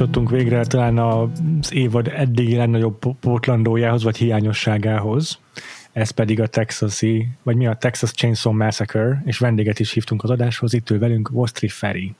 [0.00, 5.38] Eljutottunk végre talán az évad eddigi legnagyobb pótlandójához, vagy hiányosságához.
[5.92, 10.30] Ez pedig a Texasi, vagy mi a Texas Chainsaw Massacre, és vendéget is hívtunk az
[10.30, 12.14] adáshoz, itt ül velünk Vostri Feri.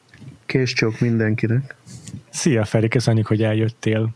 [0.46, 1.74] Késcsók mindenkinek.
[2.28, 4.08] Szia Feri, köszönjük, hogy eljöttél.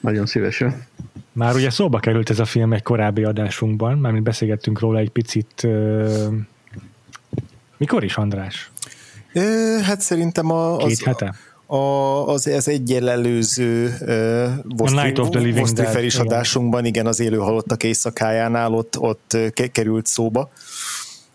[0.00, 0.84] Nagyon szívesen.
[1.32, 5.66] Már ugye szóba került ez a film egy korábbi adásunkban, mármint beszélgettünk róla egy picit.
[7.76, 8.70] mikor is, András?
[9.82, 11.34] Hát szerintem a, az, Két hete?
[11.66, 14.50] A, az, az egyel előző uh,
[16.04, 19.36] is adásunkban, igen, az élő halottak éjszakájánál ott, ott
[19.72, 20.50] került szóba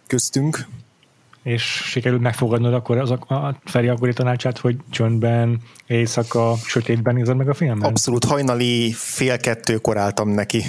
[0.08, 0.68] köztünk.
[1.44, 7.36] És sikerült megfogadnod akkor az a, a Feri akkori tanácsát, hogy csöndben, éjszaka, sötétben nézed
[7.36, 7.88] meg a filmet?
[7.88, 10.64] Abszolút hajnali fél kettőkor álltam neki.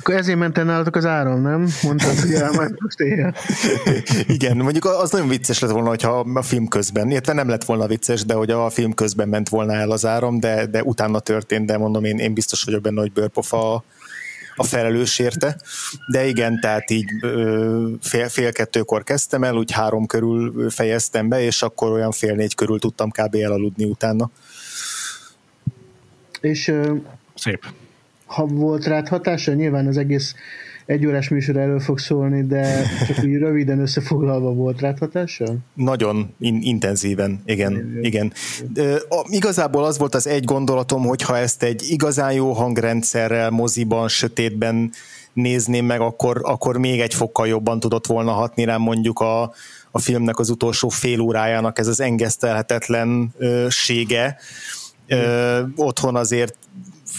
[0.00, 1.68] Akkor ezért ment nálatok az áram, nem?
[1.82, 3.34] Mondtad, hogy elment most éjjel.
[4.36, 7.86] Igen, mondjuk az nagyon vicces lett volna, hogyha a film közben, illetve nem lett volna
[7.86, 11.66] vicces, de hogy a film közben ment volna el az áram, de, de utána történt,
[11.66, 13.84] de mondom, én, én biztos vagyok benne, hogy bőrpofa a,
[14.56, 15.56] a felelős érte.
[16.10, 17.08] De igen, tehát így
[18.02, 22.54] fél, fél kettőkor kezdtem el, úgy három körül fejeztem be, és akkor olyan fél négy
[22.54, 23.34] körül tudtam kb.
[23.34, 24.30] elaludni utána.
[26.40, 26.72] És
[27.34, 27.66] Szép
[28.30, 30.34] ha volt rád hatása, nyilván az egész
[30.86, 35.54] egy órás műsor erről fog szólni, de csak úgy röviden összefoglalva volt rád hatása?
[35.74, 37.72] Nagyon in- intenzíven, igen.
[37.72, 37.98] igen.
[38.02, 38.32] igen.
[38.72, 43.50] De, a, igazából az volt az egy gondolatom, hogy ha ezt egy igazán jó hangrendszerrel,
[43.50, 44.90] moziban, sötétben
[45.32, 49.42] nézném meg, akkor, akkor még egy fokkal jobban tudott volna hatni rám mondjuk a,
[49.90, 54.36] a filmnek az utolsó fél órájának ez az engesztelhetetlensége.
[55.06, 56.56] Ö, otthon azért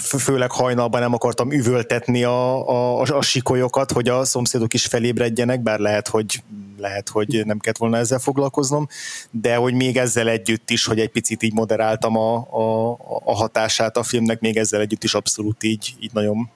[0.02, 5.80] főleg hajnalban nem akartam üvöltetni a, a, a sikolyokat, hogy a szomszédok is felébredjenek, bár
[5.80, 6.44] lehet, hogy
[6.78, 8.88] lehet, hogy nem kellett volna ezzel foglalkoznom,
[9.32, 12.92] de hogy még ezzel együtt is, hogy egy picit így moderáltam a, a,
[13.24, 16.50] a hatását a filmnek, még ezzel együtt is abszolút így, így nagyon,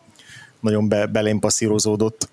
[0.60, 2.30] nagyon be, belém passzírozódott.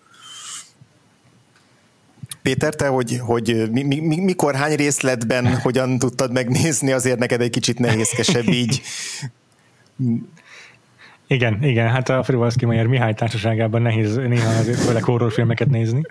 [2.43, 7.51] Péter, te hogy, hogy mi, mi, mikor, hány részletben, hogyan tudtad megnézni, azért neked egy
[7.51, 8.83] kicsit nehézkesebb így
[11.33, 16.03] igen, igen, hát a Frivalszki Mayer Mihály társaságában nehéz néha azért főleg horrorfilmeket nézni,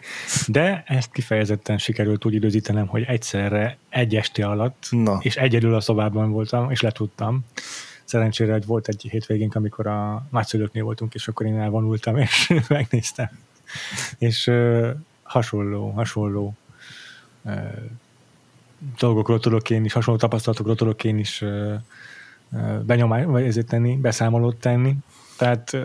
[0.48, 5.20] de ezt kifejezetten sikerült úgy időzítenem, hogy egyszerre egy este alatt, Na.
[5.22, 7.46] és egyedül a szobában voltam, és letudtam.
[8.06, 13.30] Szerencsére hogy volt egy hétvégénk, amikor a nagyszülőknél voltunk, és akkor én elvonultam, és megnéztem.
[14.18, 14.90] És uh,
[15.24, 16.56] hasonló, hasonló
[17.42, 17.53] uh,
[19.00, 21.74] dolgokról tudok én is, hasonló tapasztalatokról tudok én is uh,
[22.86, 24.96] benyomás, vagy ezért tenni, beszámolót tenni.
[25.38, 25.78] Tehát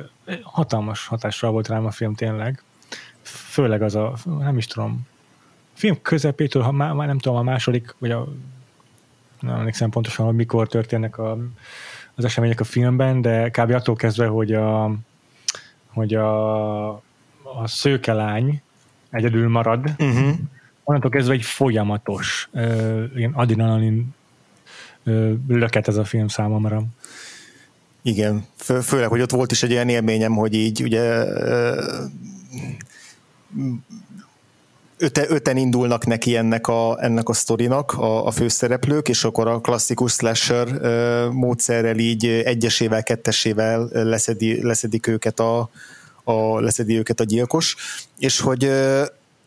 [0.43, 2.63] hatalmas hatással volt rám a film tényleg.
[3.23, 5.07] Főleg az a, nem is tudom,
[5.73, 8.29] film közepétől, ha már, már nem tudom, a második, vagy a
[9.41, 11.39] nem emlékszem pontosan, hogy mikor történnek a,
[12.15, 13.71] az események a filmben, de kb.
[13.71, 14.95] attól kezdve, hogy a,
[15.87, 16.89] hogy a,
[17.43, 18.63] a szőkelány
[19.11, 20.35] egyedül marad, uh-huh.
[20.85, 24.15] onnantól kezdve egy folyamatos uh, ilyen adrenalin
[25.49, 26.83] löket ez a film számomra.
[28.03, 31.25] Igen, Fő, főleg, hogy ott volt is egy olyan élményem, hogy így ugye
[34.99, 39.61] öte, öten indulnak neki ennek a, ennek a sztorinak a, a főszereplők, és akkor a
[39.61, 40.69] klasszikus slasher
[41.31, 45.71] módszerrel így egyesével, kettesével leszedi, leszedik őket a,
[46.25, 47.77] a, leszedi őket a gyilkos,
[48.19, 48.71] és hogy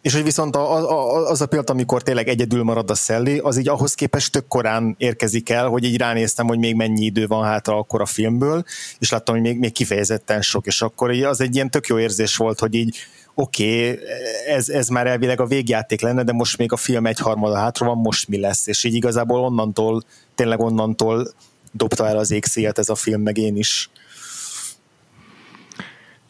[0.01, 3.57] és hogy viszont a, a, az a pillanat, amikor tényleg egyedül marad a Szelli, az
[3.57, 7.43] így ahhoz képest tök korán érkezik el, hogy így ránéztem, hogy még mennyi idő van
[7.43, 8.63] hátra akkor a filmből,
[8.99, 11.99] és láttam, hogy még, még kifejezetten sok, és akkor így az egy ilyen tök jó
[11.99, 12.97] érzés volt, hogy így
[13.33, 13.99] oké, okay,
[14.47, 17.85] ez, ez már elvileg a végjáték lenne, de most még a film egy harmada hátra
[17.85, 18.67] van, most mi lesz?
[18.67, 20.03] És így igazából onnantól,
[20.35, 21.33] tényleg onnantól
[21.71, 23.89] dobta el az égszélet ez a film, meg én is.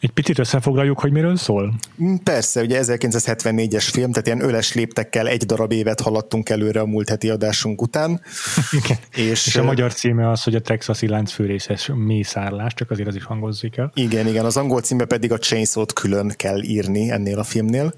[0.00, 1.74] Egy Picit összefoglaljuk, hogy miről szól?
[2.02, 6.86] Mm, persze, ugye 1974-es film, tehát ilyen öles léptekkel egy darab évet haladtunk előre a
[6.86, 8.20] múlt heti adásunk után.
[8.84, 8.98] Igen.
[9.14, 13.24] És, és a magyar címe az, hogy a texasi láncfűrészes mészárlás, csak azért az is
[13.24, 13.90] hangozik el.
[13.94, 17.94] Igen, igen, az angol címe pedig a Chainsaw-t külön kell írni ennél a filmnél.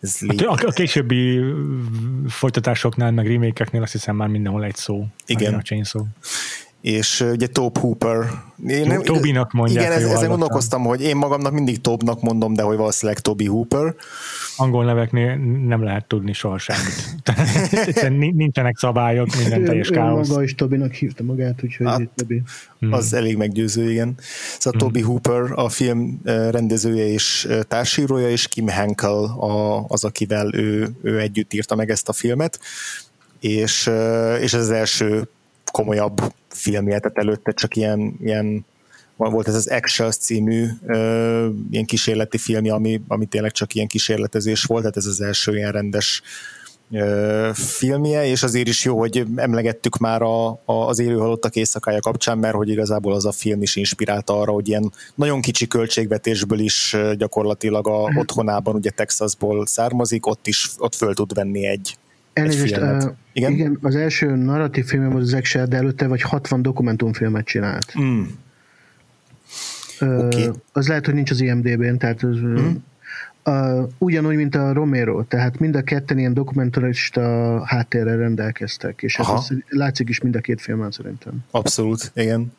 [0.00, 1.40] Ez a, a, a későbbi
[2.28, 5.06] folytatásoknál, meg remékeknél azt hiszem már mindenhol egy szó.
[5.26, 5.54] Igen.
[5.54, 6.04] A Chainsaw
[6.80, 8.16] és ugye Tobe Hooper.
[8.66, 9.84] Én nem, Tobinak mondják.
[9.84, 13.94] Igen, ez, ezen gondolkoztam, hogy én magamnak mindig Tobnak mondom, de hogy valószínűleg Toby Hooper.
[14.56, 15.36] Angol neveknél
[15.66, 17.14] nem lehet tudni soha semmit.
[18.36, 20.28] Nincsenek szabályok, minden teljes káosz.
[20.28, 22.42] maga is Tobinak hívta magát, úgyhogy hát, Tobi.
[22.78, 22.92] Hmm.
[22.92, 24.14] Az elég meggyőző, igen.
[24.58, 24.88] Szóval hmm.
[24.88, 31.18] Toby Hooper a film rendezője és társírója, és Kim Henkel a, az, akivel ő, ő
[31.18, 32.60] együtt írta meg ezt a filmet.
[33.40, 33.90] És,
[34.40, 35.28] és ez az első
[35.72, 38.64] komolyabb filmje, tehát előtte csak ilyen, ilyen
[39.28, 44.64] volt ez az Actions című ö, ilyen kísérleti filmje, ami, ami tényleg csak ilyen kísérletezés
[44.64, 46.22] volt, tehát ez az első ilyen rendes
[46.90, 52.38] ö, filmje, és azért is jó, hogy emlegettük már a, a, az élőhalottak éjszakája kapcsán,
[52.38, 56.96] mert hogy igazából az a film is inspirálta arra, hogy ilyen nagyon kicsi költségvetésből is
[57.16, 58.18] gyakorlatilag a mhm.
[58.18, 61.96] otthonában, ugye Texasból származik, ott is ott föl tud venni egy,
[62.32, 63.52] Elnézést, uh, igen?
[63.52, 63.78] igen?
[63.82, 67.92] az első narratív filmem az az Excel, de előtte vagy 60 dokumentumfilmet csinált.
[68.00, 68.22] Mm.
[70.00, 70.50] Uh, okay.
[70.72, 72.68] Az lehet, hogy nincs az IMDB-n, tehát az, mm.
[73.44, 79.28] uh, ugyanúgy, mint a Romero, tehát mind a ketten ilyen dokumentarista háttérrel rendelkeztek, és ez
[79.28, 81.44] az, látszik is mind a két filmen szerintem.
[81.50, 82.52] Abszolút, igen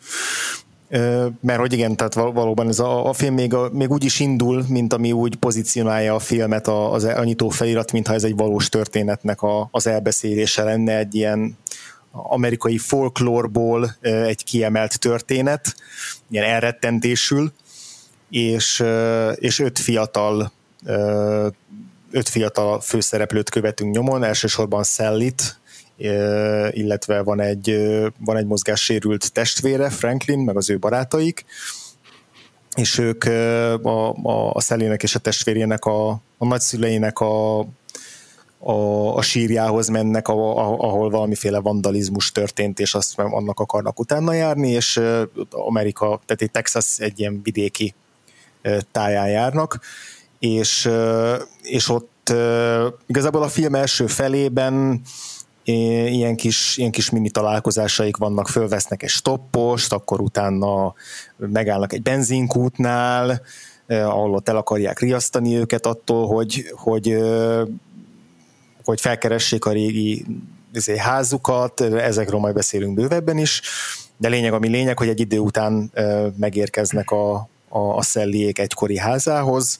[1.41, 4.65] mert hogy igen, tehát valóban ez a, a film még, a, még úgy is indul,
[4.67, 9.41] mint ami úgy pozícionálja a filmet az a nyitó felirat, mintha ez egy valós történetnek
[9.41, 11.57] a, az elbeszélése lenne, egy ilyen
[12.11, 15.75] amerikai folklórból egy kiemelt történet,
[16.29, 17.51] ilyen elrettentésül,
[18.29, 18.83] és,
[19.35, 20.51] és öt fiatal
[22.11, 25.59] öt fiatal főszereplőt követünk nyomon, elsősorban Szellit,
[26.71, 27.77] illetve van egy,
[28.19, 31.45] van egy mozgássérült testvére, Franklin, meg az ő barátaik,
[32.75, 37.59] és ők a, a, a Szelének és a testvérének, a, a nagyszüleinek a,
[38.59, 44.33] a, a sírjához mennek, a, a, ahol valamiféle vandalizmus történt, és azt annak akarnak utána
[44.33, 45.01] járni, és
[45.49, 47.93] Amerika, tehát egy Texas egy ilyen vidéki
[48.91, 49.79] táján járnak,
[50.39, 50.89] és,
[51.61, 52.33] és ott
[53.05, 55.01] igazából a film első felében
[55.63, 60.93] ilyen kis, ilyen kis mini találkozásaik vannak, fölvesznek egy stoppost, akkor utána
[61.37, 63.41] megállnak egy benzinkútnál,
[63.87, 67.17] ahol ott el akarják riasztani őket attól, hogy, hogy,
[68.83, 70.25] hogy felkeressék a régi
[70.73, 73.61] izé, házukat, ezekről majd beszélünk bővebben is,
[74.17, 75.91] de lényeg, ami lényeg, hogy egy idő után
[76.37, 79.79] megérkeznek a, a, a szelliék egykori házához,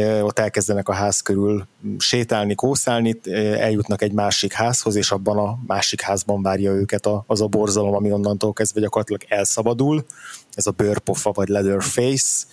[0.00, 1.66] ott elkezdenek a ház körül
[1.98, 3.20] sétálni, kószálni,
[3.58, 8.12] eljutnak egy másik házhoz, és abban a másik házban várja őket az a borzalom, ami
[8.12, 10.04] onnantól kezdve gyakorlatilag elszabadul,
[10.54, 12.46] ez a bőrpofa vagy Leatherface.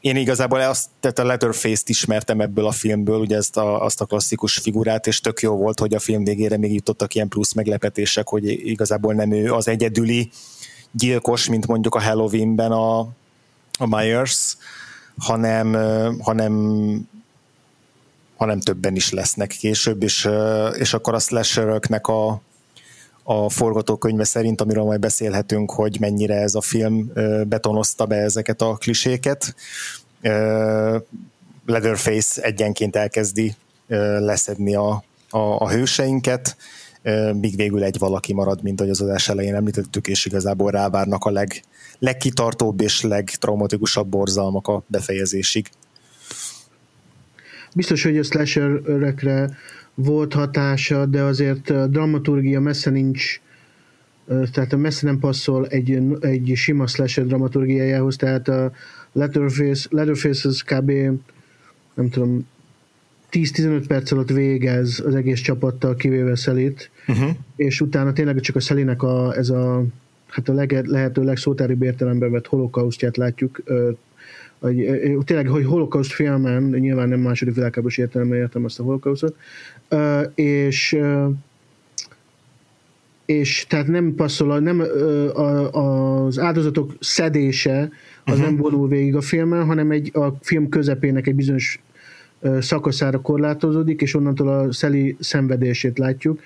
[0.00, 4.04] Én igazából azt, tehát a Leatherface-t ismertem ebből a filmből, ugye ezt a, azt a
[4.04, 8.28] klasszikus figurát, és tök jó volt, hogy a film végére még jutottak ilyen plusz meglepetések,
[8.28, 10.30] hogy igazából nem ő az egyedüli
[10.92, 12.98] gyilkos, mint mondjuk a Halloweenben a,
[13.78, 14.56] a Myers,
[15.18, 15.74] hanem,
[16.20, 16.52] hanem
[18.36, 20.28] hanem többen is lesznek később, és,
[20.78, 22.42] és akkor a slasheröknek a,
[23.22, 27.12] a forgatókönyve szerint, amiről majd beszélhetünk, hogy mennyire ez a film
[27.46, 29.54] betonozta be ezeket a kliséket.
[31.66, 33.54] Leatherface egyenként elkezdi
[34.18, 36.56] leszedni a, a, a hőseinket,
[37.40, 41.30] míg végül egy valaki marad, mint ahogy az adás elején említettük, és igazából rávárnak a
[41.30, 41.62] leg,
[41.98, 45.68] legkitartóbb és legtraumatikusabb borzalmak a befejezésig.
[47.74, 49.56] Biztos, hogy a slasherekre
[49.94, 53.40] volt hatása, de azért a dramaturgia messze nincs
[54.52, 58.72] tehát messze nem passzol egy, egy sima slasher dramaturgiájához, tehát a
[59.12, 60.90] Letterface, Letterface az kb.
[61.94, 62.46] nem tudom
[63.34, 67.30] 10-15 perc alatt végez az egész csapattal, kivéve Szelit, uh-huh.
[67.56, 69.84] és utána tényleg csak a Szelinek a, ez a
[70.28, 73.62] hát a leg, lehető legszótáribb értelemben vett holokausztját látjuk,
[74.58, 79.36] hogy, tényleg, hogy holokauszt filmen, nyilván nem második világháborús értelemben értem azt a holokausztot,
[80.34, 80.98] és
[83.24, 84.80] és tehát nem passzol, nem
[85.70, 87.90] az áldozatok szedése
[88.24, 88.44] az uh-huh.
[88.44, 91.82] nem vonul végig a filmen, hanem egy, a film közepének egy bizonyos
[92.60, 96.40] szakaszára korlátozódik, és onnantól a Szeli szenvedését látjuk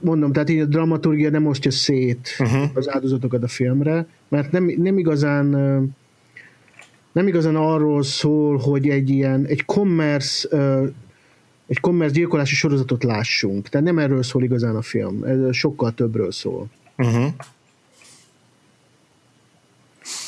[0.00, 2.70] mondom, tehát így a dramaturgia nem osztja szét uh-huh.
[2.74, 5.46] az áldozatokat a filmre, mert nem, nem igazán
[7.12, 10.48] nem igazán arról szól, hogy egy ilyen, egy commerce
[11.66, 13.68] egy commerce gyilkolási sorozatot lássunk.
[13.68, 15.22] Tehát nem erről szól igazán a film.
[15.22, 16.66] Ez sokkal többről szól.
[16.96, 17.26] Uh-huh.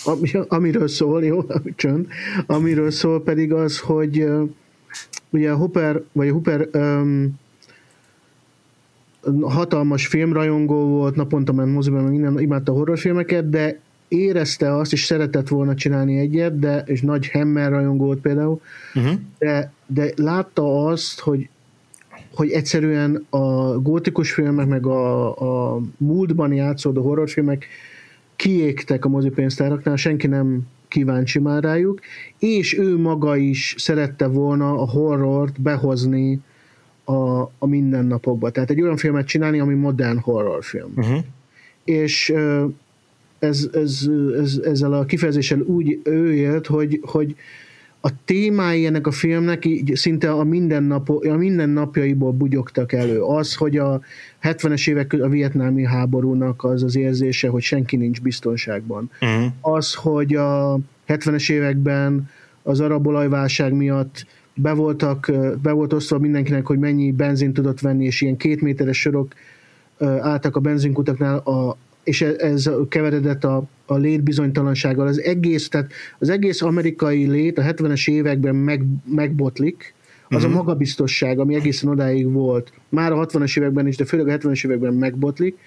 [0.05, 1.45] Ami, amiről szól, jó,
[1.77, 2.07] csönd,
[2.47, 4.49] amiről szól pedig az, hogy uh,
[5.31, 7.39] ugye a Hooper, vagy a Hooper um,
[9.41, 15.75] hatalmas filmrajongó volt, naponta ment moziban, minden imádta horrorfilmeket, de érezte azt, és szeretett volna
[15.75, 18.61] csinálni egyet, de, és nagy Hammer rajongó volt például,
[18.95, 19.13] uh-huh.
[19.39, 21.49] de, de látta azt, hogy
[22.35, 27.67] hogy egyszerűen a gótikus filmek, meg a, a múltban játszódó horrorfilmek
[28.37, 32.01] kiégtek a mozipénztáraknál, senki nem kíváncsi már rájuk,
[32.39, 36.41] és ő maga is szerette volna a horrort behozni
[37.05, 38.51] a, a mindennapokba.
[38.51, 40.93] Tehát egy olyan filmet csinálni, ami modern horrorfilm.
[40.97, 41.19] Uh-huh.
[41.85, 42.33] És
[43.39, 44.09] ez, ez,
[44.41, 47.37] ez, ezzel a kifejezéssel úgy ő élt, hogy, hogy
[48.07, 53.21] a témái ennek a filmnek így szinte a, mindennap, a mindennapjaiból bugyogtak elő.
[53.21, 54.01] Az, hogy a
[54.43, 59.11] 70-es évek a vietnámi háborúnak az az érzése, hogy senki nincs biztonságban.
[59.21, 59.53] Uh-huh.
[59.61, 62.31] Az, hogy a 70-es években
[62.63, 65.33] az arabolajválság miatt be, voltak,
[65.63, 69.35] be volt osztva mindenkinek, hogy mennyi benzin tudott venni, és ilyen két méteres sorok
[70.21, 75.07] álltak a benzinkutaknál, a, és e, ez keveredett a, a létbizonytalansággal.
[75.07, 79.95] Az egész, tehát az egész amerikai lét a 70-es években meg, megbotlik,
[80.29, 80.45] az uh-huh.
[80.45, 80.57] a mhm.
[80.57, 84.95] magabiztosság, ami egészen odáig volt, már a 60-as években is, de főleg a 70-es években
[84.95, 85.59] megbotlik,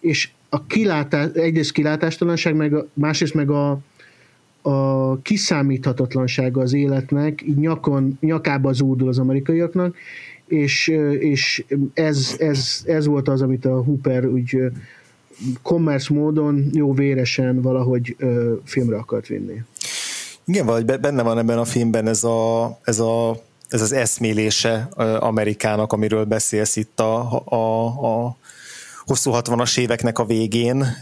[0.00, 3.78] és a kilátás, egyrészt kilátástalanság, meg a, másrészt meg a,
[4.62, 9.96] a kiszámíthatatlansága az életnek, így nyakon, nyakába zúdul az amerikaiaknak,
[10.46, 14.58] és, és ez, ez, ez volt az, amit a Hooper úgy
[15.62, 19.62] commerce módon jó véresen valahogy ö, filmre akart vinni.
[20.44, 24.88] Igen, vagy benne van ebben a filmben ez, a, ez, a, ez az eszmélése
[25.18, 28.36] Amerikának, amiről beszélsz itt a, a, a
[29.04, 31.00] hosszú 60-as éveknek a végén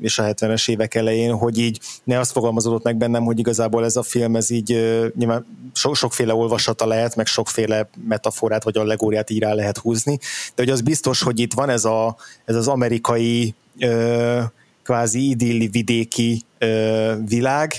[0.00, 3.96] és a 70-es évek elején, hogy így ne azt fogalmazódott meg bennem, hogy igazából ez
[3.96, 4.68] a film, ez így
[5.16, 10.18] nyilván so, sokféle olvasata lehet, meg sokféle metaforát vagy allegóriát így rá lehet húzni,
[10.54, 13.54] de hogy az biztos, hogy itt van ez, a, ez az amerikai
[14.82, 16.42] kvázi idilli vidéki
[17.24, 17.72] világ,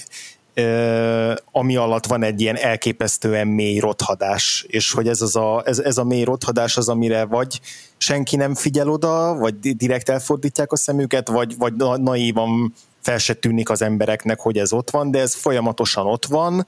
[1.51, 5.97] ami alatt van egy ilyen elképesztően mély rothadás, és hogy ez, az a, ez, ez
[5.97, 7.61] a mély rothadás az, amire vagy
[7.97, 13.69] senki nem figyel oda, vagy direkt elfordítják a szemüket, vagy, vagy naívan fel se tűnik
[13.69, 16.67] az embereknek, hogy ez ott van, de ez folyamatosan ott van,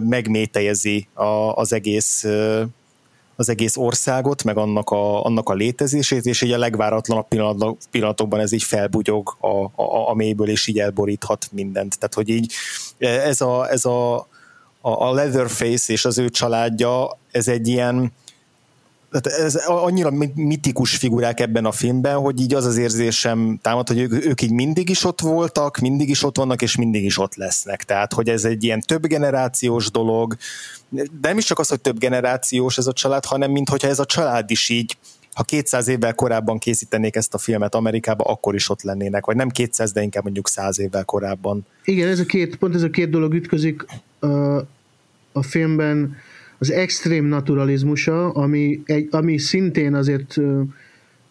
[0.00, 1.08] megmétejezi
[1.54, 2.24] az egész
[3.38, 7.26] az egész országot, meg annak a, annak a létezését, és így a legváratlanabb
[7.90, 11.98] pillanatokban ez így felbugyog a, a, a mélyből, és így elboríthat mindent.
[11.98, 12.52] Tehát, hogy így
[12.98, 14.16] ez a, ez a,
[14.80, 18.12] a Leatherface és az ő családja, ez egy ilyen,
[19.10, 23.98] tehát ez annyira mitikus figurák ebben a filmben, hogy így az az érzésem támad, hogy
[23.98, 27.34] ők, ők így mindig is ott voltak, mindig is ott vannak, és mindig is ott
[27.34, 27.84] lesznek.
[27.84, 30.36] Tehát, hogy ez egy ilyen több generációs dolog,
[30.90, 34.04] de nem is csak az, hogy több generációs ez a család, hanem mintha ez a
[34.04, 34.96] család is így
[35.38, 39.48] ha 200 évvel korábban készítenék ezt a filmet Amerikába, akkor is ott lennének, vagy nem
[39.48, 41.66] 200, de inkább mondjuk 100 évvel korábban.
[41.84, 43.84] Igen, ez a két, pont ez a két dolog ütközik
[44.18, 44.26] a,
[45.32, 46.16] a filmben,
[46.58, 50.36] az extrém naturalizmusa, ami, egy, ami szintén azért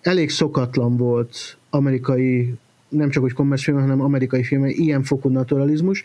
[0.02, 2.54] elég szokatlan volt amerikai
[2.90, 6.04] nem csak hogy kommerszfilm, hanem amerikai film, ilyen fokú naturalizmus,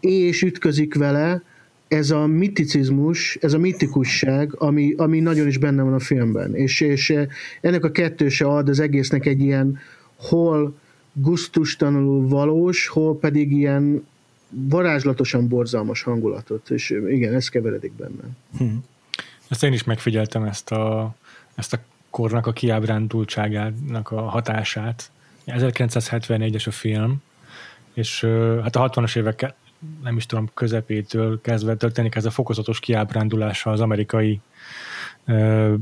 [0.00, 1.42] és ütközik vele
[1.88, 6.54] ez a miticizmus, ez a mitikusság, ami, ami nagyon is benne van a filmben.
[6.54, 7.14] És, és
[7.60, 9.78] ennek a kettőse ad az egésznek egy ilyen
[10.16, 10.74] hol
[11.12, 14.06] guztustanul valós, hol pedig ilyen
[14.54, 18.22] varázslatosan borzalmas hangulatot, és igen, ez keveredik benne.
[18.58, 18.64] Hm.
[19.48, 21.14] Ezt én is megfigyeltem, ezt a,
[21.54, 21.78] ezt a
[22.10, 25.10] kornak a kiábrándultságának a hatását.
[25.46, 27.22] 1974-es a film,
[27.92, 28.20] és
[28.62, 29.54] hát a 60-as évek
[30.02, 34.40] nem is tudom, közepétől kezdve történik ez a fokozatos kiábrándulása az amerikai
[35.24, 35.74] ö,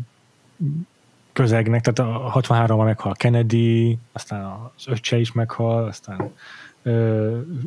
[1.32, 6.32] közegnek, tehát a 63-ban meghal Kennedy, aztán az öccse is meghal, aztán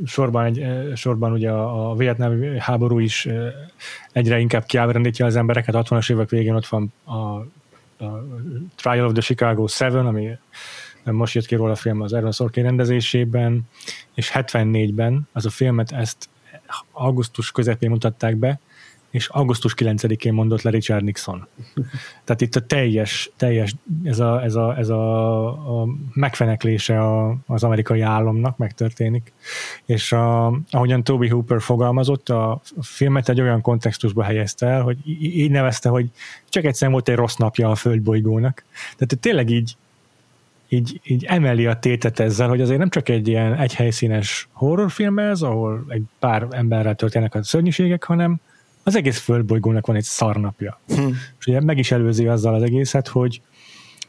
[0.06, 1.96] sorban, egy, sorban ugye a, a
[2.60, 3.28] háború is
[4.12, 8.26] egyre inkább kiábrándítja az embereket, 60-as évek végén ott van a, a
[8.76, 10.38] Trial of the Chicago 7, ami
[11.04, 13.62] most jött ki róla a film az Aaron Sorkin rendezésében,
[14.14, 16.30] és 74-ben az a filmet ezt
[16.92, 18.60] augusztus közepén mutatták be,
[19.16, 21.48] és augusztus 9-én mondott le Richard Nixon.
[22.24, 25.48] Tehát itt a teljes, teljes ez a, ez a, ez a,
[25.82, 29.34] a megfeneklése a, az amerikai államnak megtörténik,
[29.86, 35.52] és a, ahogyan Toby Hooper fogalmazott, a filmet egy olyan kontextusba helyezte el, hogy így
[35.52, 36.10] nevezte, hogy
[36.50, 38.64] csak egyszerűen volt egy rossz napja a földbolygónak.
[38.82, 39.76] Tehát tényleg így,
[40.70, 45.42] így, így emeli a tétet ezzel, hogy azért nem csak egy ilyen egyhelyszínes horrorfilm ez,
[45.42, 48.40] ahol egy pár emberrel történnek a szörnyűségek, hanem
[48.88, 50.80] az egész földbolygónak van egy szarnapja.
[50.88, 51.08] Hm.
[51.40, 53.42] És ugye meg is előzi azzal az egészet, hogy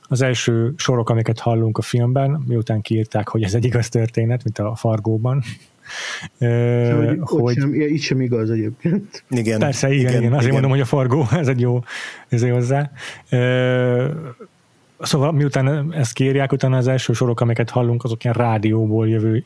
[0.09, 4.59] az első sorok, amiket hallunk a filmben, miután kiírták, hogy ez egy igaz történet, mint
[4.59, 5.42] a Fargóban,
[6.38, 9.25] hogy, hogy sem, itt sem igaz egyébként.
[9.30, 9.59] Igen.
[9.59, 10.33] Persze, igen, igen, igen.
[10.33, 10.52] azért igen.
[10.52, 11.83] mondom, hogy a Fargó, ez egy jó,
[12.28, 12.90] ez hozzá.
[14.99, 19.45] Szóval miután ezt kérják, utána az első sorok, amiket hallunk, azok ilyen rádióból jövő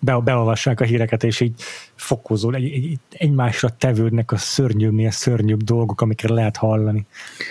[0.00, 1.62] be, beolvassák a híreket, és így
[1.94, 7.06] fokozol, egy, egy, egymásra tevődnek a szörnyűbbnél szörnyűbb dolgok, amikre lehet hallani.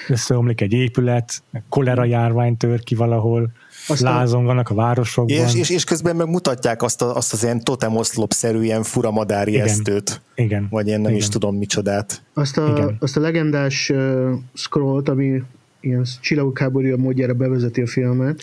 [0.08, 3.52] Összeomlik egy épület, kolera járvány tör ki valahol,
[3.88, 5.38] aztán, lázonganak a városokban.
[5.38, 9.66] És, és, és közben meg mutatják azt, a, azt az ilyen totemoszlop-szerű ilyen furamadári igen,
[9.66, 10.22] esztőt.
[10.36, 10.68] Igen.
[10.70, 11.16] Vagy én nem igen.
[11.16, 12.24] is tudom micsodát.
[12.34, 12.98] Azt a, igen.
[13.00, 15.44] azt a legendás uh, scrollt, ami
[15.80, 18.42] ilyen csillagok háborúja módjára bevezeti a filmet,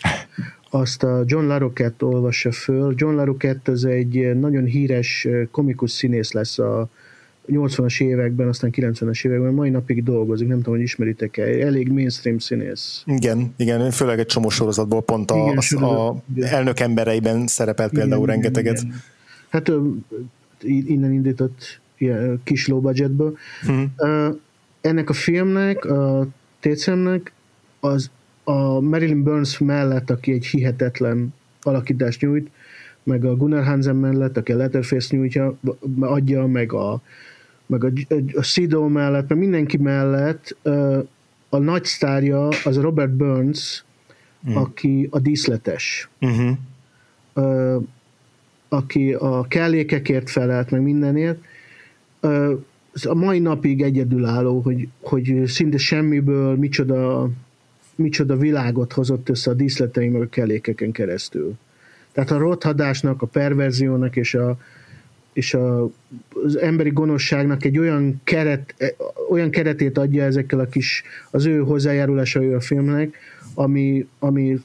[0.69, 2.93] azt a John LaRoquette olvassa föl.
[2.97, 6.89] John LaRoquette az egy nagyon híres komikus színész lesz a
[7.47, 13.03] 80-as években, aztán 90-es években, mai napig dolgozik, nem tudom, hogy ismeritek-e, elég mainstream színész.
[13.05, 18.01] Igen, igen, főleg egy csomó sorozatból pont a, igen, a, a elnök embereiben szerepelt igen,
[18.01, 18.81] például igen, rengeteget.
[18.81, 19.01] Igen.
[19.49, 19.71] Hát
[20.61, 23.37] innen indított ilyen kis low budgetből.
[23.67, 24.35] Uh-huh.
[24.81, 26.27] Ennek a filmnek, a
[26.59, 27.31] Tétszemnek
[27.79, 28.09] az
[28.49, 32.49] a Marilyn Burns mellett, aki egy hihetetlen alakítást nyújt,
[33.03, 35.57] meg a Gunnar Hansen mellett, aki a Letterface nyújtja,
[35.99, 37.01] adja, meg a,
[37.65, 37.91] meg a,
[38.33, 40.57] a Sido mellett, meg mindenki mellett
[41.49, 43.83] a nagy sztárja az Robert Burns,
[44.49, 44.55] mm.
[44.55, 46.09] aki a díszletes.
[46.21, 47.83] Uh-huh.
[48.69, 51.39] aki a kellékekért felelt, meg mindenért.
[53.03, 57.29] a mai napig egyedülálló, hogy, hogy szinte semmiből micsoda
[57.97, 61.57] micsoda világot hozott össze a díszleteim a kellékeken keresztül.
[62.11, 64.57] Tehát a rothadásnak, a perverziónak és, a,
[65.33, 65.89] és a,
[66.45, 68.95] az emberi gonoszságnak egy olyan, keret,
[69.29, 73.17] olyan keretét adja ezekkel a kis, az ő hozzájárulásai a filmnek,
[73.53, 74.59] ami, ami,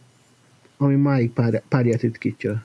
[0.76, 2.64] ami máig pár, párját ritkítja.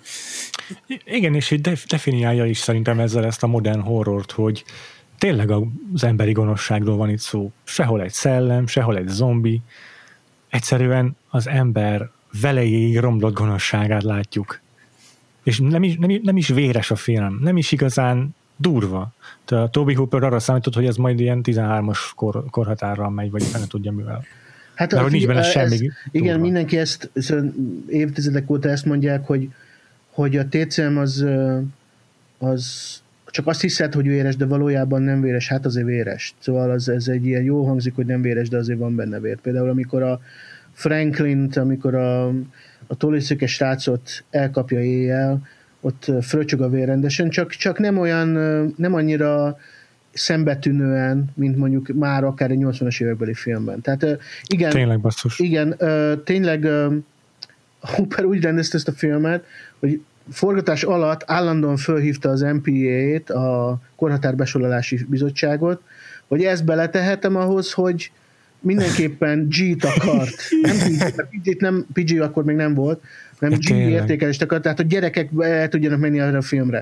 [1.06, 4.64] Igen, és így definiálja is szerintem ezzel ezt a modern horrort, hogy
[5.18, 5.52] tényleg
[5.94, 7.52] az emberi gonoszságról van itt szó.
[7.64, 9.62] Sehol egy szellem, sehol egy zombi,
[10.58, 12.10] egyszerűen az ember
[12.42, 14.60] velejéig romlott gonoszságát látjuk.
[15.44, 19.14] És nem is, nem, nem is véres a film, nem is igazán durva.
[19.46, 23.62] A Toby Hooper arra számított, hogy ez majd ilyen 13-as kor, korhatárral megy, vagy nem
[23.68, 24.24] tudja mivel.
[24.76, 25.74] Hát De hogy nincs benne semmi.
[25.74, 27.12] Ez, igen, mindenki ezt,
[27.88, 29.50] évtizedek óta ezt mondják, hogy,
[30.12, 31.26] hogy a TCM az,
[32.38, 32.96] az
[33.32, 36.34] csak azt hiszed, hogy véres, de valójában nem véres, hát azért véres.
[36.40, 39.38] Szóval az, ez egy ilyen jó hangzik, hogy nem véres, de azért van benne vér.
[39.42, 40.22] Például amikor a
[40.78, 42.28] Franklin, amikor a,
[42.88, 45.48] a toliszöke srácot elkapja éjjel,
[45.82, 48.28] ott fröcsög a vér rendesen, csak, csak nem olyan,
[48.78, 49.58] nem annyira
[50.14, 53.82] szembetűnően, mint mondjuk már akár egy 80-as évekbeli filmben.
[53.82, 54.06] Tehát
[54.48, 55.40] igen, tényleg basszus.
[55.40, 55.78] Igen,
[56.24, 56.68] tényleg
[57.80, 59.46] Hooper úgy rendezte ezt a filmet,
[59.80, 65.82] hogy forgatás alatt állandóan fölhívta az MPA-t, a Korhatárbesorolási Bizottságot,
[66.28, 68.12] hogy ezt beletehetem ahhoz, hogy
[68.60, 70.36] mindenképpen G-t akart.
[70.62, 70.78] Nem
[71.30, 73.02] PG, nem, PG akkor még nem volt,
[73.40, 76.82] nem G értékelést akart, tehát a gyerekek el tudjanak menni erre a filmre.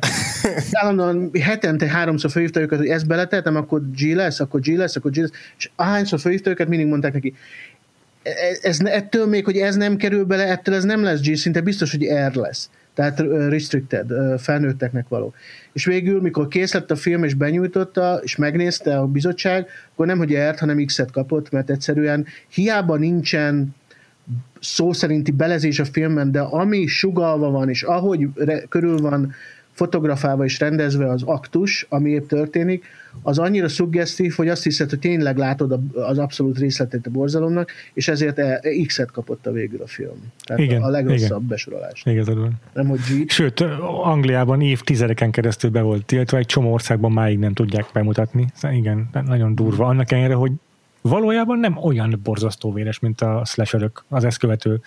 [0.72, 5.12] Állandóan hetente háromszor fölhívta őket, hogy ezt beletehetem, akkor G lesz, akkor G lesz, akkor
[5.12, 7.34] G lesz, és ahányszor fölhívta őket, mindig mondták neki,
[8.24, 11.62] e, ez, ettől még, hogy ez nem kerül bele, ettől ez nem lesz G, szinte
[11.62, 15.34] biztos, hogy R lesz tehát restricted, felnőtteknek való.
[15.74, 20.18] És végül, mikor kész lett a film, és benyújtotta, és megnézte a bizottság, akkor nem,
[20.18, 23.76] hogy ert, hanem X-et kapott, mert egyszerűen hiába nincsen
[24.60, 29.34] szó szerinti belezés a filmben, de ami sugalva van, és ahogy re- körül van
[29.72, 32.86] fotografálva és rendezve az aktus, ami épp történik,
[33.22, 38.08] az annyira szuggesztív, hogy azt hiszed, hogy tényleg látod az abszolút részletét a borzalomnak, és
[38.08, 40.32] ezért e, X-et kapott a végül a film.
[40.44, 41.48] Tehát igen, a legrosszabb igen.
[41.48, 42.04] besorolás.
[42.06, 42.54] Igazad van.
[42.74, 43.30] Nem, hogy G.
[43.30, 43.60] Sőt,
[44.04, 48.48] Angliában évtizedeken keresztül be volt tiltva, egy csomó országban máig nem tudják bemutatni.
[48.72, 49.86] Igen, nagyon durva.
[49.86, 50.52] Annak ellenére, hogy
[51.10, 54.82] valójában nem olyan borzasztó véres, mint a slasherök, az ezt követő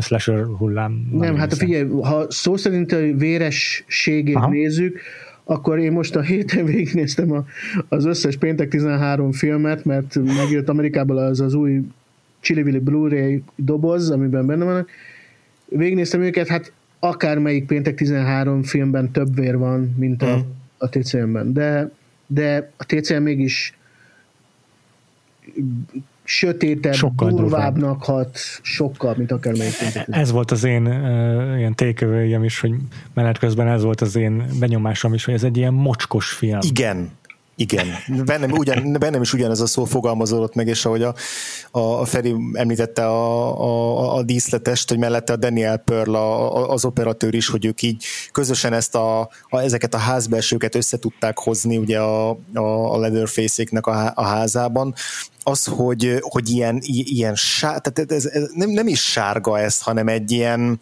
[0.00, 1.08] slasher hullám.
[1.12, 4.48] Nem, hát figyelj, ha szó szerint a vérességét Aha.
[4.48, 5.00] nézzük,
[5.44, 7.44] akkor én most a héten végignéztem a,
[7.88, 11.80] az összes péntek 13 filmet, mert megjött Amerikából az az új
[12.40, 14.88] Chili Blu-ray doboz, amiben benne vannak.
[15.68, 20.40] Végignéztem őket, hát akármelyik péntek 13 filmben több vér van, mint a, mm.
[20.78, 21.52] a TCM-ben.
[21.52, 21.90] De,
[22.26, 23.76] de a TCM mégis
[26.24, 29.74] sötétebb, sokkal durvábbnak hat, sokkal, mint akármelyik.
[30.10, 32.74] Ez volt az én uh, ilyen tékövőjem is, hogy
[33.14, 36.58] menet közben ez volt az én benyomásom is, hogy ez egy ilyen mocskos film.
[36.60, 37.10] Igen,
[37.62, 37.86] igen,
[38.24, 41.14] bennem, ugyan, bennem is ugyanez a szó fogalmazódott meg, és ahogy a,
[41.70, 46.84] a, Feri említette a, a, a díszletest, hogy mellette a Daniel Pearl, a, a, az
[46.84, 51.76] operatőr is, hogy ők így közösen ezt a, a, ezeket a házbelsőket össze tudták hozni
[51.76, 54.94] ugye a, a, a Leatherface-éknek a, a házában,
[55.42, 60.08] az, hogy, hogy ilyen, ilyen sár, tehát ez, ez nem, nem is sárga ez, hanem
[60.08, 60.80] egy ilyen,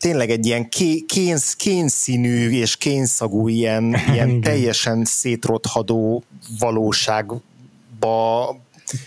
[0.00, 0.68] tényleg egy ilyen
[1.06, 6.22] kénsz, kénszínű és kénszagú ilyen, ilyen teljesen szétrothadó
[6.58, 8.56] valóságba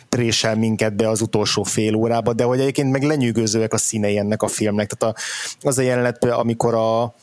[0.10, 4.42] présel minket be az utolsó fél órába, de hogy egyébként meg lenyűgözőek a színei ennek
[4.42, 4.94] a filmnek.
[4.94, 5.20] Tehát a,
[5.68, 7.16] az a jelenet, amikor a,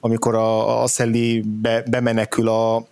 [0.00, 2.86] amikor a, a Sally be, bemenekül a,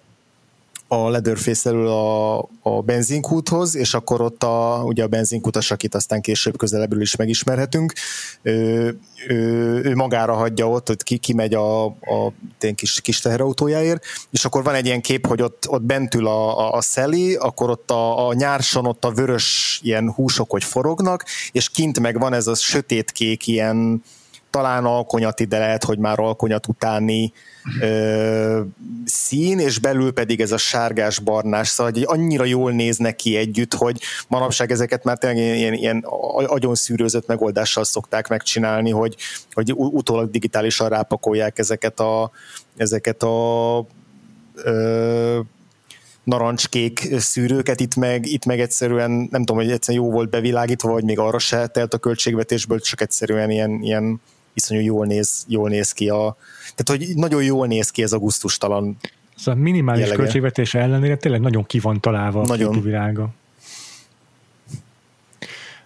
[0.93, 6.21] a Leatherface elől a, a benzinkúthoz, és akkor ott a, ugye a benzinkutas, akit aztán
[6.21, 7.93] később közelebbről is megismerhetünk,
[8.43, 9.37] ő, ő,
[9.85, 12.33] ő magára hagyja ott, hogy ki, kimegy a, a
[12.75, 16.77] kis, kis teherautójáért, és akkor van egy ilyen kép, hogy ott, ott bentül a, a,
[16.77, 21.69] a Sally, akkor ott a, a nyárson ott a vörös ilyen húsok, hogy forognak, és
[21.69, 24.03] kint meg van ez a sötétkék ilyen,
[24.53, 27.33] talán alkonyat ide lehet, hogy már alkonyat utáni
[27.81, 28.61] ö,
[29.05, 34.01] szín, és belül pedig ez a sárgás-barnás, szóval hogy annyira jól néznek ki együtt, hogy
[34.29, 36.05] manapság ezeket már tényleg ilyen, ilyen
[36.47, 39.17] agyon szűrőzött megoldással szokták megcsinálni, hogy,
[39.53, 42.31] hogy utólag digitálisan rápakolják ezeket a,
[42.77, 43.87] ezeket a
[44.55, 45.41] ö,
[46.25, 51.05] narancskék szűrőket, itt meg, itt meg egyszerűen nem tudom, hogy egyszerűen jó volt bevilágítva, vagy
[51.05, 54.21] még arra se telt a költségvetésből, csak egyszerűen ilyen, ilyen
[54.55, 56.37] iszonyú jól néz, jól néz ki a,
[56.75, 58.97] tehát hogy nagyon jól néz ki ez a guztustalan
[59.37, 60.23] Szóval minimális jellege.
[60.23, 62.77] költségvetése ellenére tényleg nagyon ki van találva nagyon.
[62.77, 63.29] a világa.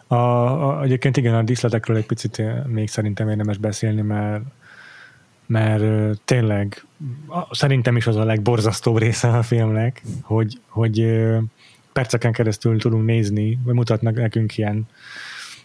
[0.07, 4.42] A, a, egyébként igen, a díszletekről egy picit még szerintem érdemes beszélni, mert
[5.46, 6.85] mert tényleg
[7.50, 11.07] szerintem is az a legborzasztóbb része a filmnek, hogy, hogy
[11.92, 14.88] perceken keresztül tudunk nézni, vagy mutatnak nekünk ilyen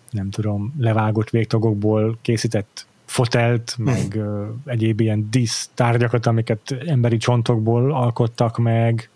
[0.10, 3.84] nem tudom, levágott végtagokból készített fotelt, hm.
[3.84, 9.10] meg uh, egyéb ilyen dísz tárgyakat, amiket emberi csontokból alkottak meg,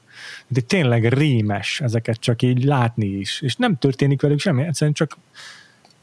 [0.48, 5.18] de tényleg rémes ezeket csak így látni is, és nem történik velük semmi, egyszerűen csak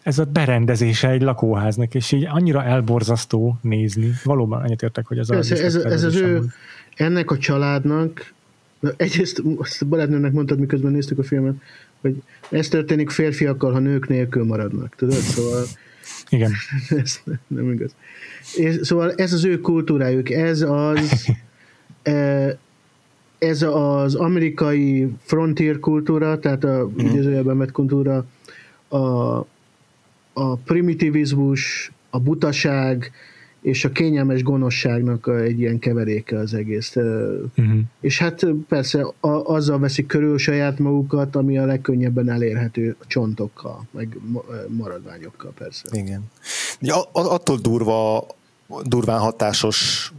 [0.03, 4.13] ez a berendezése egy lakóháznak, és így annyira elborzasztó nézni.
[4.25, 6.43] Valóban egyetértek, hogy ez, ez, a ez, ez az ő,
[6.95, 8.33] ennek a családnak,
[8.97, 11.55] egyrészt azt a barátnőnek mondtad, miközben néztük a filmet,
[12.01, 15.15] hogy ez történik férfiakkal, ha nők nélkül maradnak, tudod?
[15.15, 15.65] Szóval
[16.33, 16.53] igen.
[17.03, 17.95] ez nem igaz.
[18.57, 21.27] És, szóval ez az ő kultúrájuk, ez az
[22.03, 22.59] e,
[23.39, 26.99] ez az amerikai frontier kultúra, tehát a mm.
[26.99, 28.25] idézőjelben vett kultúra,
[28.89, 28.99] a,
[30.33, 33.13] a primitivizmus, a butaság,
[33.63, 36.97] és a kényelmes gonoszságnak egy ilyen keveréke az egész.
[36.97, 37.81] Uh-huh.
[38.01, 44.19] És hát persze a, azzal veszik körül saját magukat, ami a legkönnyebben elérhető csontokkal, meg
[44.69, 45.85] maradványokkal persze.
[45.91, 46.31] Igen.
[47.13, 48.27] Attól durva,
[48.85, 50.13] durván hatásos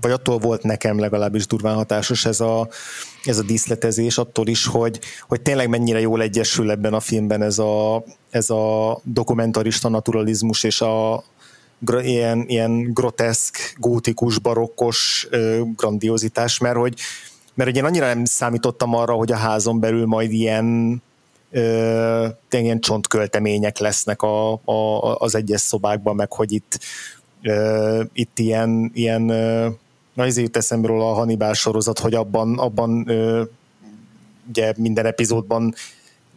[0.00, 2.68] vagy attól volt nekem legalábbis durván hatásos ez a,
[3.24, 7.58] ez a díszletezés, attól is, hogy, hogy tényleg mennyire jól egyesül ebben a filmben ez
[7.58, 11.24] a, ez a dokumentarista naturalizmus és a,
[11.88, 15.28] ilyen, ilyen groteszk, gótikus, barokkos
[15.76, 16.94] grandiozitás, mert hogy,
[17.54, 21.02] mert hogy én annyira nem számítottam arra, hogy a házon belül majd ilyen
[21.50, 26.78] ö, ilyen csontköltemények lesznek a, a, az egyes szobákban, meg hogy itt,
[27.42, 29.22] ö, itt ilyen, ilyen
[30.14, 33.42] na ezért eszembe a Hannibal sorozat, hogy abban, abban ö,
[34.48, 35.74] ugye minden epizódban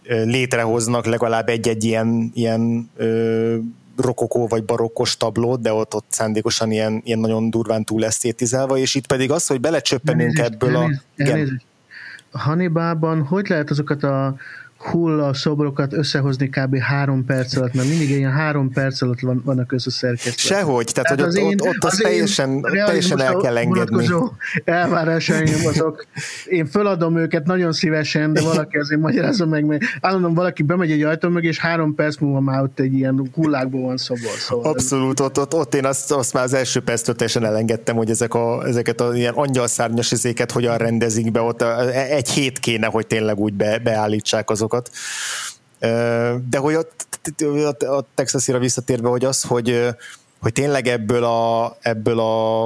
[0.04, 3.58] létrehoznak legalább egy-egy ilyen, ilyen ö,
[3.98, 8.96] rokokó vagy barokkos tablót, de ott, ott szándékosan ilyen, ilyen nagyon durván túl esztétizálva, és
[8.96, 10.90] itt pedig az, hogy belecsöppenünk ebből a...
[12.32, 14.36] a Hannibalban hogy lehet azokat a
[14.84, 16.78] hulla szobrokat összehozni kb.
[16.78, 20.56] három perc alatt, mert mindig ilyen három perc alatt van, vannak összeszerkesztve.
[20.56, 24.08] Sehogy, tehát, tehát hogy ott, én, ott, ott az, az teljesen, teljesen el kell engedni.
[24.64, 26.06] elvárásaim azok,
[26.46, 31.04] én föladom őket nagyon szívesen, de valaki azért magyarázza meg, mert állandóan valaki bemegy egy
[31.04, 34.32] ajtó mögé, és három perc múlva már ott egy ilyen hullákból van szobor.
[34.38, 38.10] Szóval Abszolút, ott, ott, ott én azt, azt már az első perctől teljesen elengedtem, hogy
[38.10, 43.08] ezek a, ezeket a ilyen angyalszárnyas izéket hogyan rendezik be, ott egy hét kéne, hogy
[43.08, 44.90] tényleg úgy be, beállítsák azokat.
[46.50, 47.22] De hogy ott,
[47.82, 49.88] a Texasira visszatérve, hogy az, hogy,
[50.42, 52.66] hogy tényleg ebből a, ebből a,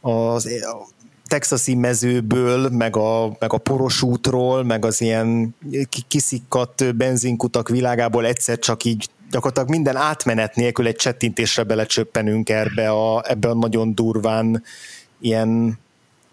[0.00, 0.86] az, a
[1.26, 5.54] texasi mezőből, meg a, meg a poros útról, meg az ilyen
[6.08, 13.22] kiszikkadt benzinkutak világából egyszer csak így gyakorlatilag minden átmenet nélkül egy csettintésre belecsöppenünk ebbe a,
[13.26, 14.62] ebbe a nagyon durván
[15.20, 15.78] ilyen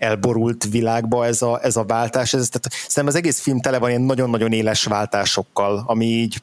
[0.05, 2.33] elborult világba ez a, ez a váltás.
[2.33, 6.41] Ez, tehát szerintem az egész film tele van ilyen nagyon-nagyon éles váltásokkal, ami így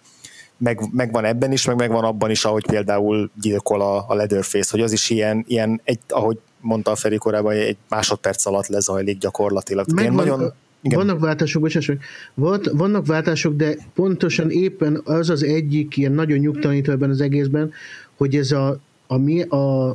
[0.56, 4.80] meg, megvan ebben is, meg megvan abban is, ahogy például gyilkol a, a Leatherface, hogy
[4.80, 9.92] az is ilyen, ilyen egy, ahogy mondta a Feri korábban, egy másodperc alatt lezajlik gyakorlatilag.
[9.92, 10.98] Megvan, nagyon, igen.
[10.98, 11.90] Vannak váltások, bocsás,
[12.34, 17.72] volt, vannak váltások, de pontosan éppen az az egyik ilyen nagyon nyugtalanító ebben az egészben,
[18.16, 19.88] hogy ez a, a, mi, a,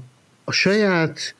[0.44, 1.36] a saját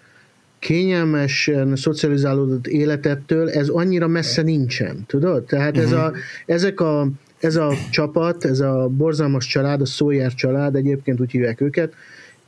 [0.60, 5.44] kényelmesen szocializálódott életettől ez annyira messze nincsen, tudod?
[5.44, 6.18] Tehát ez a, mhm.
[6.46, 7.08] ezek a,
[7.40, 11.94] ez a csapat, ez a borzalmas család, a Sawyer család, egyébként úgy hívják őket,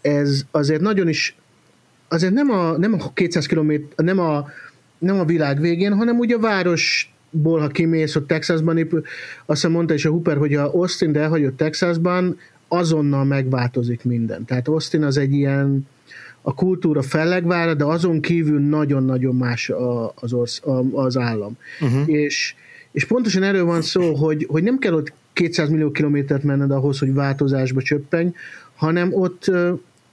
[0.02, 1.36] ez azért nagyon is,
[2.08, 4.48] azért nem a, nem a 200 km, nem a,
[4.98, 8.94] nem a világ végén, hanem úgy a városból, ha kimész, ott Texasban, épp,
[9.46, 14.46] azt mondta is a Hooper, hogy a Austin elhagyott Texasban, azonnal megváltozik minden.
[14.46, 15.88] Tehát Austin az egy ilyen,
[16.50, 19.72] a kultúra fellegvára, de azon kívül nagyon-nagyon más
[20.16, 21.58] az, orsz, az állam.
[21.82, 22.10] Uh-huh.
[22.10, 22.56] És,
[22.92, 27.00] és pontosan erről van szó, hogy, hogy nem kell ott 200 millió kilométert menned ahhoz,
[27.00, 28.34] hogy változásba csöppenj,
[28.76, 29.46] hanem ott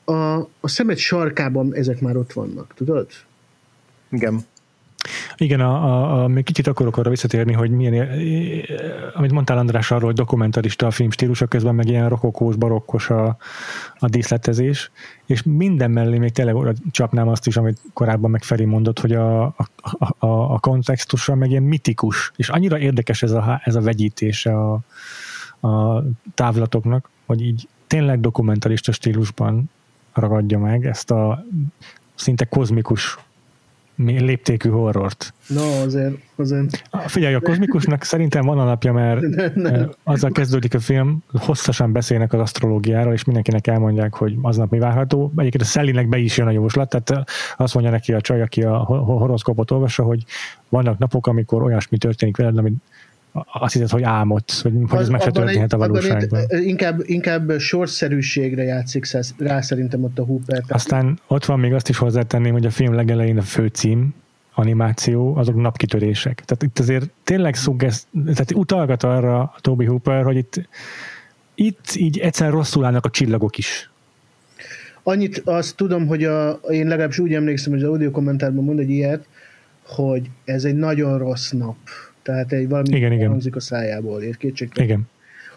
[0.05, 3.07] a, a szemed sarkában ezek már ott vannak, tudod?
[4.11, 4.41] Igen.
[5.37, 8.09] Igen, a, a, a, még kicsit akarok arra visszatérni, hogy milyen,
[9.15, 13.37] amit mondtál András arról, hogy dokumentarista a film stílusa, közben meg ilyen rokokós, barokkos a,
[13.99, 14.91] a díszletezés,
[15.27, 19.45] és minden mellé még tényleg csapnám azt is, amit korábban meg Feri mondott, hogy a,
[19.45, 19.55] a,
[20.19, 24.81] a, a kontextusra meg ilyen mitikus, és annyira érdekes ez a, ez a vegyítése a,
[25.69, 26.03] a
[26.35, 29.71] távlatoknak, hogy így tényleg dokumentarista stílusban
[30.13, 31.45] ragadja meg ezt a
[32.15, 33.19] szinte kozmikus
[33.97, 35.35] léptékű horrort.
[35.47, 36.83] No, azért, azért.
[37.07, 39.91] Figyelj, a kozmikusnak szerintem van alapja, mert nem, nem.
[40.03, 45.33] azzal kezdődik a film, hosszasan beszélnek az asztrológiáról, és mindenkinek elmondják, hogy aznap mi várható.
[45.37, 48.63] Egyébként a Szellinek be is jön a jóslat, tehát azt mondja neki a csaj, aki
[48.63, 50.25] a horoszkópot olvassa, hogy
[50.69, 52.75] vannak napok, amikor olyasmi történik veled, amit
[53.53, 56.41] azt hiszed, hogy álmodsz, hogy, hogy ez meg se történhet a valóságban.
[56.49, 59.07] Inkább, inkább sorszerűségre játszik
[59.39, 60.63] rá szerintem ott a Hooper.
[60.69, 64.15] Aztán ott van még azt is hozzátenném, hogy a film legelején a főcím,
[64.59, 66.43] animáció, azok napkitörések.
[66.45, 70.69] Tehát itt azért tényleg szuggeszt, tehát utalgat arra a Toby Hooper, hogy itt,
[71.55, 73.91] itt így egyszer rosszul állnak a csillagok is.
[75.03, 78.91] Annyit azt tudom, hogy a, én legalábbis úgy emlékszem, hogy az audio kommentárban mond egy
[78.91, 79.27] ilyet,
[79.87, 81.77] hogy ez egy nagyon rossz nap
[82.27, 83.29] tehát egy valami igen, igen.
[83.29, 84.89] hangzik a szájából, ér kétségtelen.
[84.89, 85.09] Igen.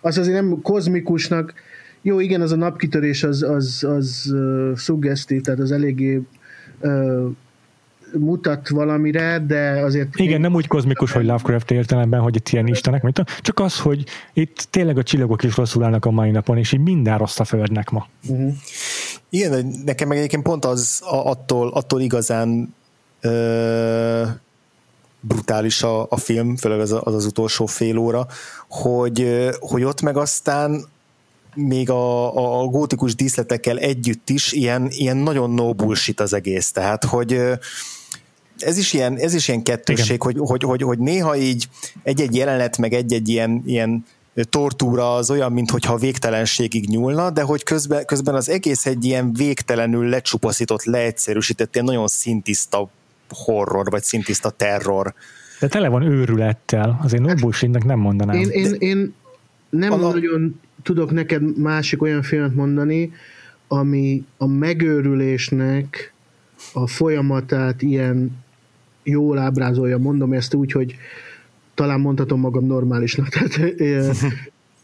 [0.01, 1.53] Az azért nem kozmikusnak,
[2.01, 6.21] jó, igen, az a napkitörés az, az, az uh, szuggesztív, tehát az eléggé
[6.79, 7.25] uh,
[8.17, 10.19] mutat valamire, de azért...
[10.19, 14.03] Igen, nem úgy kozmikus, hogy Lovecraft értelemben, hogy itt ilyen istenek, mint csak az, hogy
[14.33, 17.43] itt tényleg a csillagok is rosszul állnak a mai napon, és így minden rossz a
[17.43, 18.07] földnek ma.
[18.27, 18.53] Uh-huh.
[19.29, 22.73] Igen, nekem meg egyébként pont az attól, attól igazán
[23.21, 24.23] ö,
[25.21, 28.27] brutális a, a film, főleg az, az az utolsó fél óra,
[28.69, 30.85] hogy, hogy ott meg aztán
[31.55, 37.03] még a, a gótikus díszletekkel együtt is ilyen, ilyen nagyon no bullshit az egész, tehát
[37.03, 37.41] hogy
[38.57, 41.67] ez is ilyen, ez is ilyen kettősség, hogy, hogy, hogy, hogy, néha így
[42.03, 44.05] egy-egy jelenet, meg egy-egy ilyen, ilyen
[44.43, 50.09] tortúra az olyan, mintha végtelenségig nyúlna, de hogy közben, közben az egész egy ilyen végtelenül
[50.09, 52.89] lecsupaszított, leegyszerűsített, ilyen nagyon szintiszta
[53.29, 55.13] horror, vagy szintiszta terror.
[55.59, 58.35] De tele van őrülettel, azért no bullshitnek nem mondanám.
[58.35, 59.13] Én, én, én
[59.69, 59.95] nem a...
[59.95, 63.11] nagyon tudok neked másik olyan filmet mondani,
[63.67, 66.13] ami a megőrülésnek
[66.73, 68.37] a folyamatát ilyen
[69.03, 70.95] jól ábrázolja, mondom ezt úgy, hogy
[71.73, 73.75] talán mondhatom magam normálisnak, tehát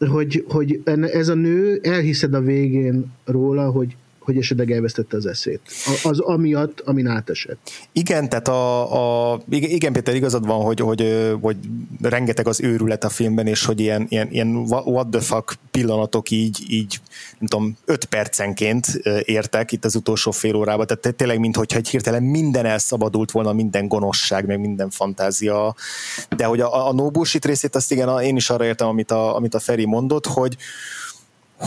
[0.09, 0.81] hogy, hogy
[1.11, 5.61] ez a nő elhiszed a végén róla, hogy hogy esetleg elvesztette az eszét.
[6.03, 7.69] Az amiatt, amin átesett.
[7.91, 11.57] Igen, tehát a, a igen, Péter, igazad van, hogy, hogy, hogy
[12.01, 16.59] rengeteg az őrület a filmben, és hogy ilyen, ilyen, ilyen what the fuck pillanatok így,
[16.69, 16.99] így
[17.39, 18.87] nem tudom, öt percenként
[19.23, 23.87] értek itt az utolsó fél órában, tehát tényleg, mintha egy hirtelen minden elszabadult volna, minden
[23.87, 25.75] gonoszság, meg minden fantázia,
[26.35, 27.09] de hogy a, a no
[27.41, 30.57] részét, azt igen, én is arra értem, amit a, amit a Feri mondott, hogy,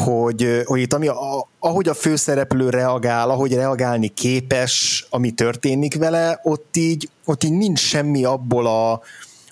[0.05, 6.41] hogy, hogy itt ami, a, ahogy a főszereplő reagál, ahogy reagálni képes, ami történik vele,
[6.43, 9.01] ott így, ott így nincs semmi abból a,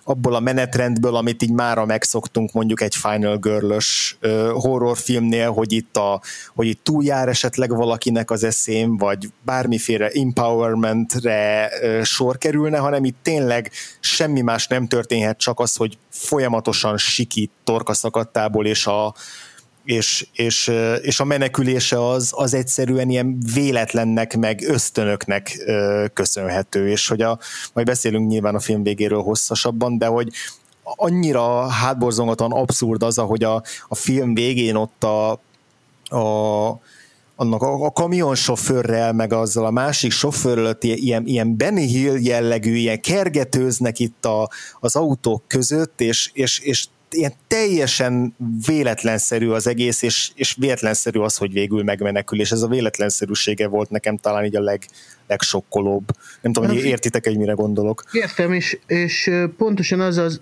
[0.08, 4.18] abból a menetrendből, amit így mára megszoktunk mondjuk egy Final Girl-ös
[4.52, 6.20] horrorfilmnél, hogy itt, a,
[6.54, 13.16] hogy itt túljár esetleg valakinek az eszém, vagy bármiféle empowermentre ö, sor kerülne, hanem itt
[13.22, 19.14] tényleg semmi más nem történhet, csak az, hogy folyamatosan sikít torkaszakadtából, és a,
[19.86, 20.72] és, és,
[21.02, 25.58] és a menekülése az, az egyszerűen ilyen véletlennek, meg ösztönöknek
[26.12, 27.38] köszönhető, és hogy a,
[27.72, 30.28] majd beszélünk nyilván a film végéről hosszasabban, de hogy
[30.82, 35.30] annyira hátborzongatóan abszurd az, ahogy a, a film végén ott a,
[36.16, 36.80] a
[37.36, 43.00] annak a, a kamionsofőrrel, meg azzal a másik sofőrrel ilyen, ilyen Benny Hill jellegű, ilyen
[43.00, 44.48] kergetőznek itt a,
[44.80, 51.36] az autók között, és, és, és ilyen teljesen véletlenszerű az egész, és, és véletlenszerű az,
[51.36, 54.82] hogy végül megmenekül, és ez a véletlenszerűsége volt nekem talán így a leg,
[55.26, 56.04] legsokkolóbb.
[56.40, 58.02] Nem tudom, hogy értitek, hogy mire gondolok.
[58.12, 60.40] Értem, és, és pontosan az az,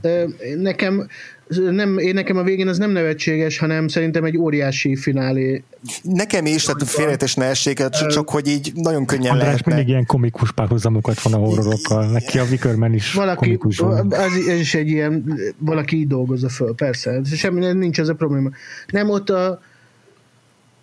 [0.57, 1.09] nekem
[1.49, 5.63] nem, én nekem a végén az nem nevetséges, hanem szerintem egy óriási finálé.
[6.03, 9.75] Nekem is, tehát félretes ne essék, csak, csak hogy így nagyon könnyen András lehetne.
[9.75, 12.11] mindig ilyen komikus párhuzamokat van a horrorokkal.
[12.11, 14.13] Neki a Wickerman is valaki, komikus van.
[14.13, 17.21] Az, ez is egy ilyen, valaki így dolgozza föl, persze.
[17.25, 18.51] Semmi, nincs ez a probléma.
[18.87, 19.61] Nem, ott a,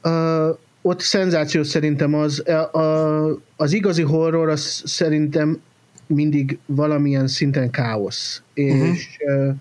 [0.09, 5.61] a ott szenzáció szerintem az, a, az igazi horror az szerintem
[6.07, 8.41] mindig valamilyen szinten káosz.
[8.53, 9.55] És uh-huh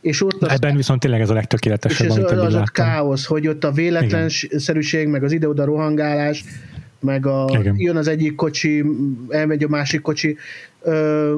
[0.00, 3.24] és ott az, Ebben viszont tényleg ez a legtökéletesebb, és ez amit az, az káosz,
[3.24, 6.44] hogy ott a véletlenszerűség, meg az ide-oda rohangálás,
[7.00, 8.84] meg a, jön az egyik kocsi,
[9.28, 10.36] elmegy a másik kocsi,
[10.82, 11.36] ö,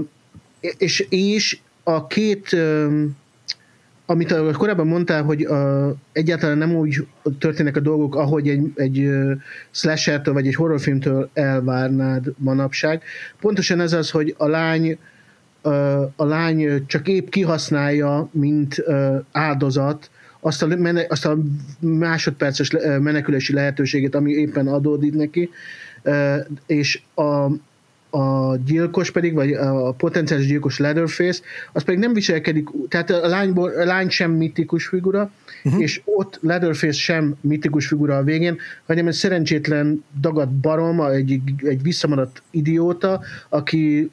[0.60, 3.04] és, és a két ö,
[4.06, 7.06] amit korábban mondtál, hogy a, egyáltalán nem úgy
[7.38, 9.10] történnek a dolgok, ahogy egy, egy
[9.70, 13.02] slashertől vagy egy horrorfilmtől elvárnád manapság.
[13.40, 14.98] Pontosan ez az, hogy a lány
[16.16, 18.84] a lány csak épp kihasználja, mint
[19.32, 21.38] áldozat, azt a, mene, azt a
[21.78, 22.70] másodperces
[23.00, 25.50] menekülési lehetőségét, ami éppen adódik neki,
[26.66, 27.46] és a,
[28.14, 31.40] a gyilkos pedig, vagy a potenciális gyilkos Leatherface,
[31.72, 35.30] az pedig nem viselkedik, tehát a, lányból, a lány sem mitikus figura,
[35.64, 35.82] uh-huh.
[35.82, 41.82] és ott Leatherface sem mitikus figura a végén, hanem egy szerencsétlen dagadt barom, egy, egy
[41.82, 44.10] visszamaradt idióta, aki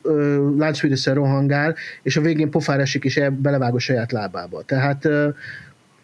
[0.58, 4.62] láncfűdészel rohangál, és a végén pofár esik, és el, belevág a saját lábába.
[4.62, 5.34] Tehát uh,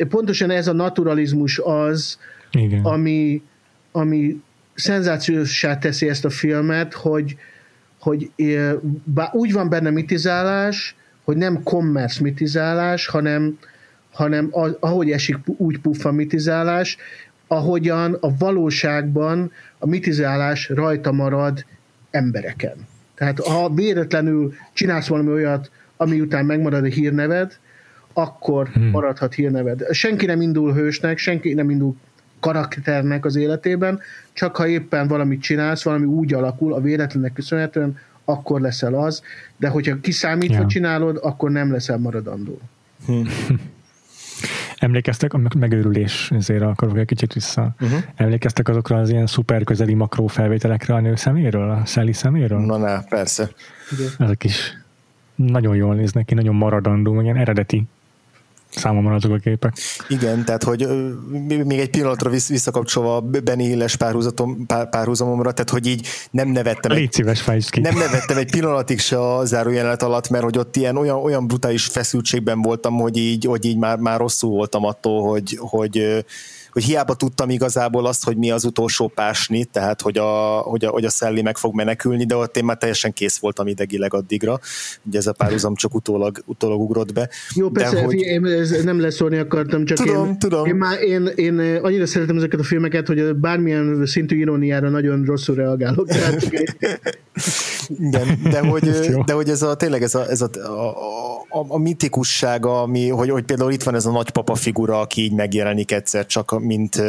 [0.10, 2.19] pontosan ez a naturalizmus az,
[2.51, 2.84] Igen.
[2.84, 3.41] ami,
[3.91, 4.41] ami
[4.73, 7.36] szenzációsá teszi ezt a filmet, hogy,
[8.06, 8.32] hogy
[9.04, 13.58] bár úgy van benne mitizálás, hogy nem commerce mitizálás, hanem,
[14.12, 16.98] hanem ahogy esik, úgy puffa mitizálás,
[17.48, 21.65] ahogyan a valóságban a mitizálás rajta marad
[22.12, 22.76] embereken.
[23.15, 27.58] Tehát ha véletlenül csinálsz valami olyat, ami után megmarad a hírneved,
[28.13, 28.89] akkor hmm.
[28.89, 29.86] maradhat hírneved.
[29.91, 31.96] Senki nem indul hősnek, senki nem indul
[32.45, 33.99] karakternek az életében,
[34.34, 39.21] csak ha éppen valamit csinálsz, valami úgy alakul a véletlennek köszönhetően, akkor leszel az,
[39.58, 40.65] de hogyha kiszámítva ja.
[40.65, 42.60] csinálod, akkor nem leszel maradandó.
[43.05, 43.21] Hm.
[44.75, 47.75] Emlékeztek, a megőrülés, ezért akarok egy kicsit vissza.
[47.79, 47.99] Uh-huh.
[48.15, 52.60] Emlékeztek azokra az ilyen szuper közeli makró felvételekre a nő szeméről, a Sally szeméről?
[52.60, 53.49] Na, na, persze.
[54.17, 54.77] Ezek is
[55.36, 57.86] nagyon jól néznek ki, nagyon maradandó, ilyen eredeti
[58.76, 59.74] számomra azok a képek.
[60.08, 60.88] Igen, tehát hogy
[61.46, 63.96] még egy pillanatra visszakapcsolva Benny Hilles
[64.90, 66.92] párhuzamomra, tehát hogy így nem nevettem.
[66.92, 67.80] Légy szíves, ki.
[67.80, 71.86] Nem nevettem egy pillanatig se a zárójelenet alatt, mert hogy ott ilyen olyan, olyan brutális
[71.86, 76.26] feszültségben voltam, hogy így, hogy így már, már rosszul voltam attól, hogy, hogy
[76.76, 80.90] hogy hiába tudtam igazából azt, hogy mi az utolsó pásni, tehát hogy a, hogy a,
[80.90, 84.60] hogy a Szelli meg fog menekülni, de ott én már teljesen kész voltam idegileg addigra.
[85.04, 87.30] Ugye ez a párhuzam csak utólag, utólag ugrott be.
[87.54, 88.16] Jó, persze, de, hogy...
[88.16, 90.66] én ez nem leszólni akartam, csak tudom, én, tudom.
[90.66, 95.56] Én, már, én, én, annyira szeretem ezeket a filmeket, hogy bármilyen szintű iróniára nagyon rosszul
[95.56, 96.08] reagálok.
[96.08, 96.52] Tehát,
[97.88, 98.90] Igen, de hogy,
[99.26, 100.90] de hogy ez a, tényleg ez a, ez a, a,
[101.50, 105.34] a, a mitikussága, ami, hogy, hogy például itt van ez a nagypapa figura, aki így
[105.34, 107.01] megjelenik egyszer csak mint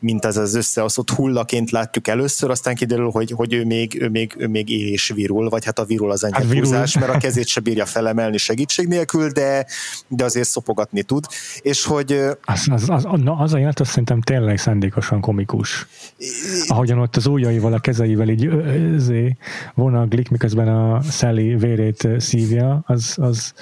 [0.00, 4.34] mint ez az összeoszott hullaként látjuk először, aztán kiderül, hogy, hogy ő, még, ő, még,
[4.38, 7.46] ő még él és virul, vagy hát a virul az enyhe hát mert a kezét
[7.46, 9.66] se bírja felemelni segítség nélkül, de,
[10.08, 11.24] de azért szopogatni tud.
[11.60, 12.12] És hogy...
[12.44, 15.86] Az, az, az, na, az a jelenet, azt szerintem tényleg szándékosan komikus.
[16.66, 18.50] Ahogyan ott az ujjaival, a kezeivel így
[19.74, 23.52] vonaglik, miközben a Sally vérét szívja, az, az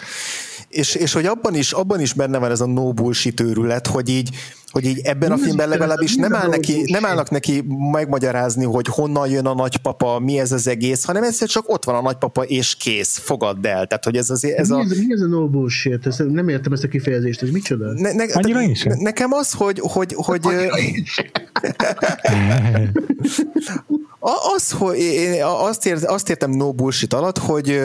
[0.68, 4.08] és, és hogy abban is, abban is benne van ez a no bullshit őrület, hogy
[4.08, 4.30] így,
[4.70, 9.28] hogy így ebben a filmben legalábbis nem, áll neki, nem állnak neki megmagyarázni, hogy honnan
[9.28, 12.76] jön a nagypapa, mi ez az egész, hanem egyszer csak ott van a nagypapa, és
[12.76, 13.86] kész, fogadd el.
[13.86, 14.80] Tehát, hogy ez, az, ez mi a...
[14.80, 16.06] Ez, mi ez a no bullshit?
[16.06, 17.92] Ezt, nem értem ezt a kifejezést, ez micsoda?
[17.92, 18.86] Ne, ne, Annyira is?
[18.98, 20.40] Nekem az, hogy, hogy, hogy
[24.56, 27.80] Az, hogy én azt, ért, azt értem no bullshit alatt, hogy,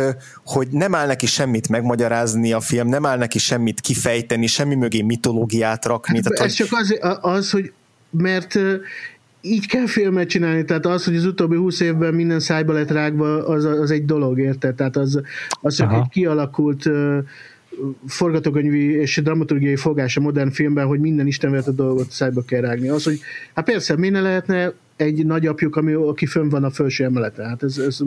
[0.46, 5.02] hogy nem áll neki semmit megmagyarázni a film, nem áll neki semmit kifejteni, semmi mögé
[5.02, 6.14] mitológiát rakni.
[6.14, 6.68] Hát, tehát, ez hogy...
[6.68, 7.72] csak az, az, hogy
[8.10, 8.60] mert
[9.42, 13.48] így kell filmet csinálni, tehát az, hogy az utóbbi húsz évben minden szájba lett rágva,
[13.48, 14.76] az, az egy dolog, érted?
[14.76, 15.22] Tehát az,
[15.62, 16.90] az csak egy kialakult
[18.08, 21.28] forgatókönyvi és dramaturgiai fogás a modern filmben, hogy minden
[21.66, 22.90] a dolgot szájba kell rágni.
[22.90, 23.20] Az, hogy
[23.54, 27.50] hát persze, miért ne lehetne egy nagyapjuk, ami, aki fönn van a felső emeleten.
[27.50, 27.98] Hát ez, ez,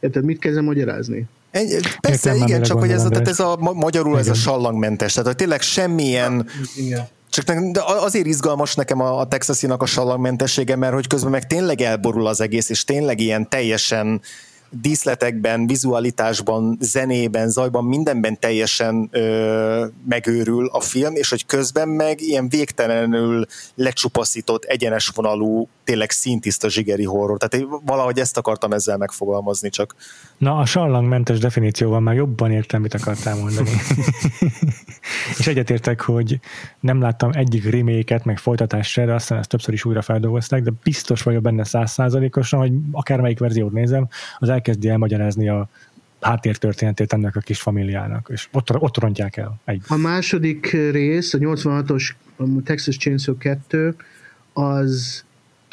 [0.00, 1.24] érted, mit kezdem magyarázni?
[1.50, 4.20] Egy, persze, Értem, igen, csak hogy ez, tehát ez a magyarul igen.
[4.20, 6.46] ez a sallangmentes, tehát hogy tényleg semmilyen
[6.76, 7.02] igen.
[7.34, 11.80] Csak de azért izgalmas nekem a, a texasinak a sallangmentessége, mert hogy közben meg tényleg
[11.80, 14.20] elborul az egész, és tényleg ilyen teljesen
[14.70, 22.48] díszletekben, vizualitásban, zenében, zajban, mindenben teljesen ö, megőrül a film, és hogy közben meg ilyen
[22.48, 27.38] végtelenül lecsupaszított, egyenes vonalú, tényleg szintiszta zsigeri horror.
[27.38, 29.94] Tehát én valahogy ezt akartam ezzel megfogalmazni csak.
[30.38, 33.70] Na, a sallangmentes definícióval már jobban értem, mit akartál mondani.
[35.38, 36.40] és egyetértek, hogy
[36.80, 40.70] nem láttam egyik reméket, meg folytatást se, de aztán ezt többször is újra feldolgozták, de
[40.82, 44.08] biztos vagyok benne százszázalékosan, hogy akármelyik verziót nézem,
[44.38, 45.68] az elkezdi elmagyarázni a
[46.20, 49.60] háttértörténetét ennek a kis familiának, és ott, ott rontják el.
[49.64, 49.82] Egy.
[49.88, 52.10] A második rész, a 86-os
[52.64, 53.96] Texas Chainsaw 2,
[54.52, 55.24] az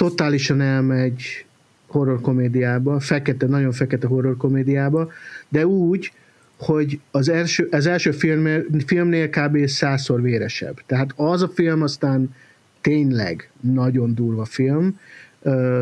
[0.01, 1.45] totálisan elmegy
[1.87, 5.11] horror komédiába, fekete, nagyon fekete horror komédiába,
[5.49, 6.11] de úgy,
[6.57, 8.47] hogy az első, az első film,
[8.85, 9.67] filmnél kb.
[9.67, 10.81] százszor véresebb.
[10.85, 12.35] Tehát az a film aztán
[12.81, 14.99] tényleg nagyon durva film,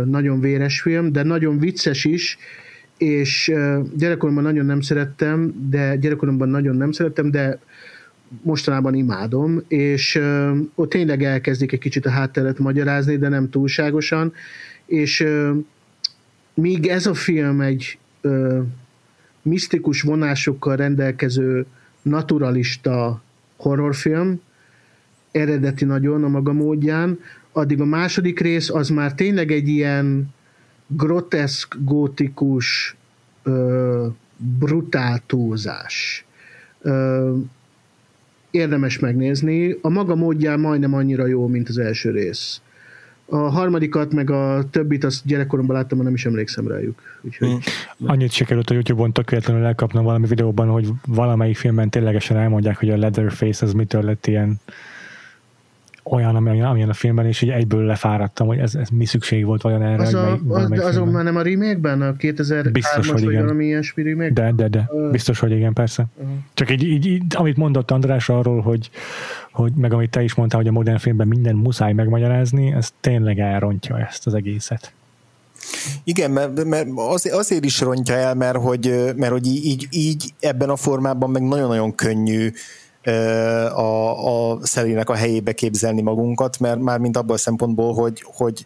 [0.06, 2.38] nagyon véres film, de nagyon vicces is,
[2.98, 3.54] és
[3.96, 7.60] gyerekkoromban nagyon nem szerettem, de gyerekkoromban nagyon nem szerettem, de
[8.42, 10.22] mostanában imádom, és
[10.76, 14.34] ott tényleg elkezdik egy kicsit a hátteret magyarázni, de nem túlságosan,
[14.86, 15.28] és
[16.54, 17.98] míg ez a film egy
[19.42, 21.66] misztikus vonásokkal rendelkező
[22.02, 23.22] naturalista
[23.58, 24.42] horrorfilm,
[25.32, 27.20] eredeti nagyon a maga módján,
[27.52, 30.34] addig a második rész az már tényleg egy ilyen
[30.88, 32.96] groteszk, gótikus,
[33.44, 34.08] ö,
[34.60, 36.26] brutál túlzás.
[36.82, 37.36] Ö,
[38.52, 39.76] érdemes megnézni.
[39.82, 42.62] A maga módján majdnem annyira jó, mint az első rész.
[43.26, 47.02] A harmadikat, meg a többit, azt gyerekkoromban láttam, nem is emlékszem rájuk.
[47.22, 47.48] Úgyhogy...
[47.48, 48.10] Hmm.
[48.10, 52.98] Annyit sikerült a YouTube-on tökéletlenül elkapnom valami videóban, hogy valamelyik filmben ténylegesen elmondják, hogy a
[52.98, 54.60] Leatherface az mitől lett ilyen
[56.10, 59.62] olyan, ami, amilyen a filmben, és így egyből lefáradtam, hogy ez, ez mi szükség volt
[59.62, 60.04] vajon erre.
[60.04, 62.02] Az, a, az, de azon már nem a remake-ben?
[62.02, 63.42] A 2003 Biztos, hogy igen.
[63.42, 64.32] valami ilyesmi remake?
[64.32, 64.90] De, de, de.
[64.92, 66.06] Uh, Biztos, hogy igen, persze.
[66.16, 66.28] Uh.
[66.54, 68.90] Csak így, így, így, amit mondott András arról, hogy,
[69.52, 73.40] hogy meg amit te is mondtál, hogy a modern filmben minden muszáj megmagyarázni, ez tényleg
[73.40, 74.94] elrontja ezt az egészet.
[76.04, 80.70] Igen, mert, mert azért, azért is rontja el, mert hogy, mert hogy így, így ebben
[80.70, 82.52] a formában meg nagyon-nagyon könnyű
[83.04, 88.66] a, a Szelének a helyébe képzelni magunkat, mert már mint abban a szempontból, hogy, hogy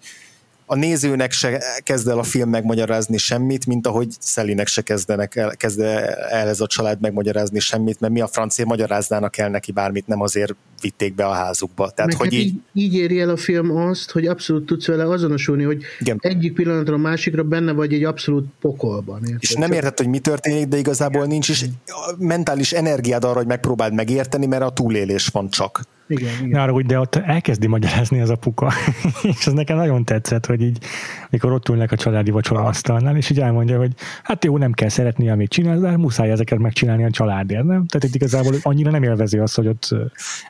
[0.66, 5.56] a nézőnek se kezd el a film megmagyarázni semmit, mint ahogy Szelinek se kezdenek el,
[5.56, 10.08] kezd el ez a család megmagyarázni semmit, mert mi a francia magyaráznának el neki bármit,
[10.08, 11.90] nem azért vitték be a házukba.
[11.90, 12.54] Tehát, Meg hogy hát így...
[12.74, 12.94] így...
[12.94, 16.18] éri el a film azt, hogy abszolút tudsz vele azonosulni, hogy Igen.
[16.22, 19.22] egyik pillanatra a másikra benne vagy egy abszolút pokolban.
[19.22, 19.38] Érted?
[19.42, 21.66] És nem érted, hogy mi történik, de igazából nincs is
[22.18, 25.82] mentális energiád arra, hogy megpróbáld megérteni, mert a túlélés van csak.
[26.08, 26.62] Igen, igen.
[26.62, 28.74] Arra, de ott elkezdi magyarázni az apuka,
[29.38, 30.78] és az nekem nagyon tetszett, hogy így,
[31.34, 33.92] mikor ott ülnek a családi vacsora asztalnál, és így elmondja, hogy
[34.24, 37.86] hát jó, nem kell szeretni, amit csinál, de muszáj ezeket megcsinálni a családért, nem?
[37.86, 39.96] Tehát itt igazából annyira nem élvezi azt, hogy ott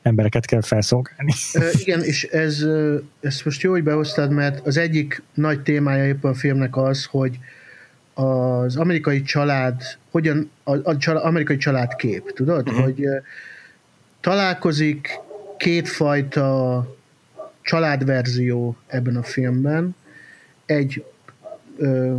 [0.01, 1.33] embereket kell felszolgálni.
[1.83, 2.65] igen, és ez,
[3.21, 7.39] ez most jó, hogy behoztad, mert az egyik nagy témája éppen a filmnek az, hogy
[8.13, 9.81] az amerikai család,
[10.11, 12.69] hogyan, a, a család, amerikai családkép, tudod?
[12.69, 12.83] Uh-huh.
[12.83, 13.05] Hogy
[14.21, 15.19] találkozik
[15.57, 16.87] kétfajta
[17.61, 19.95] családverzió ebben a filmben,
[20.65, 21.03] egy
[21.77, 22.15] ö,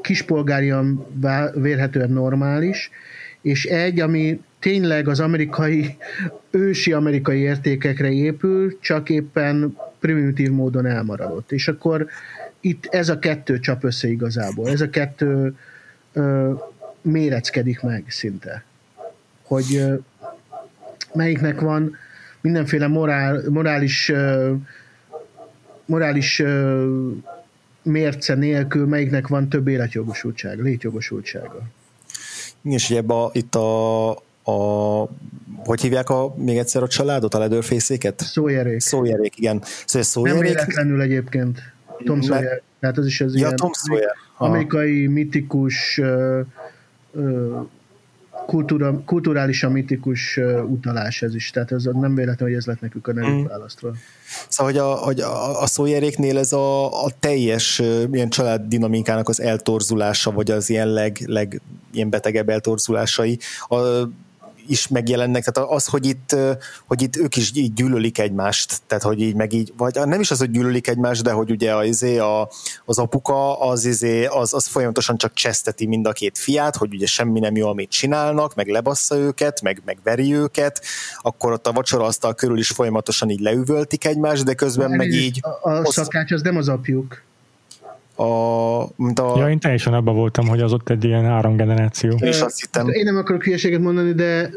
[0.00, 1.06] kispolgárian
[1.54, 2.90] vérhetően normális,
[3.40, 5.96] és egy, ami tényleg az amerikai,
[6.50, 11.52] ősi amerikai értékekre épül, csak éppen primitív módon elmaradott.
[11.52, 12.06] És akkor
[12.60, 14.68] itt ez a kettő csap össze igazából.
[14.68, 15.54] Ez a kettő
[16.12, 16.52] ö,
[17.02, 18.64] méreckedik meg szinte.
[19.42, 19.94] Hogy ö,
[21.14, 21.96] melyiknek van
[22.40, 24.54] mindenféle morál, morális ö,
[25.88, 27.10] morális ö,
[27.82, 31.62] mérce nélkül, melyiknek van több életjogosultsága, létjogosultsága.
[32.62, 34.10] És ugye ebbe itt a,
[34.44, 35.08] a
[35.64, 38.20] hogy hívják a, még egyszer a családot, a Leatherface-éket?
[38.20, 38.80] Szójerék.
[38.80, 39.62] Szójerék, igen.
[39.86, 40.42] Szóval szójerék...
[40.42, 41.60] Nem véletlenül egyébként.
[42.04, 42.62] Tom Sawyer.
[42.80, 44.14] Tehát az is az ja, ilyen Tom Sawyer.
[44.36, 46.40] amerikai mitikus uh,
[47.10, 47.66] uh,
[48.48, 53.12] kultúra, kulturálisan mitikus utalás ez is, tehát ez nem véletlen, hogy ez lett nekük a
[53.12, 53.90] nevük mm.
[54.48, 57.82] Szóval, hogy a, hogy a, a szójeréknél ez a, a teljes
[58.12, 61.60] ilyen család dinamikának az eltorzulása, vagy az ilyen leg, leg
[61.92, 63.38] ilyen betegebb eltorzulásai,
[63.68, 63.76] a,
[64.70, 66.36] is megjelennek, tehát az, hogy itt,
[66.86, 70.30] hogy itt ők is így gyűlölik egymást, tehát hogy így meg így, vagy nem is
[70.30, 72.50] az, hogy gyűlölik egymást, de hogy ugye az, izé, a,
[72.84, 77.06] az apuka az, izé, az, az folyamatosan csak cseszteti mind a két fiát, hogy ugye
[77.06, 80.82] semmi nem jó, amit csinálnak, meg lebassza őket, meg, meg veri őket,
[81.22, 85.40] akkor ott a vacsoraasztal körül is folyamatosan így leüvöltik egymást, de közben meg így...
[85.62, 87.26] A, a szakács az nem az apjuk
[88.18, 89.34] a, mint a...
[89.36, 92.10] Ja, én teljesen abban voltam, hogy az ott egy ilyen áramgeneráció.
[92.20, 92.88] Én is azt hittem.
[92.88, 94.50] Én nem akarok hülyeséget mondani, de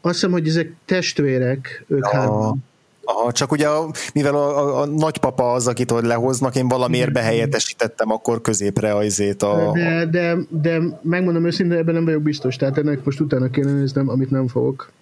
[0.00, 2.16] azt hiszem, hogy ezek testvérek, ők a...
[2.16, 2.64] hárman.
[3.08, 3.68] Aha, csak ugye
[4.14, 9.04] mivel a, a, a nagypapa az, akit hogy lehoznak, én valamiért behelyettesítettem akkor középre a
[9.04, 9.42] izét.
[9.42, 9.70] A...
[9.74, 14.08] De, de, de megmondom őszintén, ebben nem vagyok biztos, tehát ennek most utána kéne néznem,
[14.08, 14.92] amit nem fogok.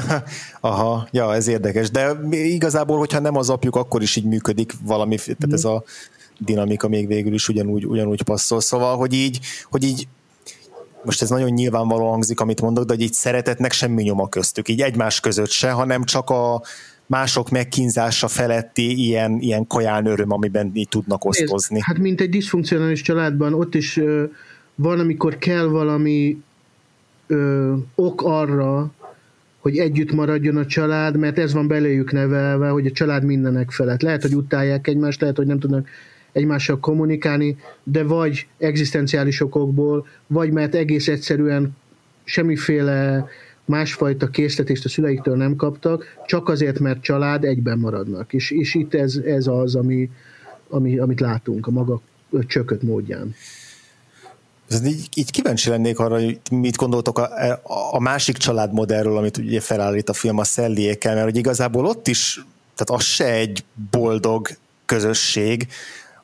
[0.60, 5.16] Aha, ja, ez érdekes, de igazából, hogyha nem az apjuk, akkor is így működik valami,
[5.16, 5.82] tehát ez a
[6.38, 8.60] dinamika még végül is ugyanúgy, ugyanúgy passzol.
[8.60, 10.08] Szóval, hogy így, hogy így
[11.04, 14.80] most ez nagyon nyilvánvaló hangzik, amit mondok, de hogy így szeretetnek semmi nyoma köztük, így
[14.80, 16.62] egymás között se, hanem csak a
[17.06, 21.74] mások megkínzása feletti ilyen, ilyen kaján öröm, amiben így tudnak osztozni.
[21.74, 24.24] Nézd, hát mint egy diszfunkcionális családban, ott is ö,
[24.74, 26.42] van, amikor kell valami
[27.26, 28.90] ö, ok arra,
[29.60, 34.02] hogy együtt maradjon a család, mert ez van beléjük nevelve, hogy a család mindenek felett.
[34.02, 35.88] Lehet, hogy utálják egymást, lehet, hogy nem tudnak
[36.32, 41.76] egymással kommunikálni, de vagy egzisztenciális okokból, vagy mert egész egyszerűen
[42.24, 43.28] semmiféle
[43.64, 48.32] másfajta készletést a szüleiktől nem kaptak, csak azért, mert család egyben maradnak.
[48.32, 50.10] És, és itt ez, ez az, ami,
[50.68, 52.00] ami, amit látunk a maga
[52.46, 53.34] csökött módján.
[54.84, 57.28] Így, így kíváncsi lennék arra, hogy mit gondoltok a,
[57.90, 62.44] a másik családmodellről, amit ugye felállít a film a Szelliékkel, mert hogy igazából ott is,
[62.74, 64.48] tehát az se egy boldog
[64.84, 65.66] közösség,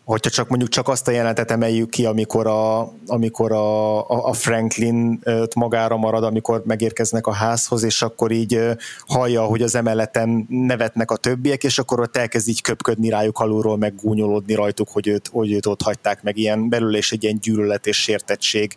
[0.04, 5.20] hogyha csak mondjuk csak azt a jelenetet emeljük ki, amikor a, amikor a, a Franklin
[5.54, 8.60] magára marad, amikor megérkeznek a házhoz, és akkor így
[9.06, 13.76] hallja, hogy az emeleten nevetnek a többiek, és akkor ott elkezd így köpködni rájuk alulról,
[13.76, 16.36] meg gúnyolódni rajtuk, hogy őt, hogy őt ott hagyták, meg.
[16.36, 18.76] Ilyen belül és egy ilyen gyűlölet és sértettség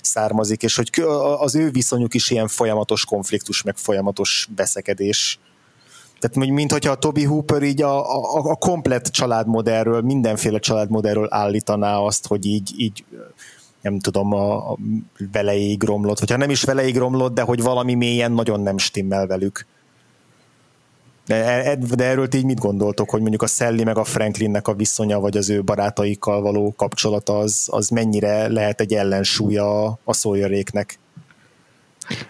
[0.00, 0.90] származik, és hogy
[1.38, 5.38] az ő viszonyuk is ilyen folyamatos konfliktus, meg folyamatos veszekedés
[6.22, 7.98] tehát, mint hogyha a Toby Hooper így a,
[8.34, 13.04] a, a komplet családmodellről, mindenféle családmodellről állítaná azt, hogy így, így
[13.80, 14.78] nem tudom, a, a
[15.32, 19.66] veleig romlott, hogyha nem is veleig romlott, de hogy valami mélyen nagyon nem stimmel velük.
[21.26, 24.74] De, e, de erről így mit gondoltok, hogy mondjuk a Sally meg a Franklinnek a
[24.74, 30.98] viszonya, vagy az ő barátaikkal való kapcsolata, az, az mennyire lehet egy ellensúlya a Sawyeréknek?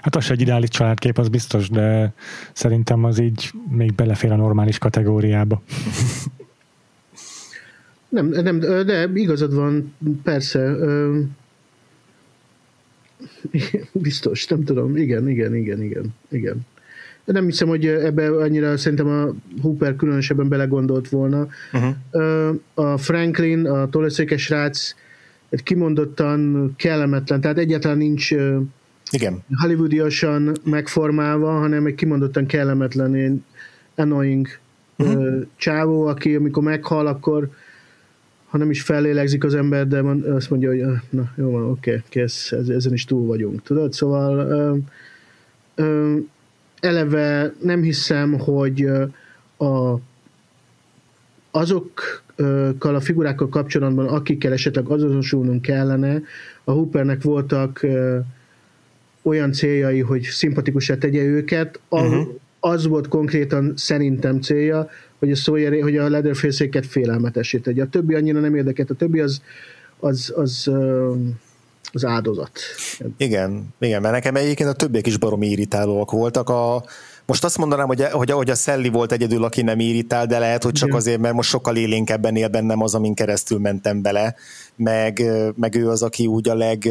[0.01, 2.13] Hát az egy ideális családkép, az biztos, de
[2.53, 5.63] szerintem az így még belefér a normális kategóriába.
[8.09, 10.77] Nem, nem, de igazad van, persze.
[13.93, 14.97] Biztos, nem tudom.
[14.97, 16.61] Igen, igen, igen, igen, igen.
[17.25, 21.49] Nem hiszem, hogy ebbe annyira szerintem a Hooper különösebben belegondolt volna.
[21.73, 22.57] Uh-huh.
[22.75, 24.95] A Franklin, a tolleszékes srác
[25.49, 28.35] egy kimondottan kellemetlen, tehát egyáltalán nincs
[29.11, 29.45] igen.
[29.61, 33.45] hollywoodiasan megformálva, hanem egy kimondottan kellemetlen,
[33.95, 34.47] annoying
[34.99, 35.47] uh-huh.
[35.57, 37.51] csávó, aki amikor meghal, akkor
[38.53, 40.01] ha nem is fellélegzik az ember, de
[40.33, 43.63] azt mondja, hogy na jó van, oké, okay, kész, ezen is túl vagyunk.
[43.63, 43.93] Tudod?
[43.93, 44.77] Szóval ö,
[45.75, 46.17] ö,
[46.81, 48.89] eleve nem hiszem, hogy
[49.57, 50.01] a,
[51.51, 56.23] azokkal a figurákkal kapcsolatban, akikkel esetleg azonosulnunk kellene,
[56.65, 58.19] a Hoopernek voltak ö,
[59.23, 62.27] olyan céljai, hogy szimpatikusá tegye őket, uh-huh.
[62.61, 67.83] az volt konkrétan szerintem célja, hogy a Sawyer, hogy a Leatherface-éket félelmetessé tegye.
[67.83, 69.43] A többi annyira nem érdekelt, a többi az,
[69.99, 70.71] az, az,
[71.93, 72.61] az áldozat.
[73.17, 76.49] Igen, igen, mert nekem egyébként a többiek is baromi irritálóak voltak.
[76.49, 76.85] A,
[77.27, 80.63] most azt mondanám, hogy, hogy, hogy a Szelli volt egyedül, aki nem irritál, de lehet,
[80.63, 81.01] hogy csak Igen.
[81.01, 84.35] azért, mert most sokkal élénkebben él bennem az, amin keresztül mentem bele,
[84.77, 85.23] meg,
[85.57, 86.89] meg ő az, aki úgy a leg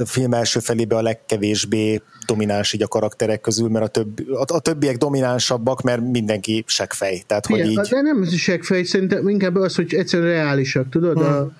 [0.00, 4.54] a film első felébe a legkevésbé domináns így a karakterek közül, mert a, több, a,
[4.54, 7.22] a többiek dominánsabbak, mert mindenki seggfej.
[7.26, 7.76] Tehát, hogy Igen, így...
[7.76, 11.18] De nem seggfej, szerintem inkább az, hogy egyszerűen reálisak, tudod?
[11.18, 11.26] Hmm.
[11.26, 11.52] A,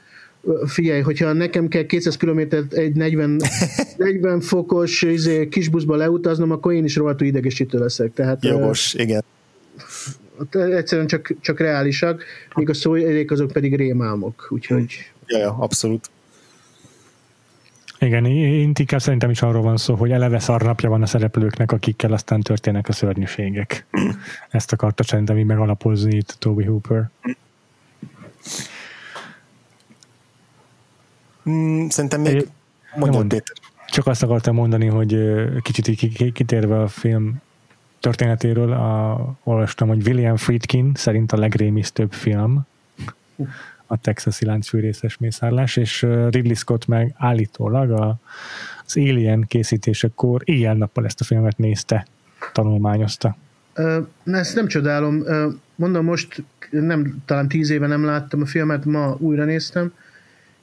[0.66, 3.40] figyelj, hogyha nekem kell 200 kilométert egy 40,
[3.96, 8.12] 40 fokos izé, kis buszba leutaznom, akkor én is rohadtul idegesítő leszek.
[8.12, 9.22] Tehát, Jogos, uh, igen.
[10.50, 12.24] Egyszerűen csak, csak reálisak,
[12.54, 15.12] míg a szóérék azok pedig rémálmok, úgyhogy...
[15.26, 16.10] Ja, ja, abszolút.
[18.00, 22.12] Igen, én inkább szerintem is arról van szó, hogy eleve szarnapja van a szereplőknek, akikkel
[22.12, 23.86] aztán történnek a szörnyűségek.
[24.50, 27.10] Ezt akarta szerintem így megalapozni itt Toby Hooper.
[31.50, 32.48] Mm, szerintem még
[32.96, 33.56] mondjon Péter.
[33.86, 35.18] Csak azt akartam mondani, hogy
[35.62, 35.96] kicsit
[36.32, 37.40] kitérve a film
[38.00, 42.66] történetéről, a, olvastam, hogy William Friedkin szerint a legrémisztőbb film
[43.90, 48.18] a texasi láncfűrészes mészárlás, és Ridley Scott meg állítólag a,
[48.86, 52.06] az Alien készítésekor éjjel-nappal ezt a filmet nézte,
[52.52, 53.36] tanulmányozta.
[54.24, 55.24] Ezt nem csodálom.
[55.74, 59.92] Mondom, most nem, talán tíz éve nem láttam a filmet, ma újra néztem,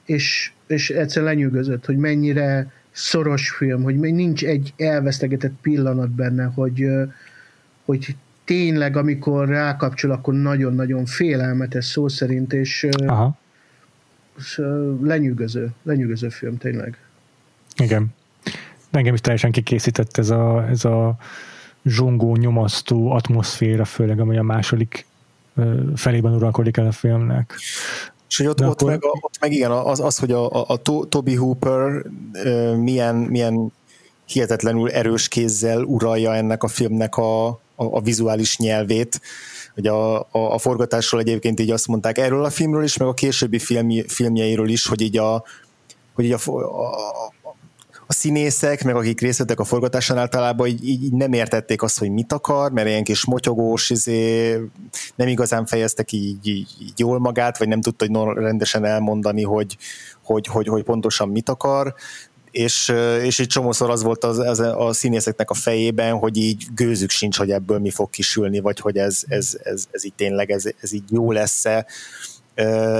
[0.05, 6.87] és, és egyszer lenyűgözött, hogy mennyire szoros film, hogy nincs egy elvesztegetett pillanat benne, hogy,
[7.85, 8.15] hogy
[8.45, 13.37] tényleg, amikor rákapcsol, akkor nagyon-nagyon félelmetes szó szerint, és, Aha.
[15.01, 16.97] lenyűgöző, lenyűgöző film tényleg.
[17.77, 18.07] Igen.
[18.91, 21.15] Engem is teljesen kikészített ez a, ez a
[21.85, 25.05] zsongó, nyomasztó atmoszféra, főleg amely a második
[25.95, 27.53] felében uralkodik el a filmnek.
[28.29, 28.89] És hogy ott, ott, akkor...
[28.89, 30.77] meg, ott meg igen, az, az hogy a, a, a
[31.09, 32.05] Toby Hooper
[32.77, 33.71] milyen, milyen
[34.25, 39.21] hihetetlenül erős kézzel uralja ennek a filmnek a, a, vizuális nyelvét.
[39.75, 43.13] Ugye a, a, a forgatásról egyébként így azt mondták erről a filmről is, meg a
[43.13, 45.43] későbbi film, filmjeiről is, hogy így a,
[46.13, 47.33] hogy így a, a,
[48.07, 52.09] a színészek, meg akik részt vettek a forgatáson általában így, így nem értették azt, hogy
[52.09, 54.51] mit akar, mert ilyen kis motyogós, izé,
[55.15, 59.77] nem igazán fejeztek így, így, így jól magát, vagy nem tudta hogy rendesen elmondani, hogy,
[60.23, 61.93] hogy, hogy, hogy pontosan mit akar,
[62.55, 67.09] és, és egy csomószor az volt az, az, a színészeknek a fejében, hogy így gőzük
[67.09, 70.63] sincs, hogy ebből mi fog kisülni, vagy hogy ez, ez, ez, ez így tényleg, ez,
[70.81, 71.85] ez így jó lesz-e,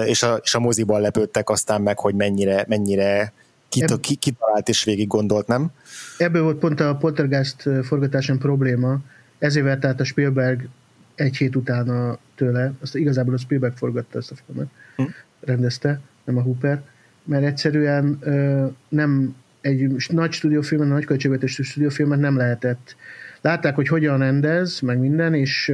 [0.06, 3.34] és a, és a moziban lepődtek aztán meg, hogy mennyire, mennyire
[3.70, 5.72] Kit, ki, kitalált és végig gondolt, nem?
[6.18, 8.98] Ebből volt pont a Poltergeist forgatáson probléma,
[9.38, 10.68] ezért vett át a Spielberg
[11.16, 15.04] egy hét utána tőle, azt igazából a Spielberg forgatta ezt a filmet, hm.
[15.42, 16.82] rendezte, nem a Hooper,
[17.24, 19.36] mert egyszerűen ö, nem
[19.66, 22.96] egy nagy stúdiófilmet, nagy költségvetésű stúdiófilmet nem lehetett.
[23.42, 25.74] Látták, hogy hogyan rendez, meg minden, és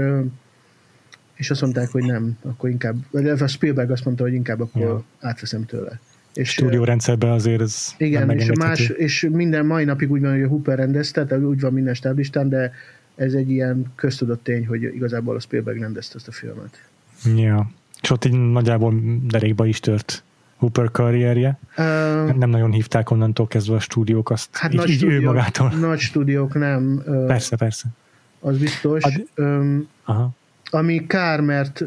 [1.36, 2.96] és azt mondták, hogy nem, akkor inkább,
[3.39, 5.04] a Spielberg azt mondta, hogy inkább akkor ja.
[5.20, 6.00] átveszem tőle.
[6.34, 10.44] És, stúdiórendszerben azért ez Igen, és, a más, és minden mai napig úgy van, hogy
[10.44, 12.74] a Hooper rendezte, tehát úgy van minden stáblistán, de
[13.16, 16.89] ez egy ilyen köztudott tény, hogy igazából a Spielberg rendezte ezt a filmet.
[17.36, 17.72] Ja,
[18.02, 18.94] és ott így nagyjából
[19.28, 20.24] derékba is tört
[20.62, 21.59] Hooper karrierje.
[21.78, 25.26] Uh, nem nagyon hívták onnantól kezdve a stúdiók azt, hát így, nagy így stúdiók, ő
[25.26, 25.70] magától.
[25.70, 27.01] Nagy stúdiók nem.
[27.05, 27.88] Uh, persze, persze.
[28.39, 29.03] Az biztos.
[29.03, 30.30] Ad, um, aha.
[30.70, 31.84] Ami kár, mert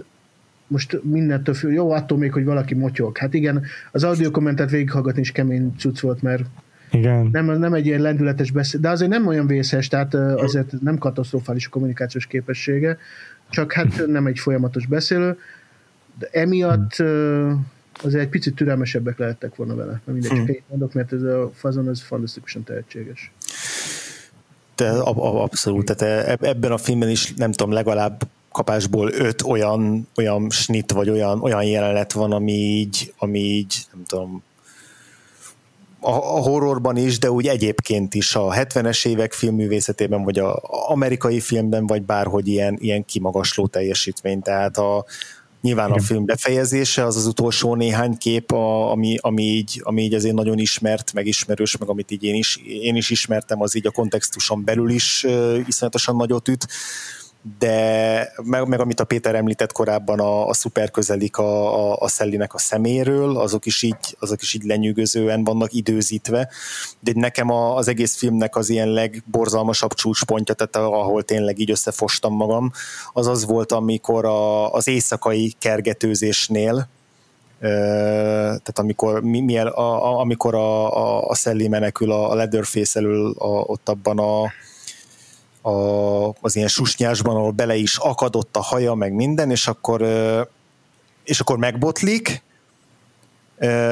[0.67, 3.19] most mindentől függ, jó, attól még, hogy valaki motyog.
[3.19, 3.63] Hát igen,
[3.93, 6.45] az audio kommentet végighallgatni is kemény cucc volt, mert
[6.91, 7.29] igen.
[7.33, 11.67] Nem, nem egy ilyen lendületes beszél, de azért nem olyan vészes, tehát azért nem katasztrofális
[11.67, 12.99] a kommunikációs képessége,
[13.51, 15.39] csak hát nem egy folyamatos beszélő,
[16.19, 17.03] de emiatt
[18.03, 20.01] azért egy picit türelmesebbek lehettek volna vele.
[20.05, 23.33] Nem mindegy, csak egy mondok, mert ez a fazon ez fantasztikusan tehetséges.
[24.77, 28.23] De abszolút, tehát e- ebben a filmben is nem tudom, legalább
[28.53, 34.05] kapásból öt olyan, olyan snit, vagy olyan, olyan jelenet van, ami így, ami így, nem
[34.07, 34.43] tudom,
[36.01, 41.41] a, a horrorban is, de úgy egyébként is a 70-es évek filmművészetében, vagy a amerikai
[41.41, 44.43] filmben, vagy bárhogy ilyen, ilyen kimagasló teljesítmény.
[44.43, 45.05] Tehát a,
[45.65, 46.01] nyilván Igen.
[46.01, 50.35] a film befejezése az az utolsó néhány kép, a, ami, ami, így, ami így azért
[50.35, 53.91] nagyon ismert, meg ismerős, meg amit így én is, én is ismertem, az így a
[53.91, 56.67] kontextuson belül is uh, iszonyatosan nagyot üt
[57.59, 62.09] de meg, meg amit a Péter említett korábban, a, a szuper közelik a, a, a
[62.09, 66.49] Szellinek a szeméről, azok is így, azok is így lenyűgözően vannak időzítve,
[67.01, 72.35] de nekem a, az egész filmnek az ilyen legborzalmasabb csúcspontja, tehát ahol tényleg így összefostam
[72.35, 72.73] magam,
[73.13, 76.89] az az volt, amikor a, az éjszakai kergetőzésnél,
[77.59, 83.35] tehát amikor, mi, mi, a, a, amikor a, a, a Szelli menekül a Leatherface elől
[83.39, 84.53] a, ott abban a
[85.65, 90.03] a, az ilyen susnyásban, ahol bele is akadott a haja, meg minden, és akkor,
[91.25, 92.43] és akkor megbotlik,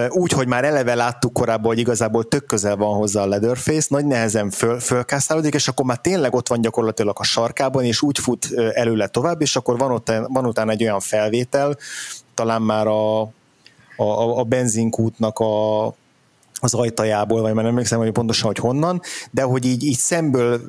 [0.08, 4.04] úgy, hogy már eleve láttuk korábban, hogy igazából tök közel van hozzá a Leatherface, nagy
[4.04, 8.52] nehezen föl, fölkászálódik, és akkor már tényleg ott van gyakorlatilag a sarkában, és úgy fut
[8.74, 11.76] előle tovább, és akkor van, ott, van utána egy olyan felvétel,
[12.34, 13.20] talán már a,
[13.96, 15.86] a, a benzinkútnak a,
[16.64, 19.00] az ajtajából, vagy már nem emlékszem, hogy pontosan, hogy honnan,
[19.30, 20.60] de hogy így, így szemből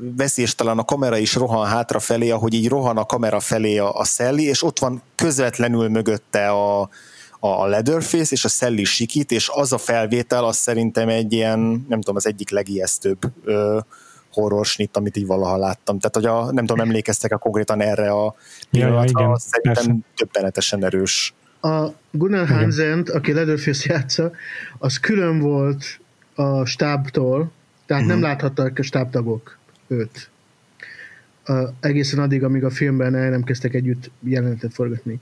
[0.55, 4.03] talán a kamera is rohan hátra felé, ahogy így rohan a kamera felé a, a
[4.03, 6.89] Szelli, és ott van közvetlenül mögötte a,
[7.39, 11.99] a Leatherface, és a Szelli sikít, és az a felvétel, az szerintem egy ilyen, nem
[11.99, 13.79] tudom, az egyik legijesztőbb ö,
[14.33, 15.99] horror snit, amit így valaha láttam.
[15.99, 18.35] Tehát, hogy a, nem tudom, emlékeztek a konkrétan erre a
[18.71, 19.95] pillanatra, ja, ja, szerintem persze.
[20.15, 21.33] többenetesen erős
[21.63, 24.31] a Gunnar Hansen, aki Leatherface játsza,
[24.77, 25.99] az külön volt
[26.35, 27.51] a stábtól,
[27.85, 28.07] tehát uh-huh.
[28.07, 28.25] nem mhm.
[28.25, 29.57] láthattak a stábtagok
[29.87, 30.29] őt.
[31.47, 35.19] Uh, egészen addig, amíg a filmben el nem kezdtek együtt jelenetet forgatni.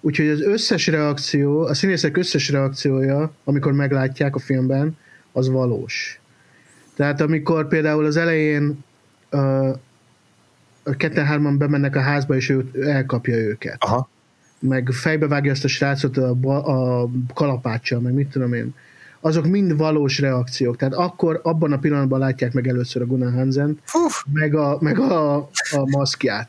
[0.00, 4.96] Úgyhogy az összes reakció, a színészek összes reakciója, amikor meglátják a filmben,
[5.32, 6.20] az valós.
[6.94, 8.84] Tehát amikor például az elején
[9.30, 9.68] uh,
[10.82, 13.76] a ketten-hárman bemennek a házba, és ő elkapja őket.
[13.78, 14.08] Aha
[14.60, 16.30] meg fejbevágja ezt a srácot a,
[17.02, 18.74] a kalapáccsal, meg mit tudom én.
[19.20, 20.76] Azok mind valós reakciók.
[20.76, 23.80] Tehát akkor abban a pillanatban látják meg először a Gunnar Hansen,
[24.32, 25.36] meg a, meg a,
[25.70, 26.48] a maszkját.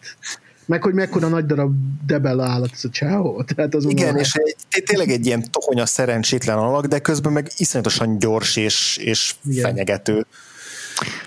[0.65, 3.43] Meg hogy mekkora nagy darab debella állat ez a csáó.
[3.43, 8.19] Tehát az Igen, és egy, tényleg egy ilyen tohonya szerencsétlen alak, de közben meg iszonyatosan
[8.19, 10.25] gyors és, és fenyegető.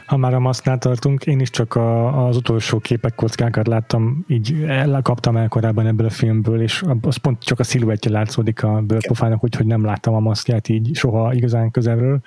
[0.06, 4.64] Ha már a maszknál tartunk, én is csak a, az utolsó képek kockákat láttam, így
[4.66, 8.80] el, kaptam el korábban ebből a filmből, és az pont csak a sziluettje látszódik a
[8.80, 12.20] bőrpofának, úgyhogy nem láttam a maszkját így soha igazán közelről.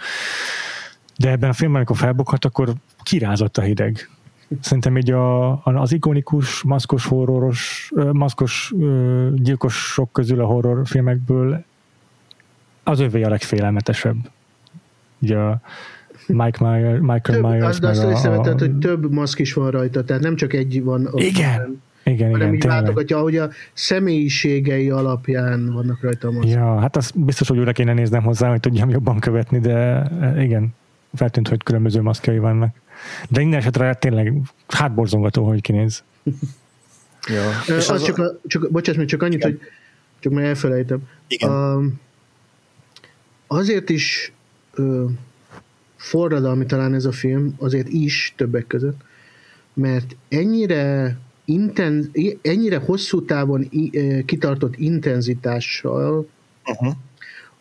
[1.18, 2.74] De ebben a filmben, amikor felbukhat, akkor
[3.04, 4.10] kirázott a hideg.
[4.62, 8.74] Szerintem így a, az ikonikus maszkos horroros, maszkos
[9.34, 11.64] gyilkosok közül a horrorfilmekből
[12.84, 14.16] az övé a legfélelmetesebb.
[15.20, 15.62] Ugye a,
[16.28, 17.80] Mike Myers, Michael több, Myers.
[17.80, 21.08] De azt a, észrevetett, hogy több maszk is van rajta, tehát nem csak egy van.
[21.12, 26.32] Ott, igen, hanem, igen, hanem igen, így látogatja, ahogy a személyiségei alapján vannak rajta a
[26.32, 26.50] maszk.
[26.50, 30.44] Ja, hát az biztos, hogy újra kéne néznem hozzá, hogy tudjam jobban követni, de eh,
[30.44, 30.76] igen,
[31.14, 32.76] feltűnt, hogy különböző maszkjai vannak.
[33.30, 34.34] De minden esetre tényleg
[34.68, 36.04] hátborzongató, hogy kinéz.
[37.36, 37.44] ja.
[37.66, 39.50] És az, az csak, a, csak, bocsáss meg, csak annyit, igen.
[39.50, 39.60] hogy
[40.20, 41.00] csak már elfelejtem.
[41.28, 41.50] Igen.
[41.50, 41.86] Uh,
[43.48, 44.32] azért is
[44.78, 45.10] uh,
[46.08, 49.02] forradalmi talán ez a film, azért is többek között,
[49.74, 52.10] mert ennyire, intenz,
[52.42, 53.70] ennyire hosszú távon
[54.26, 56.28] kitartott intenzitással
[56.66, 56.94] uh-huh.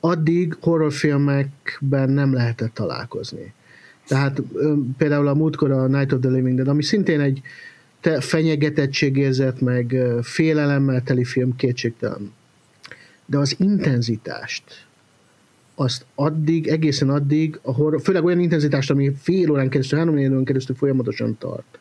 [0.00, 3.52] addig horrorfilmekben nem lehetett találkozni.
[4.06, 4.42] Tehát
[4.98, 7.40] például a múltkor a Night of the Living Dead, ami szintén egy
[8.20, 12.32] fenyegetettségérzet, meg félelemmel teli film kétségtelen.
[13.26, 14.85] De az intenzitást,
[15.78, 20.44] azt addig, egészen addig, a horror, főleg olyan intenzitást, ami fél órán keresztül, három órán
[20.44, 21.78] keresztül folyamatosan tart.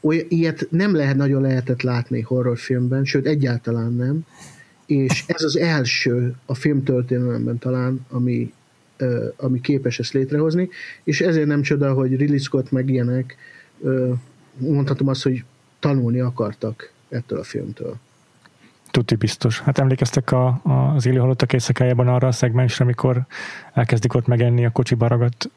[0.00, 4.26] Olyan, ilyet nem lehet, nagyon lehetett látni horrorfilmben, sőt egyáltalán nem.
[4.86, 8.52] És ez az első a filmtörténelemben talán, ami,
[9.00, 10.68] uh, ami képes ezt létrehozni,
[11.04, 13.36] és ezért nem csoda, hogy Ridley Scott meg ilyenek,
[13.78, 14.12] uh,
[14.58, 15.44] mondhatom azt, hogy
[15.78, 17.96] tanulni akartak ettől a filmtől.
[18.98, 19.60] Tuti biztos.
[19.60, 23.26] Hát emlékeztek a, a, az élő halottak éjszakájában arra a szegmensre, amikor
[23.74, 25.50] elkezdik ott megenni a kocsi baragat,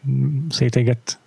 [0.49, 1.19] szétégett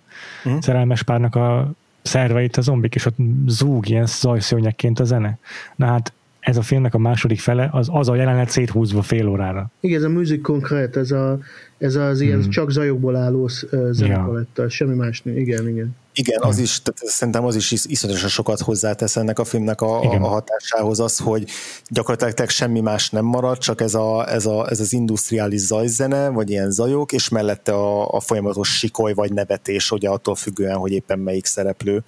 [0.45, 0.61] uh-huh.
[0.61, 3.15] szerelmes párnak a szerveit a zombik, és ott
[3.47, 5.37] zúg ilyen zajszőnyekként a zene.
[5.75, 9.71] Na hát ez a filmnek a második fele, az, az a jelenet széthúzva fél órára.
[9.79, 11.39] Igen, ez a music konkrét, ez, a,
[11.77, 12.49] ez az ilyen hmm.
[12.49, 13.47] csak zajokból álló
[13.91, 14.69] zenepaletta, ja.
[14.69, 15.95] semmi más, igen, igen.
[16.17, 20.27] Igen, az is, tehát szerintem az is iszonyatosan sokat hozzátesz ennek a filmnek a, a
[20.27, 21.49] hatásához az, hogy
[21.89, 26.49] gyakorlatilag semmi más nem marad, csak ez, a, ez, a, ez az industriális zajzene, vagy
[26.49, 31.19] ilyen zajok, és mellette a, a folyamatos sikoly vagy nevetés, ugye attól függően, hogy éppen
[31.19, 32.03] melyik szereplő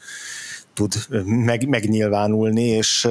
[0.73, 0.93] tud
[1.25, 3.07] meg, megnyilvánulni, és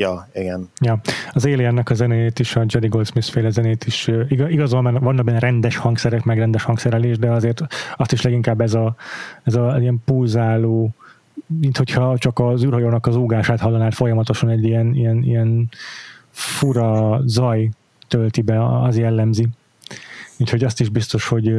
[0.00, 0.68] Ja, igen.
[0.80, 1.00] Ja.
[1.32, 5.38] Az Aliennek a zenét is, a Jerry Goldsmith féle zenét is, igaz, van, vannak benne
[5.38, 7.62] rendes hangszerek, meg rendes hangszerelés, de azért
[7.96, 8.94] azt is leginkább ez a,
[9.42, 10.94] ez a ilyen pulzáló,
[11.46, 15.68] mint hogyha csak az űrhajónak az úgását hallanád folyamatosan egy ilyen, ilyen, ilyen
[16.30, 17.70] fura zaj
[18.08, 19.48] tölti be, az jellemzi.
[20.38, 21.54] Úgyhogy azt is biztos, hogy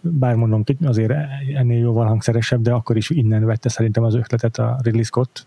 [0.00, 1.12] bár mondom, azért
[1.54, 5.46] ennél jóval hangszeresebb, de akkor is innen vette szerintem az ötletet a Ridley Scott.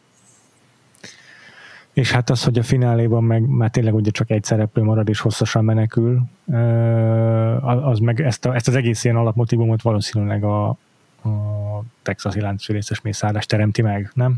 [1.95, 5.19] És hát az, hogy a fináléban meg már tényleg ugye csak egy szereplő marad és
[5.19, 6.21] hosszasan menekül,
[7.61, 10.77] az meg ezt, a, ezt az egész ilyen alapmotívumot valószínűleg a, a
[12.01, 14.35] texasi láncfűrészes mészárlás teremti meg, nem?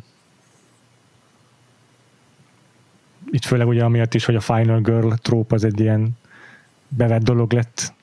[3.32, 6.10] Itt főleg ugye amiatt is, hogy a Final Girl tróp az egy ilyen
[6.88, 7.94] bevett dolog lett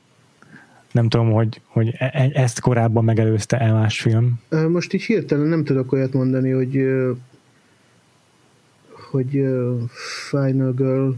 [0.91, 4.41] nem tudom, hogy, hogy e, e, ezt korábban megelőzte el más film.
[4.69, 6.85] Most így hirtelen nem tudok olyat mondani, hogy
[9.15, 9.45] hogy
[10.29, 11.11] Final Girl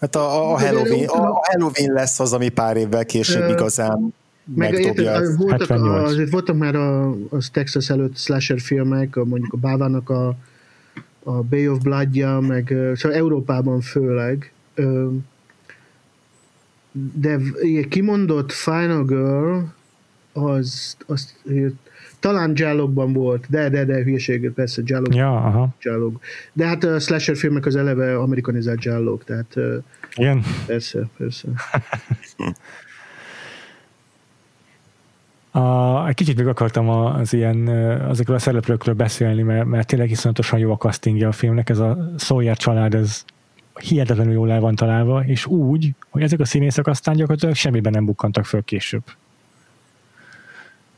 [0.00, 5.36] Hát a, a, Halloween, a Halloween lesz az, ami pár évvel később igazán meg érted,
[5.36, 10.36] voltak, azért voltak már a, az Texas előtt slasher filmek, a, mondjuk a Bávának a,
[11.22, 14.52] a Bay of Bloodja, meg szóval Európában főleg
[17.14, 17.38] de
[17.88, 19.58] kimondott Final Girl
[20.32, 21.34] az, az
[22.24, 25.14] talán Jallogban volt, de, de, de, hülyeség, persze, Jallog.
[25.14, 25.68] Ja, aha.
[25.80, 26.20] Jallog.
[26.52, 29.56] De hát a slasher filmek az eleve amerikanizált Jallog, tehát
[30.14, 30.42] Igen.
[30.66, 31.48] persze, persze.
[35.50, 37.68] A, egy kicsit még akartam az ilyen,
[38.08, 42.12] azokról a szereplőkről beszélni, mert, mert tényleg iszonyatosan jó a castingja a filmnek, ez a
[42.18, 43.24] Sawyer család, ez
[43.80, 48.04] hihetetlenül jól el van találva, és úgy, hogy ezek a színészek aztán gyakorlatilag semmiben nem
[48.04, 49.02] bukkantak föl később.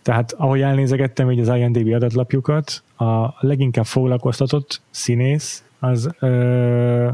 [0.07, 7.07] Tehát ahogy elnézegettem így az IMDb adatlapjukat, a leginkább foglalkoztatott színész az ö,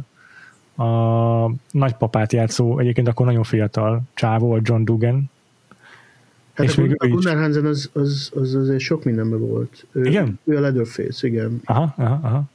[0.76, 5.30] a nagypapát játszó, egyébként akkor nagyon fiatal csávó, a John Dugan.
[6.52, 9.86] Hát és a, még a Gunnar Hansen az, az, az azért sok mindenben volt.
[9.92, 10.38] Ő, igen?
[10.44, 11.60] Ő a Leatherface, igen.
[11.64, 12.50] Aha, aha, aha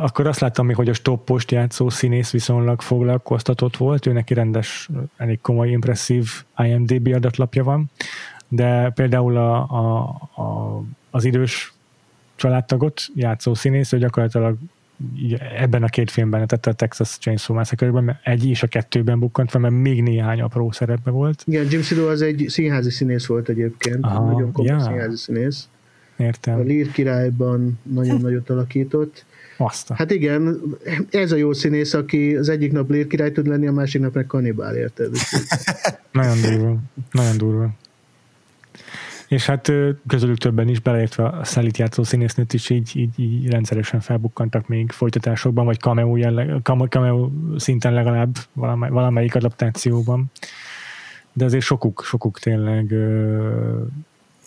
[0.00, 4.88] akkor azt láttam még, hogy a stoppost játszó színész viszonylag foglalkoztatott volt, ő neki rendes,
[5.16, 7.90] elég komoly, impresszív IMDB adatlapja van,
[8.48, 10.04] de például a, a,
[10.42, 11.74] a, az idős
[12.34, 14.56] családtagot játszó színész, ő gyakorlatilag
[15.56, 19.60] ebben a két filmben, tehát a Texas Chainsaw massacre egy és a kettőben bukkant fel,
[19.60, 21.42] mert még néhány apró szerepbe volt.
[21.46, 24.80] Igen, Jim Sido az egy színházi színész volt egyébként, Aha, nagyon komoly ja.
[24.80, 25.68] színházi színész.
[26.16, 26.58] Értem.
[26.58, 29.24] A Lír királyban nagyon nagyot alakított.
[29.58, 29.88] Azt.
[29.92, 30.60] Hát igen,
[31.10, 34.14] ez a jó színész, aki az egyik nap Lír király tud lenni, a másik nap
[34.14, 35.10] meg kanibál, érted?
[36.12, 36.76] nagyon durva.
[37.10, 37.74] Nagyon durva.
[39.28, 39.72] És hát
[40.06, 44.90] közülük többen is, beleértve a Szelit játszó színésznőt is így, így, így rendszeresen felbukkantak még
[44.90, 50.30] folytatásokban, vagy cameo, jelleg, cameo szinten legalább valamely, valamelyik adaptációban.
[51.32, 52.94] De azért sokuk, sokuk tényleg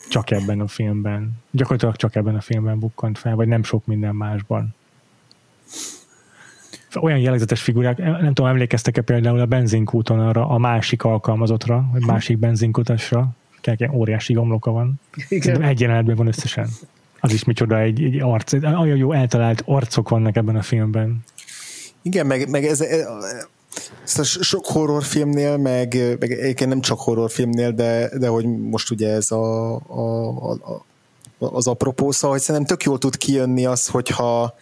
[0.10, 4.16] csak ebben a filmben, gyakorlatilag csak ebben a filmben bukkant fel, vagy nem sok minden
[4.16, 4.76] másban.
[7.02, 12.38] Olyan jellegzetes figurák, nem tudom, emlékeztek-e például a benzinkúton arra a másik alkalmazottra, vagy másik
[12.38, 13.30] benzinkutasra,
[13.62, 15.00] ilyen óriási gomloka van.
[15.30, 15.62] Igen.
[15.62, 16.70] Egy jelenetben van összesen.
[17.20, 21.24] Az is micsoda egy, egy arc, olyan jó eltalált arcok vannak ebben a filmben.
[22.02, 28.10] Igen, meg, meg ez, ez a sok horrorfilmnél, meg, meg egyébként nem csak horrorfilmnél, de,
[28.18, 30.84] de hogy most ugye ez a, a, a,
[31.38, 34.56] az apropó, szóval hogy szerintem tök jól tud kijönni az, hogyha,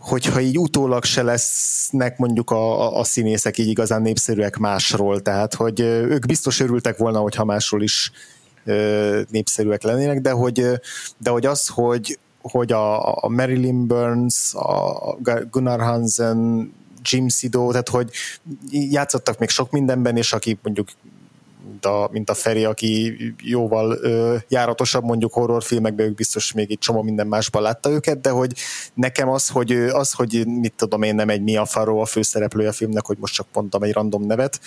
[0.00, 5.80] hogyha így utólag se lesznek mondjuk a, a színészek így igazán népszerűek másról, tehát hogy
[5.80, 8.10] ők biztos örültek volna, hogyha másról is
[9.30, 10.66] népszerűek lennének, de hogy,
[11.18, 15.16] de hogy az, hogy, hogy a, a Marilyn Burns, a
[15.50, 16.72] Gunnar Hansen,
[17.02, 18.10] Jim Sido, tehát hogy
[18.70, 20.88] játszottak még sok mindenben, és aki mondjuk
[21.80, 26.78] mint a, mint a Feri, aki jóval ö, járatosabb mondjuk horrorfilmekben, ők biztos még egy
[26.78, 28.52] csomó minden másban látta őket, de hogy
[28.94, 32.72] nekem az, hogy, az, hogy mit tudom én, nem egy Mia Farrow a főszereplője a
[32.72, 34.60] filmnek, hogy most csak pontam egy random nevet,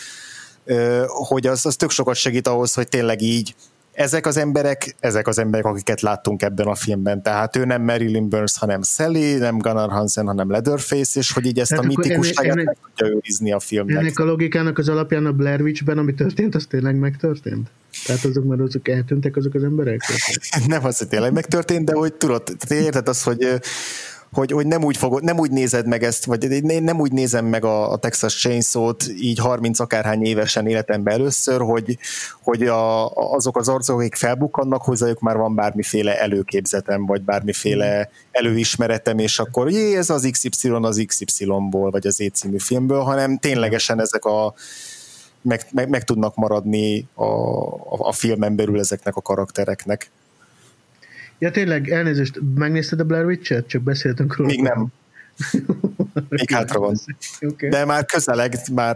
[0.66, 3.56] ö, hogy az, az tök sokat segít ahhoz, hogy tényleg így
[3.94, 7.22] ezek az emberek, ezek az emberek, akiket láttunk ebben a filmben.
[7.22, 11.60] Tehát ő nem Marilyn Burns, hanem Sally, nem Gunnar Hansen, hanem Leatherface, és hogy így
[11.60, 13.98] ezt Tehát a mitikusságot meg tudja őrizni a filmnek.
[13.98, 17.70] Ennek a logikának az alapján a Blair Witch-ben, ami történt, az tényleg megtörtént?
[18.06, 20.02] Tehát azok már azok eltűntek azok az emberek?
[20.68, 23.60] nem az, hogy tényleg megtörtént, de hogy tudod, érted az, hogy
[24.34, 27.66] hogy, hogy nem, úgy fogod, nem úgy nézed meg ezt, vagy nem úgy nézem meg
[27.66, 31.98] a, a Texas Chainsaw-t így 30 akárhány évesen életemben először, hogy,
[32.42, 39.20] hogy a, azok az arcok, akik felbukkannak, hozzájuk már van bármiféle előképzetem, vagy bármiféle előismeretem,
[39.20, 44.02] és akkor jé, ez az XY az XY-ból, vagy az E című filmből, hanem ténylegesen
[44.02, 44.54] ezek a
[45.42, 50.12] meg, meg, meg tudnak maradni a, a, a filmen belül ezeknek a karaktereknek.
[51.44, 53.68] Ja, tényleg, elnézést, megnézted a Blair Witch-et?
[53.68, 54.50] Csak beszéltünk róla.
[54.50, 54.88] Még nem.
[56.30, 56.96] Még hátra van.
[57.40, 57.70] Okay.
[57.70, 58.96] De már közeleg, már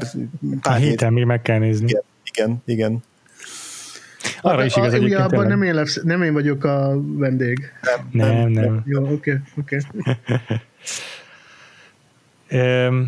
[0.61, 1.85] pár a héten még meg kell nézni.
[1.85, 2.61] Igen, igen.
[2.65, 3.03] igen.
[4.41, 5.19] Arra is igaz egyébként.
[5.19, 7.71] Abban nem én, nem én vagyok a vendég.
[7.81, 8.37] Nem, nem.
[8.37, 8.63] nem.
[8.63, 8.83] nem.
[8.85, 9.77] Jó, oké, okay, oké.
[12.49, 13.07] Okay.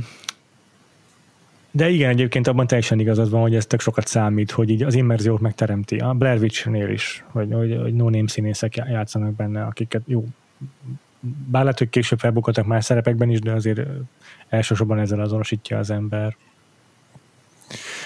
[1.72, 4.96] De igen, egyébként abban teljesen igazad van, hogy ez tök sokat számít, hogy így az
[4.96, 5.98] immerziót megteremti.
[5.98, 10.26] A Blair Witch-nél is, hogy, hogy, hogy no-name színészek játszanak benne, akiket jó,
[11.22, 13.80] bár lehet, hogy később felbukottak más szerepekben is, de azért
[14.50, 16.36] elsősorban ezzel azonosítja az ember.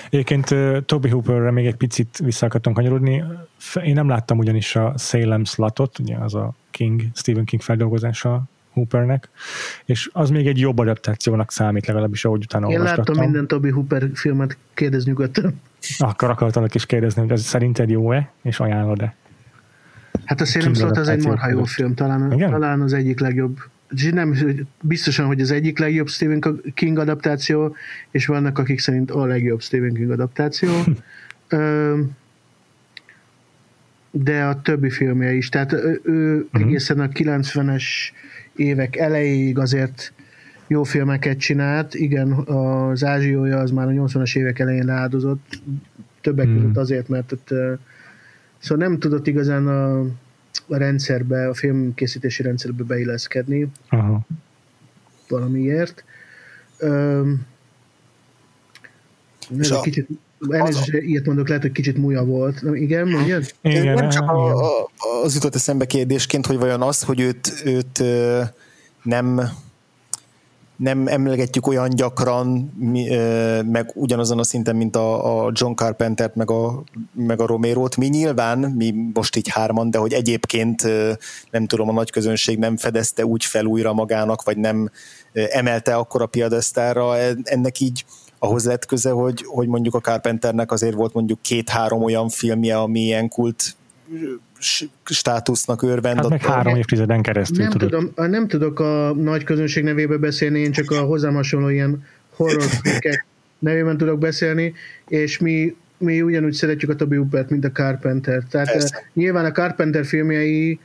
[0.09, 0.55] Egyébként
[0.86, 3.24] Toby Hooperre még egy picit vissza akartam kanyarodni.
[3.84, 8.43] Én nem láttam ugyanis a Salem Slatot, ugye az a King, Stephen King feldolgozása
[8.74, 9.30] Hoopernek,
[9.86, 14.09] és az még egy jobb adaptációnak számít, legalábbis ahogy utána Én láttam minden Toby Hooper
[14.13, 15.61] filmet, kérdez nyugodtan.
[15.97, 19.15] Akkor akartalak is kérdezni, hogy ez szerinted jó-e, és ajánlod-e?
[20.26, 23.57] Hát a Salem Slot az egy marha jó film, talán, talán az egyik legjobb
[24.11, 24.36] nem
[24.82, 27.76] biztosan, hogy az egyik legjobb Stephen King adaptáció,
[28.11, 30.69] és vannak, akik szerint a legjobb Stephen King adaptáció.
[34.16, 35.49] de a többi filmje is.
[35.49, 36.61] Tehát ő, ő uh-huh.
[36.61, 37.84] egészen a 90-es
[38.55, 40.14] évek elejéig azért
[40.68, 41.93] jó filmeket csinált.
[41.93, 45.61] Igen, az ázsiója az már a 80-as évek elején leáldozott,
[46.22, 46.61] többek uh-huh.
[46.61, 47.47] között azért, mert ott,
[48.57, 49.99] szóval nem tudott igazán a,
[50.68, 54.18] a rendszerbe, a filmkészítési rendszerbe beilleszkedni uh-huh.
[55.30, 56.03] valamiért.
[56.82, 57.45] Um,
[59.59, 60.07] ez egy kicsit
[60.49, 62.61] Elnézést, ilyet mondok, lehet, hogy kicsit múja volt.
[62.73, 63.53] Igen, mondjad?
[63.61, 64.87] Igen, nem csak a, a,
[65.23, 68.03] az jutott eszembe kérdésként, hogy vajon az, hogy őt, őt
[69.03, 69.41] nem
[70.83, 72.73] nem emlegetjük olyan gyakran,
[73.71, 76.83] meg ugyanazon a szinten, mint a, a John Carpentert, meg a,
[77.13, 77.97] meg a Romero-t.
[77.97, 80.83] Mi nyilván, mi most így hárman, de hogy egyébként
[81.51, 84.89] nem tudom, a nagy közönség nem fedezte úgy fel újra magának, vagy nem
[85.33, 88.05] emelte akkor a piadesztára, ennek így
[88.43, 92.99] ahhoz lett köze, hogy, hogy mondjuk a Carpenternek azért volt mondjuk két-három olyan filmje, ami
[92.99, 93.75] ilyen kult
[95.05, 96.17] státusznak örvend.
[96.17, 97.89] Hát meg három évtizeden keresztül nem tudod.
[97.89, 102.63] Tudom, nem tudok a nagy közönség nevébe beszélni, én csak a hozzám hasonló ilyen horror
[103.59, 104.73] nevében tudok beszélni,
[105.07, 108.43] és mi, mi ugyanúgy szeretjük a Toby Hooper-t, mint a Carpenter.
[108.49, 109.03] Tehát Persze.
[109.13, 110.79] nyilván a Carpenter filmjei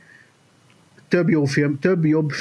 [1.09, 2.31] több jó film, több jobb,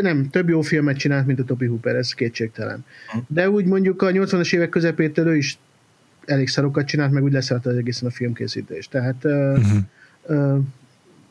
[0.00, 2.84] nem, több jó filmet csinált, mint a Toby Hooper, ez kétségtelen.
[3.26, 5.58] De úgy mondjuk a 80-as évek közepétől ő is
[6.24, 8.88] elég szarokat csinált, meg úgy leszállt az egészen a filmkészítés.
[8.88, 9.76] Tehát uh-huh.
[10.28, 10.58] uh, uh,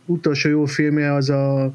[0.06, 1.74] utolsó jó filmje az a,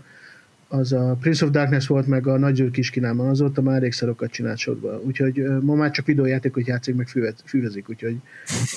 [0.68, 4.30] az a Prince of Darkness volt, meg a Nagy Győr Kiskínában, azóta már elég szarokat
[4.30, 5.00] csinált sorba.
[5.00, 7.08] Úgyhogy ma már csak videójáték, hogy játszik, meg
[7.44, 8.16] füvezik, úgyhogy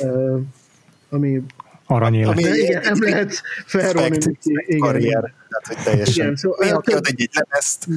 [0.01, 0.41] uh,
[1.09, 1.43] ami
[1.91, 2.31] aranyélet.
[2.31, 4.17] Ami igen, nem lehet felrólni.
[4.77, 6.23] Karrier, tehát hogy teljesen.
[6.23, 7.87] Igen, szóval, több, egy, egy lemezt.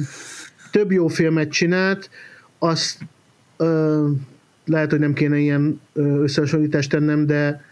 [0.71, 2.09] Több jó filmet csinált,
[2.59, 2.97] azt
[3.57, 4.09] ö,
[4.65, 7.63] lehet, hogy nem kéne ilyen összehasonlítást tennem, de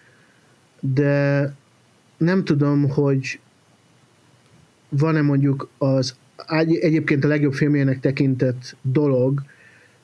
[0.91, 1.53] de
[2.17, 3.39] nem tudom, hogy
[4.89, 6.15] van-e mondjuk az
[6.67, 9.41] egyébként a legjobb filmjének tekintett dolog,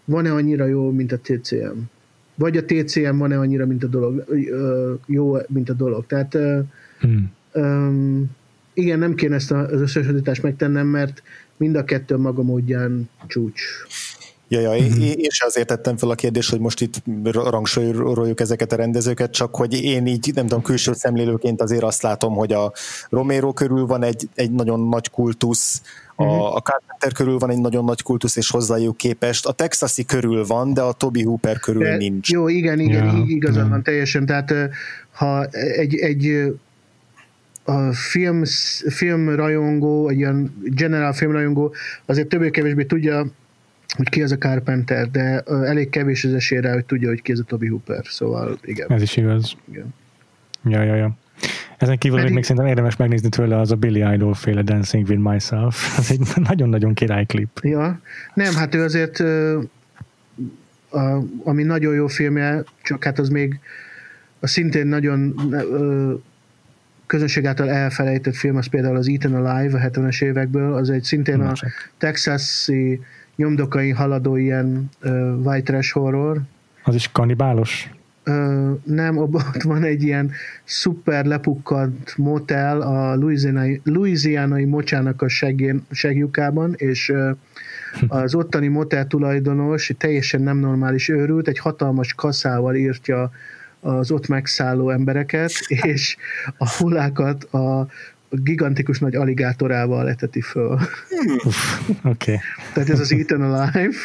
[0.06, 1.80] van-e annyira jó, mint a TCM?
[2.40, 4.26] Vagy a TCM van-e annyira, mint a dolog,
[5.06, 6.06] jó, mint a dolog.
[6.06, 6.38] Tehát
[7.00, 7.32] hmm.
[7.54, 8.32] um,
[8.74, 11.24] igen, nem kéne ezt az összehasonlítást megtennem, mert
[11.58, 13.62] mind a kettő maga módján csúcs.
[14.52, 15.02] Ja, ja, mm-hmm.
[15.02, 19.56] én sem azért tettem fel a kérdést, hogy most itt rangsoroljuk ezeket a rendezőket, csak
[19.56, 22.74] hogy én így, nem tudom, külső szemlélőként azért azt látom, hogy a
[23.10, 25.82] Romero körül van egy, egy nagyon nagy kultusz,
[26.20, 26.42] a, mhm.
[26.42, 29.46] a Carpenter körül van egy nagyon nagy kultusz, és hozzájuk képest.
[29.46, 32.32] A Texasi körül van, de a Toby Hooper körül de, nincs.
[32.32, 33.70] Jó, igen, igen, ja, igazad ja.
[33.70, 34.26] van teljesen.
[34.26, 34.54] Tehát
[35.12, 36.54] ha egy, egy
[37.64, 38.44] a film,
[38.90, 41.74] filmrajongó, egy ilyen general filmrajongó
[42.06, 43.26] azért többé-kevésbé tudja,
[43.98, 47.40] hogy ki az a Carpenter, de elég kevés az esélyre, hogy tudja, hogy ki az
[47.40, 48.92] a Toby Hooper, szóval igen.
[48.92, 49.56] Ez is igaz.
[49.72, 49.94] Igen.
[50.64, 51.18] Ja, ja, ja.
[51.80, 52.34] Ezen kívül Pedig...
[52.34, 55.76] még szerintem érdemes megnézni tőle az a Billy Idol féle Dancing with Myself.
[56.00, 57.60] Ez egy nagyon-nagyon király klip.
[57.62, 58.00] Ja,
[58.34, 59.20] nem, hát ő azért
[60.90, 63.60] a, ami nagyon jó filmje, csak hát az még
[64.40, 65.36] a szintén nagyon
[67.06, 71.40] közönség által elfelejtett film, az például az Eaten Alive a 70-es évekből, az egy szintén
[71.40, 71.54] a
[71.98, 73.02] texasi
[73.36, 74.90] nyomdokai haladó ilyen
[75.44, 76.42] white trash horror.
[76.84, 77.90] Az is kanibálos?
[78.84, 80.32] Nem, ott van egy ilyen
[80.64, 87.14] szuper lepukkant motel a louisianai, louisianai mocsának a segén, segjukában, és
[88.08, 93.32] az ottani motel tulajdonos teljesen nem normális őrült, egy hatalmas kaszával írtja
[93.80, 95.52] az ott megszálló embereket,
[95.94, 96.18] és
[96.58, 97.88] a hullákat a
[98.30, 100.74] gigantikus nagy aligátorával eteti föl.
[100.74, 101.52] Oké.
[102.04, 102.38] Okay.
[102.74, 103.96] Tehát ez az Eaten Alive.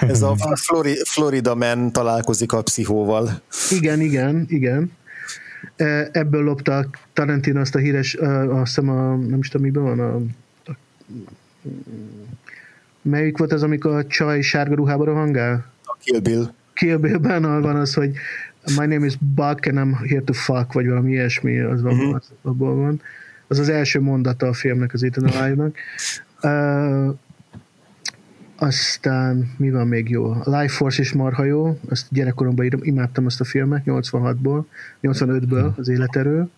[0.00, 0.36] Ez a
[0.66, 3.40] Flori, Florida Man találkozik a pszichóval.
[3.70, 4.92] Igen, igen, igen.
[5.76, 10.00] E, ebből lopta Tarantino azt a híres, azt hiszem a, nem is tudom, miben van
[10.00, 10.14] a,
[10.70, 10.76] a
[13.02, 15.72] melyik volt az, amikor a csaj sárga ruhába rohangál?
[15.84, 16.50] A Kill Bill.
[16.72, 18.16] Kill Bill-ben van az, hogy
[18.64, 22.14] My name is Buck and I'm here to fuck, vagy valami ilyesmi, az, uh-huh.
[22.14, 23.00] az abból van.
[23.46, 25.76] Az az első mondata a filmnek, az Ethan Alive-nak.
[26.42, 27.16] Uh,
[28.60, 30.30] aztán mi van még jó?
[30.30, 34.64] A Life Force is marha jó, azt gyerekkoromban imádtam azt a filmet, 86-ból,
[35.02, 36.48] 85-ből, az életerő.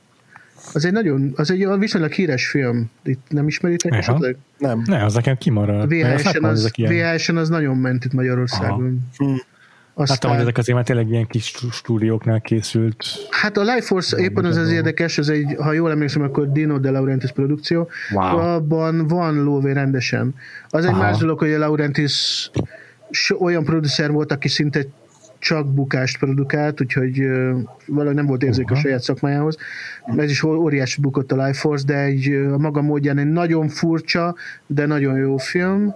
[0.73, 2.91] Az egy nagyon, az egy viszonylag híres film.
[3.03, 4.37] Itt nem ismeritek esetleg?
[4.59, 4.83] Nem.
[4.87, 5.89] Ne, az nekem kimarad.
[5.89, 8.99] VHS-en az, VHS az nagyon ment itt Magyarországon.
[9.17, 9.41] Aha.
[9.95, 13.05] Aztán, Láttam, hogy ezek azért már tényleg ilyen kis stúdióknál készült.
[13.31, 16.79] Hát a Life Force éppen az az érdekes, ez egy, ha jól emlékszem, akkor Dino
[16.79, 18.39] De Laurentiis produkció, wow.
[18.39, 20.35] abban van lóvé rendesen.
[20.69, 21.03] Az egy Aha.
[21.03, 22.51] más dolog, hogy a Laurentiis
[23.39, 24.85] olyan producer volt, aki szinte
[25.39, 28.79] csak bukást produkált, úgyhogy uh, valahogy nem volt érzék uh-huh.
[28.79, 29.57] a saját szakmájához.
[30.17, 34.35] Ez is óriási bukott a Life Force, de egy, a maga módján egy nagyon furcsa,
[34.67, 35.95] de nagyon jó film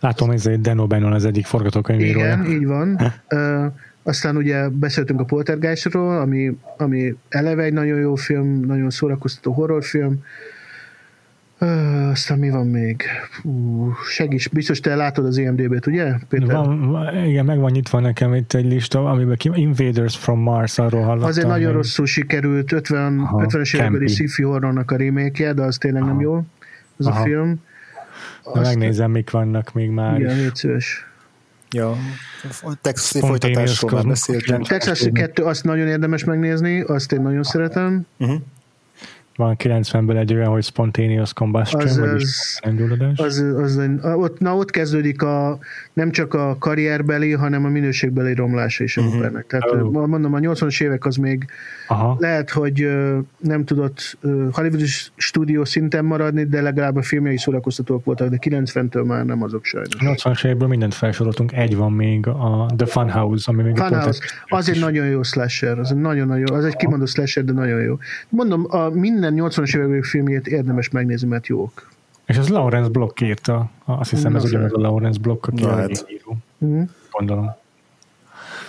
[0.00, 2.40] Látom, ez egy Deno Bannon az egyik forgatókönyvírója.
[2.42, 3.00] Igen, így van.
[3.30, 3.72] Uh,
[4.02, 10.22] aztán ugye beszéltünk a Poltergeistról, ami, ami eleve egy nagyon jó film, nagyon szórakoztató horrorfilm.
[11.60, 13.02] Uh, aztán mi van még?
[13.42, 16.54] Uh, segíts, biztos te látod az IMDB-t, ugye, Péter?
[16.54, 21.02] Van, igen, meg van nyitva nekem itt egy lista, amiben ki, Invaders from Mars, arról
[21.02, 21.28] hallottam.
[21.28, 26.02] Azért nagyon rosszul sikerült, 50, Aha, 50-es évekbeli sci-fi horrornak a remake de az tényleg
[26.02, 26.10] Aha.
[26.10, 26.44] nem jó,
[26.96, 27.20] az Aha.
[27.20, 27.60] a film.
[28.52, 30.20] Azt megnézem, mik vannak még már.
[30.20, 31.06] Igen, légy szíves.
[31.70, 31.96] Ja,
[32.80, 34.66] Texas folytatásról már beszéltünk.
[34.66, 38.06] Texas 2, azt nagyon érdemes megnézni, azt én nagyon szeretem.
[38.18, 38.40] Uh-huh
[39.38, 42.58] van 90-ből egy olyan, hogy spontaneous combustion, az, vagyis
[43.16, 43.80] az, az, az,
[44.14, 45.58] ott, na ott kezdődik a,
[45.92, 49.16] nem csak a karrierbeli, hanem a minőségbeli romlása is a uh-huh.
[49.16, 49.46] Hoopernek.
[49.46, 50.06] Tehát oh.
[50.06, 51.46] mondom, a 80-as évek az még
[51.88, 52.16] Aha.
[52.18, 52.88] lehet, hogy
[53.38, 54.18] nem tudott
[54.50, 54.82] Hollywood
[55.16, 59.94] stúdió szinten maradni, de legalább a filmjei szórakoztatók voltak, de 90-től már nem azok sajnos.
[59.94, 64.68] A 80-as évekből mindent felsoroltunk, egy van még, a The Funhouse, ami még Funhouse, az
[64.68, 67.98] egy nagyon jó slasher, az egy nagyon-nagyon, az egy kimondó slasher, de nagyon jó.
[68.28, 71.90] Mondom, a minden minden 80-as évek filmjét érdemes megnézni, mert jók.
[72.26, 73.70] És az Lawrence Block írta.
[73.84, 76.06] Azt hiszem, Na, ez ugyanaz a Lawrence Block, aki a hát.
[76.08, 76.36] író.
[76.64, 76.82] Mm.
[77.10, 77.50] Gondolom.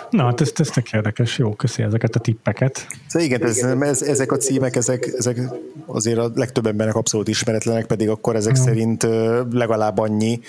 [0.10, 2.88] Na, hát ez, ez tök érdekes, jó, köszi ezeket a tippeket.
[3.08, 5.40] Szóval igen, ez, ez, ezek a címek, ezek, ezek
[5.86, 8.62] azért a legtöbb embernek abszolút ismeretlenek, pedig akkor ezek mm.
[8.62, 9.08] szerint
[9.52, 10.40] legalább annyi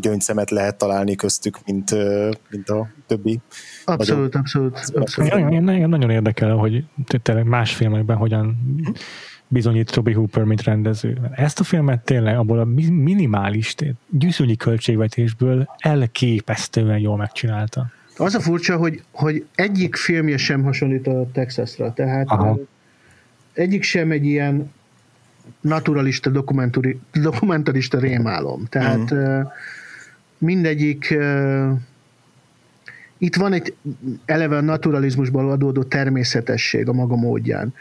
[0.00, 1.90] gyöngyszemet lehet találni köztük, mint,
[2.50, 3.40] mint a többi.
[3.84, 4.78] Abszolút, nagyon, abszolút.
[4.94, 5.32] abszolút.
[5.32, 6.84] Nagyon, nagyon, nagyon érdekel, hogy
[7.22, 8.56] tényleg más filmekben hogyan
[9.52, 11.18] bizonyít Toby Hooper, mint rendező.
[11.34, 13.74] Ezt a filmet tényleg abból a minimális
[14.08, 17.90] gyűszűnyi költségvetésből elképesztően jól megcsinálta.
[18.16, 22.58] Az a furcsa, hogy, hogy egyik filmje sem hasonlít a Texasra, tehát Aha.
[23.52, 24.72] egyik sem egy ilyen
[25.60, 26.30] naturalista,
[27.12, 28.66] dokumentarista rémálom.
[28.68, 29.52] Tehát uh-huh.
[30.38, 31.14] mindegyik
[33.20, 33.74] itt van egy
[34.24, 37.74] eleve a naturalizmusból adódó természetesség a maga módján.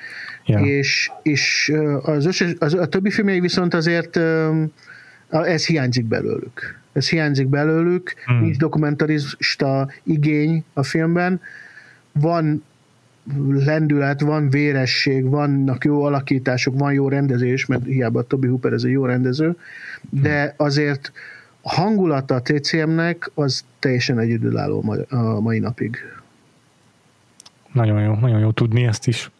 [0.45, 0.67] Yeah.
[0.67, 4.19] És, és az, összes, az, a többi filmjei viszont azért
[5.29, 6.79] ez hiányzik belőlük.
[6.93, 8.39] Ez hiányzik belőlük, hmm.
[8.39, 11.41] nincs dokumentarista igény a filmben,
[12.11, 12.63] van
[13.49, 18.91] lendület, van véresség, vannak jó alakítások, van jó rendezés, mert hiába Toby Hooper ez egy
[18.91, 19.55] jó rendező,
[20.09, 20.53] de hmm.
[20.57, 21.11] azért
[21.61, 25.97] a hangulata a TCM-nek az teljesen egyedülálló a mai napig.
[27.73, 29.31] Nagyon jó, nagyon jó tudni ezt is.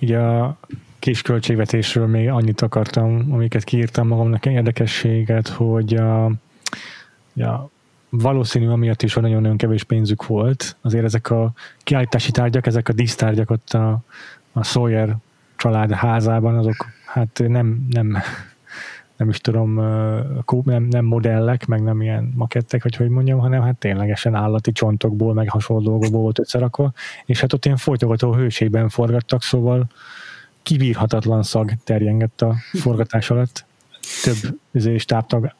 [0.00, 0.58] Ugye a
[0.98, 6.24] kis költségvetésről még annyit akartam, amiket kiírtam magamnak érdekességet, hogy a,
[7.34, 7.70] a
[8.08, 12.92] valószínű amiatt is, hogy nagyon-nagyon kevés pénzük volt, azért ezek a kiállítási tárgyak, ezek a
[12.92, 13.98] dísztárgyak ott a,
[14.52, 15.16] a Sawyer
[15.56, 18.18] család házában, azok hát nem, nem
[19.16, 19.74] nem is tudom,
[20.64, 25.34] nem, nem modellek, meg nem ilyen makettek, vagy hogy mondjam, hanem hát ténylegesen állati csontokból,
[25.34, 26.92] meg hasonló dolgokból volt összerakva,
[27.26, 29.86] és hát ott ilyen folytogató hőségben forgattak, szóval
[30.62, 33.64] kibírhatatlan szag terjengett a forgatás alatt.
[34.22, 35.54] Több izé, stábtag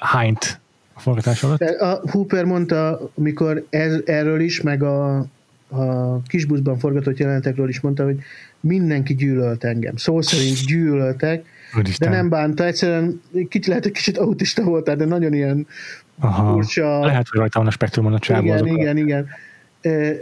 [0.00, 0.60] hányt
[0.92, 1.60] a forgatás alatt.
[1.60, 5.16] A Hooper mondta, mikor ez, erről is, meg a,
[5.68, 8.18] a kisbuszban forgatott jelenetekről is mondta, hogy
[8.60, 9.96] mindenki gyűlölt engem.
[9.96, 11.44] Szó szerint gyűlöltek,
[11.76, 12.10] Úristen.
[12.10, 15.66] de nem bánta, egyszerűen kicsit, lehet, hogy kicsit autista voltál, de nagyon ilyen
[16.20, 16.52] Aha.
[16.52, 17.04] furcsa.
[17.04, 18.44] Lehet, hogy rajta van a spektrumon a csávó.
[18.44, 19.28] Igen, igen, igen.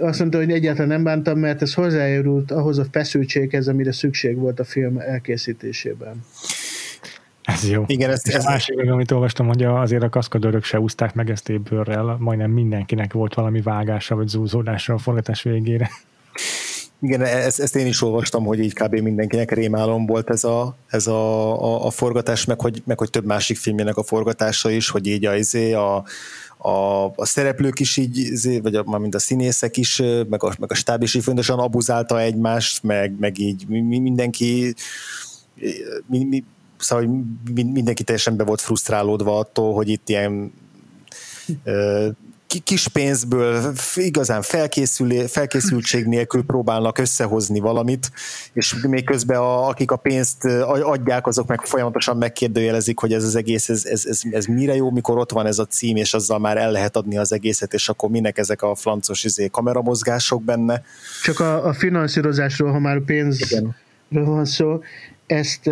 [0.01, 4.61] Azt mondta, hogy egyáltalán nem bántam, mert ez hozzájárult ahhoz a feszültséghez, amire szükség volt
[4.61, 6.25] a film elkészítésében.
[7.43, 7.85] Ez jó.
[7.87, 8.89] Igen, ez, ez a másik, ez...
[8.89, 13.61] amit olvastam, hogy azért a kaszkadőrök se úzták meg ezt ébbőrrel, majdnem mindenkinek volt valami
[13.61, 15.91] vágása vagy zúzódása a forgatás végére.
[17.01, 18.95] Igen, ezt, ezt én is olvastam, hogy így kb.
[18.95, 23.25] mindenkinek rémálom volt ez a, ez a, a, a forgatás, meg hogy, meg hogy több
[23.25, 26.05] másik filmjének a forgatása is, hogy így a, izé, a,
[26.57, 30.71] a, a szereplők is így, izé, vagy a, mint a színészek is, meg a, meg
[30.71, 34.75] a stáb is így fontosan abuzálta egymást, meg, meg így mindenki
[36.07, 36.45] mi, mi,
[36.79, 40.53] szóval mindenki teljesen be volt frusztrálódva attól, hogy itt ilyen
[42.65, 48.11] kis pénzből igazán felkészül, felkészültség nélkül próbálnak összehozni valamit,
[48.53, 50.45] és még közben a, akik a pénzt
[50.83, 54.91] adják, azok meg folyamatosan megkérdőjelezik, hogy ez az egész, ez, ez, ez, ez mire jó,
[54.91, 57.89] mikor ott van ez a cím, és azzal már el lehet adni az egészet, és
[57.89, 60.83] akkor minek ezek a flancos izé, kameramozgások benne.
[61.23, 63.75] Csak a, a finanszírozásról, ha már pénzről
[64.09, 64.81] van szó,
[65.27, 65.71] ezt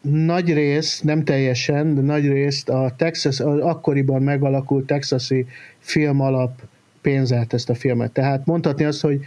[0.00, 5.46] nagy rész, nem teljesen, de nagy részt a Texas, az akkoriban megalakult texasi
[5.78, 6.60] film alap
[7.00, 8.12] pénzelt ezt a filmet.
[8.12, 9.20] Tehát mondhatni azt, hogy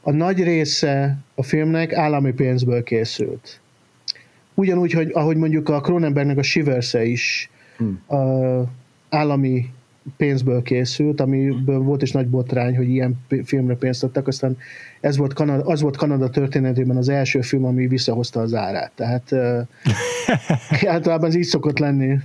[0.00, 3.60] a nagy része a filmnek állami pénzből készült.
[4.54, 8.18] Ugyanúgy, hogy ahogy mondjuk a Cronenbergnek a shivers is hmm.
[8.18, 8.62] a
[9.08, 9.70] állami
[10.16, 13.14] pénzből készült, amiből volt is nagy botrány, hogy ilyen
[13.44, 14.56] filmre pénzt adtak, aztán
[15.00, 18.92] ez volt Kanada, az volt Kanada történetében az első film, ami visszahozta az árát.
[18.94, 19.32] Tehát
[20.94, 22.18] általában ez így szokott lenni.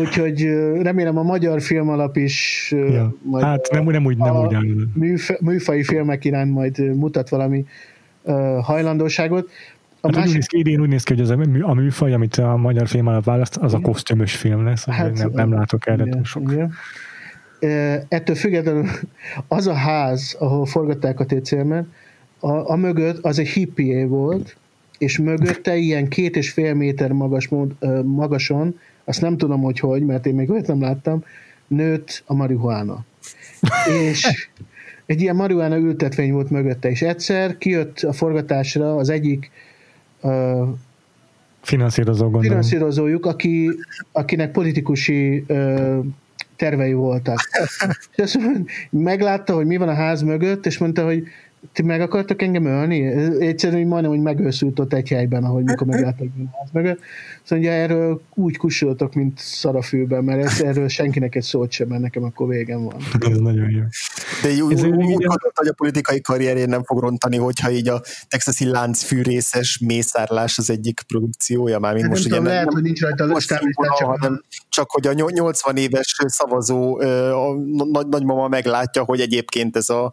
[0.00, 0.42] Úgyhogy
[0.82, 3.14] remélem a magyar film alap is ja.
[3.22, 4.56] majd hát nem, nem úgy, nem úgy
[4.94, 7.64] műf, műfai filmek iránt majd mutat valami
[8.22, 9.50] uh, hajlandóságot.
[10.00, 10.28] A hát másik...
[10.28, 12.88] úgy néz ki, idén úgy néz ki, hogy az a, a műfaj, amit a magyar
[12.88, 14.84] film alap választ, az a kosztümös film lesz.
[14.84, 16.52] Hát, nem, nem látok erre túl sok.
[16.52, 16.72] Igen
[18.08, 18.86] ettől függetlenül
[19.48, 21.92] az a ház, ahol forgatták a TCM-en,
[22.38, 24.56] a, a mögött az egy hippie volt,
[24.98, 27.48] és mögötte ilyen két és fél méter magas,
[28.04, 31.24] magason, azt nem tudom, hogy hogy, mert én még olyat nem láttam,
[31.66, 33.04] nőtt a marihuána.
[34.08, 34.48] és
[35.06, 39.50] egy ilyen marihuána ültetvény volt mögötte, és egyszer kijött a forgatásra az egyik
[40.20, 40.68] uh,
[41.62, 42.46] finanszírozó gondolom.
[42.48, 43.70] finanszírozójuk, aki,
[44.12, 46.04] akinek politikusi uh,
[46.56, 47.38] tervei voltak.
[48.14, 51.22] És azt mondja, meglátta, hogy mi van a ház mögött, és mondta, hogy
[51.72, 53.04] ti meg akartak engem ölni?
[53.40, 57.00] Egyszerűen majdnem, hogy megőszült ott egy helyben, ahogy mikor megláttak a ház mögött.
[57.42, 62.02] Szóval ugye erről úgy kussoltok, mint szarafűben, mert ez, erről senkinek egy szót sem, mert
[62.02, 62.96] nekem akkor végem van.
[63.30, 63.82] Ez nagyon jó.
[64.42, 68.02] De úgy, ez úgy gondolta, hogy a politikai karrierén nem fog rontani, hogyha így a
[68.28, 72.74] texasi lánc fűrészes mészárlás az egyik produkciója már, mint hát most tudom, ugye lehet, nem,
[72.74, 73.60] hogy nincs rajta a listán,
[73.98, 77.54] csak, hanem csak hogy a 80 éves szavazó a
[78.08, 80.12] nagymama meglátja, hogy egyébként ez a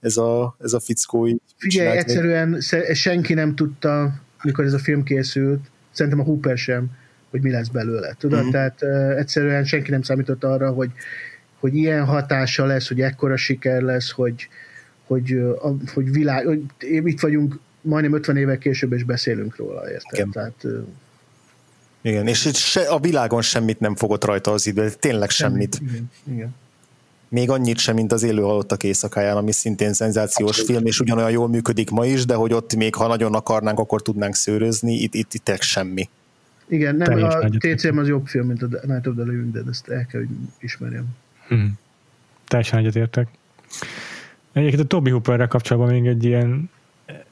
[0.00, 2.60] ez a, ez a fickó így Figyelj, egyszerűen
[2.92, 5.60] senki nem tudta, mikor ez a film készült,
[5.90, 6.90] szerintem a Hooper sem,
[7.30, 8.14] hogy mi lesz belőle.
[8.18, 8.50] Tudod, mm-hmm.
[8.50, 10.90] tehát uh, egyszerűen senki nem számított arra, hogy,
[11.60, 14.48] hogy ilyen hatása lesz, hogy ekkora siker lesz, hogy,
[15.06, 20.12] hogy, uh, hogy világ, hogy itt vagyunk majdnem 50 évek később, és beszélünk róla, érted?
[20.12, 20.30] Igen.
[20.30, 20.86] Tehát, uh,
[22.00, 25.74] igen, és se, a világon semmit nem fogott rajta az idő, tényleg semmit.
[25.74, 25.92] semmit.
[25.92, 26.54] Igen, igen
[27.28, 30.70] még annyit sem, mint az élő halottak éjszakáján, ami szintén szenzációs Abszolút.
[30.70, 34.02] film, és ugyanolyan jól működik ma is, de hogy ott még ha nagyon akarnánk, akkor
[34.02, 36.08] tudnánk szőrözni, itt, itt, itt semmi.
[36.68, 39.68] Igen, nem, Teljes a TCM az jobb film, mint a Night of the Living Dead,
[39.68, 40.28] ezt el kell, hogy
[40.60, 41.04] ismerjem.
[41.48, 41.78] Hmm.
[42.48, 43.28] Teljesen egyetértek.
[44.52, 46.70] Egyébként a Toby Hooperrel kapcsolatban még egy ilyen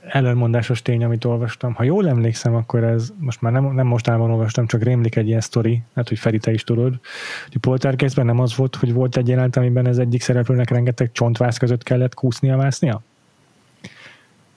[0.09, 1.74] ellenmondásos tény, amit olvastam.
[1.74, 5.40] Ha jól emlékszem, akkor ez most már nem, nem mostában olvastam, csak rémlik egy ilyen
[5.40, 7.01] sztori, hát hogy Feri, te is tudod,
[7.52, 11.56] hogy Poltergeistben nem az volt, hogy volt egy jelent, amiben ez egyik szereplőnek rengeteg csontvász
[11.59, 13.02] között kellett kúsznia, másznia?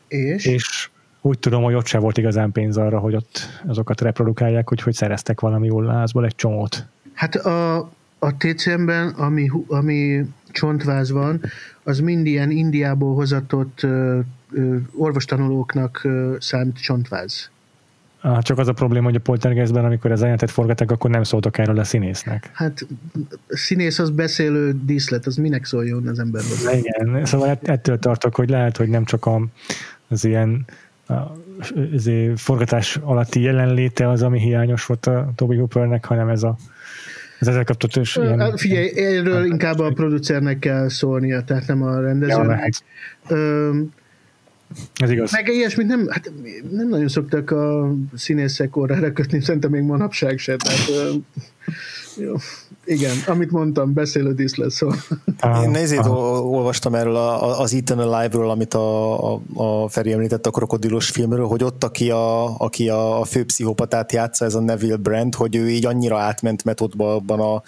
[0.07, 0.45] És?
[0.45, 0.89] És
[1.21, 5.39] úgy tudom, hogy ott sem volt igazán pénz arra, hogy ott azokat reprodukálják, úgyhogy szereztek
[5.39, 6.85] valami házból egy csomót.
[7.13, 7.77] Hát a,
[8.19, 11.41] a TCM-ben, ami, ami csontváz van,
[11.83, 13.85] az mind ilyen Indiából hozatott
[14.95, 16.07] orvostanulóknak
[16.39, 17.49] számít csontváz.
[18.21, 21.57] Ah, csak az a probléma, hogy a poltergeistben, amikor ez jelentet forgatták, akkor nem szóltak
[21.57, 22.49] erről a színésznek.
[22.53, 22.87] Hát
[23.47, 26.73] színész az beszélő díszlet, az minek szóljon az ember hozzá?
[26.73, 29.41] Igen, szóval ettől tartok, hogy lehet, hogy nem csak a,
[30.07, 30.65] az ilyen
[31.93, 36.55] az forgatás alatti jelenléte az, ami hiányos volt a Toby Hoopernek, hanem ez a
[37.39, 38.39] ez ezzel kapcsolatos ilyen...
[38.39, 42.73] Hát figyelj, erről inkább a producernek kell szólnia, tehát nem a rendezőnek.
[43.29, 43.35] Ja,
[44.95, 45.31] ez igaz.
[45.31, 46.31] Meg ilyesmit nem, hát
[46.71, 50.55] nem nagyon szoktak a színészek órára kötni, szerintem még manapság se.
[50.55, 51.19] Tehát,
[52.17, 52.33] jó.
[52.85, 54.97] Igen, amit mondtam, beszélő díszlet, szóval.
[55.63, 60.51] Én nézét olvastam erről a, az Ethan Alive-ról, amit a, a, a Feri említett a
[60.51, 64.95] krokodilos filmről, hogy ott, aki a, aki a, a fő pszichopatát játsza, ez a Neville
[64.95, 67.61] Brand, hogy ő így annyira átment metodba abban a,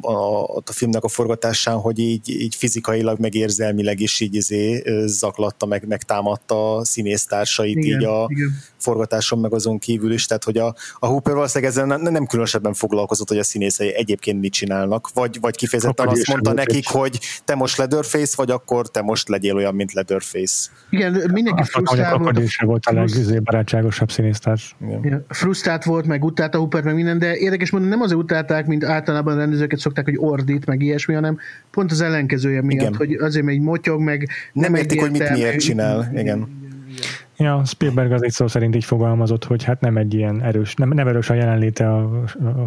[0.00, 4.82] a, a, a filmnek a forgatásán, hogy így, így fizikailag, meg érzelmileg is így izé,
[5.06, 8.62] zaklatta, meg, meg támadta a színésztársait igen, így a igen.
[8.80, 12.74] Forgatáson, meg azon kívül is, tehát hogy a, a Hooper valószínűleg ezzel nem, nem különösebben
[12.74, 16.86] foglalkozott, hogy a színészei egyébként mit csinálnak, vagy, vagy kifejezetten akkor azt mondta nekik, egy.
[16.86, 20.70] hogy te most Leatherface, vagy akkor te most legyél olyan, mint Leatherface.
[20.90, 22.30] Igen, mindenki frusztrált volt.
[22.30, 24.76] Akkor is volt a legbarátságosabb színésztárs.
[25.02, 25.24] Igen.
[25.28, 29.34] Frusztrált volt, meg utálta Hooper, meg minden, de érdekes mondani, nem azért utálták, mint általában
[29.34, 31.38] a rendezőket szokták, hogy ordít, meg ilyesmi, hanem
[31.70, 32.94] pont az ellenkezője miatt, Igen.
[32.94, 36.10] hogy azért egy motyog, meg nem, nem értik, hogy mit miért csinál.
[36.14, 36.68] Igen.
[37.40, 40.88] Ja, Spielberg az egy szó szerint így fogalmazott, hogy hát nem egy ilyen erős, nem,
[40.88, 42.22] nem erős a jelenléte a,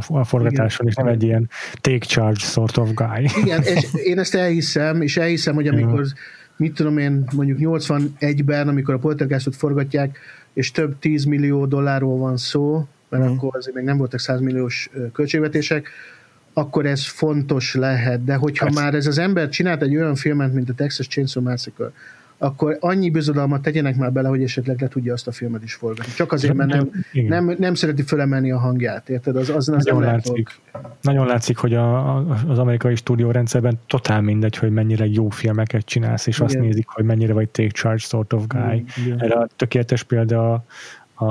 [0.08, 1.50] a, a forgatáson, és nem egy ilyen
[1.82, 3.30] take charge sort of guy.
[3.42, 6.12] Igen, és én ezt elhiszem, és elhiszem, hogy amikor, ja.
[6.58, 10.18] mit tudom én, mondjuk 81-ben, amikor a poltergeistot forgatják,
[10.54, 13.38] és több 10 millió dollárról van szó, mert uh-huh.
[13.38, 15.90] akkor azért még nem voltak 100 milliós költségvetések,
[16.54, 18.82] akkor ez fontos lehet, de hogyha Persze.
[18.82, 21.92] már ez az ember csinált egy olyan filmet, mint a Texas Chainsaw Massacre,
[22.38, 26.14] akkor annyi bizodalmat tegyenek már bele, hogy esetleg le tudja azt a filmet is forgatni.
[26.14, 29.36] Csak azért, mert nem, nem, nem szereti fölemelni a hangját, érted?
[29.36, 30.50] Az, az, az nagyon, nem látszik,
[31.02, 36.36] nagyon látszik, hogy a, az amerikai stúdiórendszerben totál mindegy, hogy mennyire jó filmeket csinálsz, és
[36.36, 36.48] Igen.
[36.48, 38.86] azt nézik, hogy mennyire vagy take charge sort of guy.
[39.06, 39.22] Igen.
[39.22, 40.64] Erre a tökéletes példa
[41.14, 41.26] a,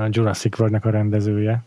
[0.00, 1.64] a Jurassic World-nek a rendezője,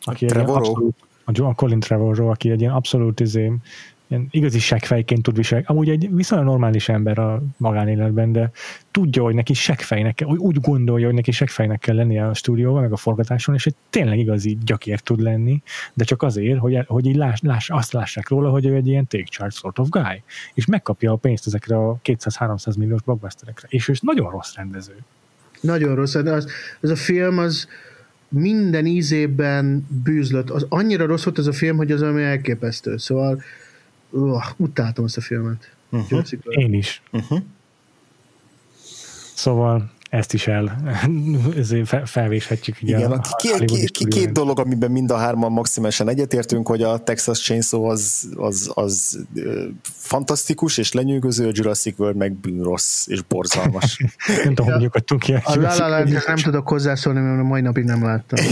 [0.00, 3.52] aki a, abszolút, a Colin Trevorrow, aki egy ilyen abszolút izé,
[4.08, 5.64] ilyen igazi seggfejként tud viselni.
[5.68, 8.50] Amúgy egy viszonylag normális ember a magánéletben, de
[8.90, 12.92] tudja, hogy neki seggfejnek kell, úgy gondolja, hogy neki seggfejnek kell lennie a stúdióban, meg
[12.92, 15.62] a forgatáson, és egy tényleg igazi gyakér tud lenni,
[15.94, 19.06] de csak azért, hogy, hogy így láss, láss, azt lássák róla, hogy ő egy ilyen
[19.06, 20.22] take charge sort of guy,
[20.54, 24.96] és megkapja a pénzt ezekre a 200-300 milliós blockbusterekre, és ő nagyon rossz rendező.
[25.60, 26.48] Nagyon rossz, de az,
[26.80, 27.68] ez a film az,
[28.28, 30.50] minden ízében bűzlött.
[30.50, 32.96] Az annyira rossz volt ez a film, hogy az ami elképesztő.
[32.96, 33.42] Szóval
[34.14, 35.74] uh, utáltam ezt a filmet.
[35.90, 36.22] Uh-huh.
[36.44, 37.02] Én is.
[37.12, 37.40] Uh-huh.
[39.34, 40.76] Szóval ezt is el
[42.04, 42.82] felvéshetjük.
[42.82, 46.82] Igen, a, a, két, két, két, két dolog, amiben mind a hárman maximálisan egyetértünk, hogy
[46.82, 49.18] a Texas Chainsaw az, az, az
[49.82, 54.04] fantasztikus és lenyűgöző, a Jurassic World meg bűnrossz és borzalmas.
[54.44, 55.32] nem tudom, hogy nyugodtunk ki.
[55.32, 58.44] A La La Land, nem tudok hozzászólni, mert a mai napig nem láttam.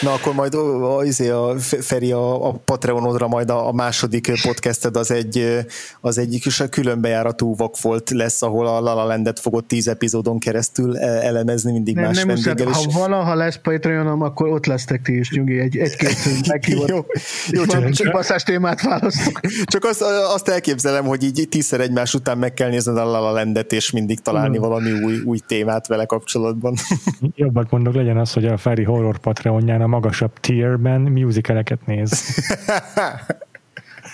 [0.00, 4.96] Na akkor majd a, a, a Feri a, a Patreonodra majd a, a második podcasted
[4.96, 5.66] az egy,
[6.00, 10.38] az egyik is a különbejáratú vak volt lesz, ahol a La Landet fogod tíz epizódon
[10.38, 12.68] keresztül e, elemezni mindig nem, más nem vendéggel.
[12.68, 12.76] Is.
[12.76, 16.16] Ha valaha lesz Patreonom, akkor ott lesztek ti is, nyugi, egy, egy-két
[16.52, 16.88] meghívott.
[16.88, 17.04] jó,
[17.50, 19.40] jó, csak, csak basszás témát választok.
[19.72, 20.02] Csak azt,
[20.34, 23.90] azt elképzelem, hogy így tízszer egymás után meg kell nézned a La La Landet, és
[23.90, 24.68] mindig találni no.
[24.68, 26.74] valami új, új témát vele kapcsolatban.
[27.34, 32.40] Jobbat mondok, legyen az, hogy a Feri Horror Patreonján a magasabb tierben musicaleket néz.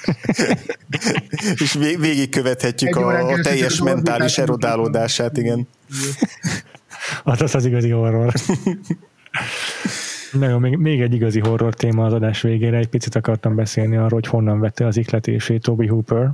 [1.63, 5.69] és végigkövethetjük a, a teljes mentális erodálódását, igen.
[7.25, 8.33] Hát az az igazi horror.
[10.33, 12.77] Na jó, még, még egy igazi horror téma az adás végére.
[12.77, 16.31] Egy picit akartam beszélni arról, hogy honnan vette az ikletését Toby Hooper.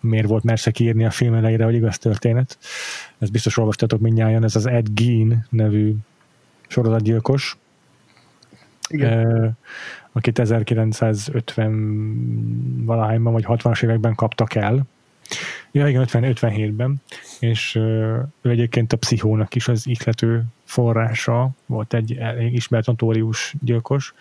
[0.00, 2.58] Miért volt mersze kiírni a film elejére, hogy igaz történet.
[3.18, 5.94] Ez biztos olvastatok mindnyáján, ez az Ed Gein nevű
[6.68, 7.56] sorozatgyilkos.
[8.92, 9.56] Igen
[10.12, 14.82] akit 1950 valahányban vagy 60-as években kaptak el.
[15.70, 17.02] Ja, igen, 50-57-ben,
[17.40, 22.18] és ő egyébként a pszichónak is az ihlető forrása, volt egy
[22.52, 24.14] ismert notórius gyilkos.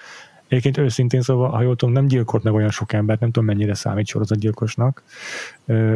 [0.47, 3.73] Egyébként őszintén szóval, ha jól tudom, nem gyilkolt meg olyan sok embert, nem tudom mennyire
[3.73, 5.03] számít sorozatgyilkosnak.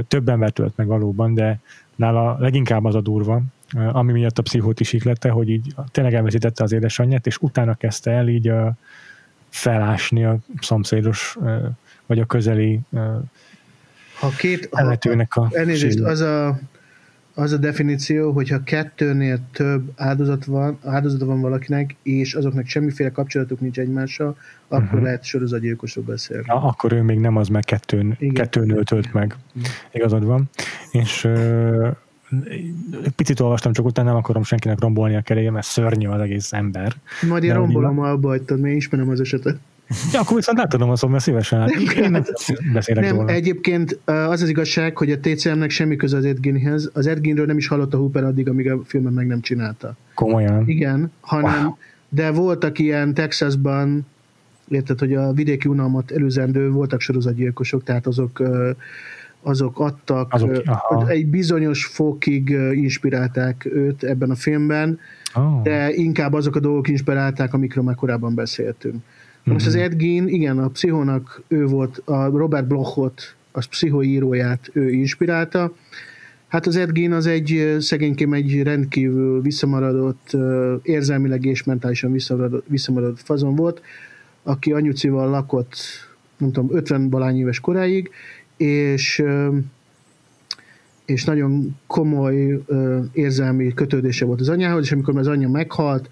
[0.07, 1.59] Több ember tölt meg valóban, de
[1.95, 3.41] nála leginkább az a durva,
[3.73, 8.11] ami miatt a pszichót is ihlette, hogy így tényleg elveszítette az édesanyját, és utána kezdte
[8.11, 8.73] el így a,
[9.49, 11.37] felásni a szomszédos
[12.05, 12.79] vagy a közeli
[14.19, 14.97] ha két, ha,
[15.29, 16.59] a elnézést, az a,
[17.33, 23.59] az a definíció, hogyha kettőnél több áldozat van, áldozat van valakinek, és azoknak semmiféle kapcsolatuk
[23.59, 24.37] nincs egymással,
[24.67, 25.01] akkor uh-huh.
[25.01, 26.43] lehet sorozatgyilkosról beszélni.
[26.47, 29.35] Ja, akkor ő még nem az, meg kettőn, kettőn tölt meg.
[29.91, 30.49] Igazad van.
[30.91, 31.27] És
[33.15, 36.93] picit olvastam, csak utána nem akarom senkinek rombolni a keréje, mert szörnyű az egész ember.
[37.27, 39.57] Majd én rombolom, ha abba hagytad, mert ismerem az esetet.
[40.13, 41.69] Ja, akkor viszont átadom a szó, mert szívesen át.
[41.99, 42.23] Nem, nem,
[42.73, 43.31] beszélek nem róla.
[43.31, 46.89] egyébként az az igazság, hogy a TCM-nek semmi köze az Edginhez.
[46.93, 49.95] Az Edginről nem is hallott a Hooper addig, amíg a filmet meg nem csinálta.
[50.13, 50.63] Komolyan?
[50.67, 51.75] Igen, hanem wow
[52.15, 54.05] de voltak ilyen Texasban,
[54.67, 58.41] érted, hogy a vidéki unalmat előzendő voltak sorozatgyilkosok, tehát azok
[59.45, 60.63] azok adtak, azok,
[61.07, 64.99] egy bizonyos fokig inspirálták őt ebben a filmben,
[65.33, 65.61] oh.
[65.61, 68.93] de inkább azok a dolgok inspirálták, amikről már korábban beszéltünk.
[68.93, 69.53] Mm-hmm.
[69.53, 74.89] Most az Ed Gein, igen, a pszichónak ő volt, a Robert Blochot, a pszichóíróját ő
[74.89, 75.73] inspirálta.
[76.47, 80.37] Hát az Ed Gein az egy szegénykém egy rendkívül visszamaradott,
[80.81, 83.81] érzelmileg és mentálisan visszamaradott, visszamaradott fazon volt,
[84.43, 85.75] aki anyucival lakott,
[86.37, 88.09] nem tudom, 50 balány éves koráig,
[88.57, 89.23] és
[91.05, 92.63] és nagyon komoly
[93.11, 96.09] érzelmi kötődése volt az anyához, és amikor az anyja meghalt,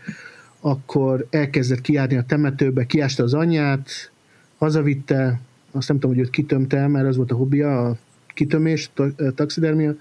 [0.60, 4.12] akkor elkezdett kiárni a temetőbe, kiásta az anyját,
[4.58, 5.40] hazavitte,
[5.72, 7.98] azt nem tudom, hogy őt kitömte, mert az volt a hobbija, a
[8.28, 9.96] kitömés, a taxidermia,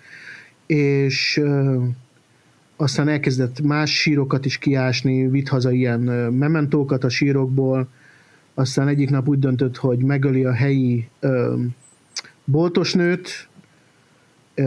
[0.66, 1.42] és
[2.76, 6.00] aztán elkezdett más sírokat is kiásni, vitt haza ilyen
[6.32, 7.88] mementókat a sírokból,
[8.54, 11.08] aztán egyik nap úgy döntött, hogy megöli a helyi
[12.44, 13.48] boltosnőt,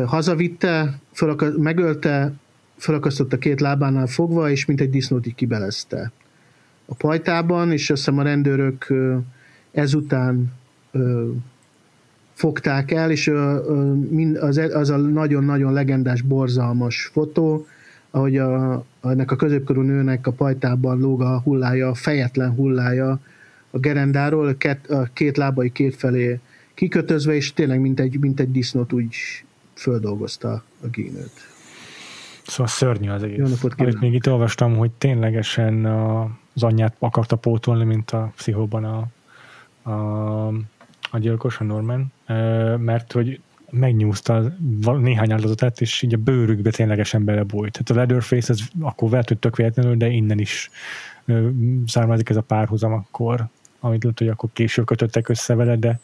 [0.06, 2.34] hazavitte, fölaka- megölte,
[2.78, 6.12] felakasztotta két lábánál fogva, és mint egy disznót így kibelezte
[6.86, 8.94] a pajtában, és azt hiszem a rendőrök
[9.72, 10.54] ezután
[12.34, 13.32] fogták el, és
[14.40, 17.68] az, az a nagyon-nagyon legendás, borzalmas fotó,
[18.12, 23.20] ahogy a, ennek a középkorú nőnek a pajtában lóg a hullája, a fejetlen hullája
[23.72, 26.40] a gerendáról, a két, a két lábai két felé
[26.76, 29.16] kikötözve, és tényleg mint egy, mint egy disznót úgy
[29.74, 31.54] földolgozta a gínőt.
[32.48, 33.38] Szóval szörnyű az egész.
[33.38, 35.86] Jó napot Amit még itt olvastam, hogy ténylegesen
[36.54, 39.08] az anyját akarta pótolni, mint a pszichóban a,
[39.90, 40.48] a,
[41.12, 42.12] a gyilkos, a Norman,
[42.78, 43.40] mert hogy
[43.70, 44.56] megnyúzta
[45.00, 47.72] néhány áldozatot, és így a bőrükbe ténylegesen belebújt.
[47.72, 50.70] Tehát a Leatherface, ez akkor vert, hogy tök véletlenül, de innen is
[51.86, 53.48] származik ez a párhuzam akkor,
[53.80, 56.00] amit lehet, hogy akkor később kötöttek össze vele, de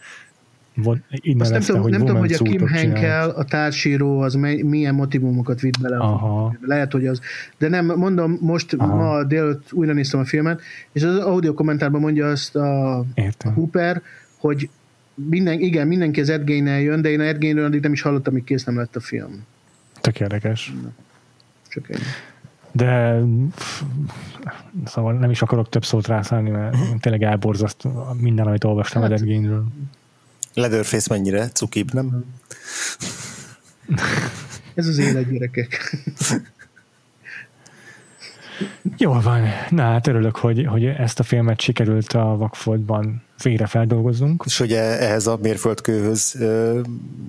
[0.75, 4.33] von, innen Azt nem tudom, hogy, nem tudom, hogy a Kim Henkel, a társíró, az
[4.33, 5.97] mely, milyen motivumokat vitt bele.
[5.97, 6.55] Aha.
[6.61, 7.21] Lehet, hogy az.
[7.57, 8.95] De nem, mondom, most Aha.
[8.95, 10.61] ma délután újra néztem a filmet,
[10.91, 13.05] és az audio kommentárban mondja azt a, a
[13.53, 14.01] Hooper,
[14.37, 14.69] hogy
[15.29, 18.33] minden, igen, mindenki az Ed jön, de én a Ed Gein-ről addig nem is hallottam,
[18.33, 19.45] amíg kész nem lett a film.
[20.01, 20.73] Tök érdekes.
[20.83, 20.89] Na,
[21.69, 22.01] csak ennyi.
[22.71, 23.21] De
[24.85, 27.87] szóval nem is akarok több szót rászállni, mert tényleg elborzaszt
[28.19, 29.65] minden, amit olvastam hát, Ed Geinről.
[30.53, 32.25] Leatherface mennyire cukibb, nem?
[34.75, 35.95] Ez az élet, gyerekek.
[38.97, 39.47] Jól van.
[39.69, 44.43] Na hát örülök, hogy, hogy ezt a filmet sikerült a Vakfoltban végre feldolgozzunk.
[44.45, 46.37] És ugye ehhez a mérföldkőhöz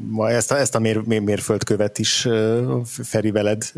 [0.09, 2.29] ma ezt a, ezt a mér, mérföldkövet is
[2.85, 3.73] Feri veled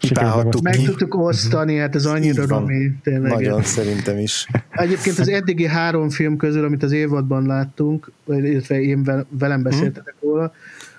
[0.00, 3.32] pipálhattuk Meg tudtuk osztani, hát ez annyira romi, tényleg.
[3.32, 4.46] Nagyon szerintem is.
[4.70, 10.30] Egyébként az eddigi három film közül, amit az évadban láttunk, illetve én velem beszéltetek hmm.
[10.30, 10.52] róla,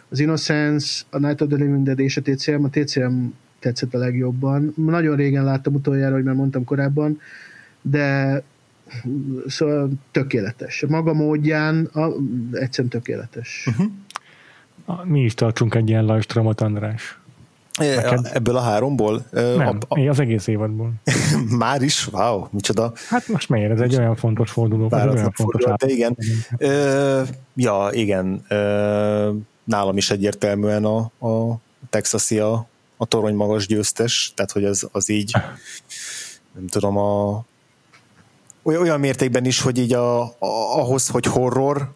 [0.10, 3.26] az Innocence, a Night of the Living Dead és a TCM, a TCM
[3.60, 4.74] tetszett a legjobban.
[4.76, 7.20] Nagyon régen láttam utoljára, hogy már mondtam korábban,
[7.82, 8.44] de
[9.48, 10.86] szóval tökéletes.
[10.88, 12.08] Maga módján a,
[12.52, 13.68] egyszerűen tökéletes.
[13.68, 15.06] Uh-huh.
[15.06, 17.20] Mi is tartsunk egy ilyen lajstromot, András.
[17.80, 18.30] Neked?
[18.34, 19.26] Ebből a háromból?
[19.32, 20.94] Nem, a, a, az egész évadból.
[21.58, 22.08] Már is?
[22.12, 22.94] Wow, micsoda.
[23.10, 23.72] Hát most miért?
[23.72, 24.88] Ez egy olyan fontos forduló.
[24.88, 26.18] Bár olyan fontos forduló, de igen.
[26.58, 27.22] Ö,
[27.56, 28.46] ja, igen.
[28.48, 29.32] Ö,
[29.64, 32.68] nálam is egyértelműen a, a Texasi a,
[32.98, 35.32] a torony magas győztes, tehát hogy az, az így
[36.54, 37.44] nem tudom, a,
[38.64, 40.36] olyan mértékben is, hogy így a, a,
[40.80, 41.92] ahhoz, hogy horror,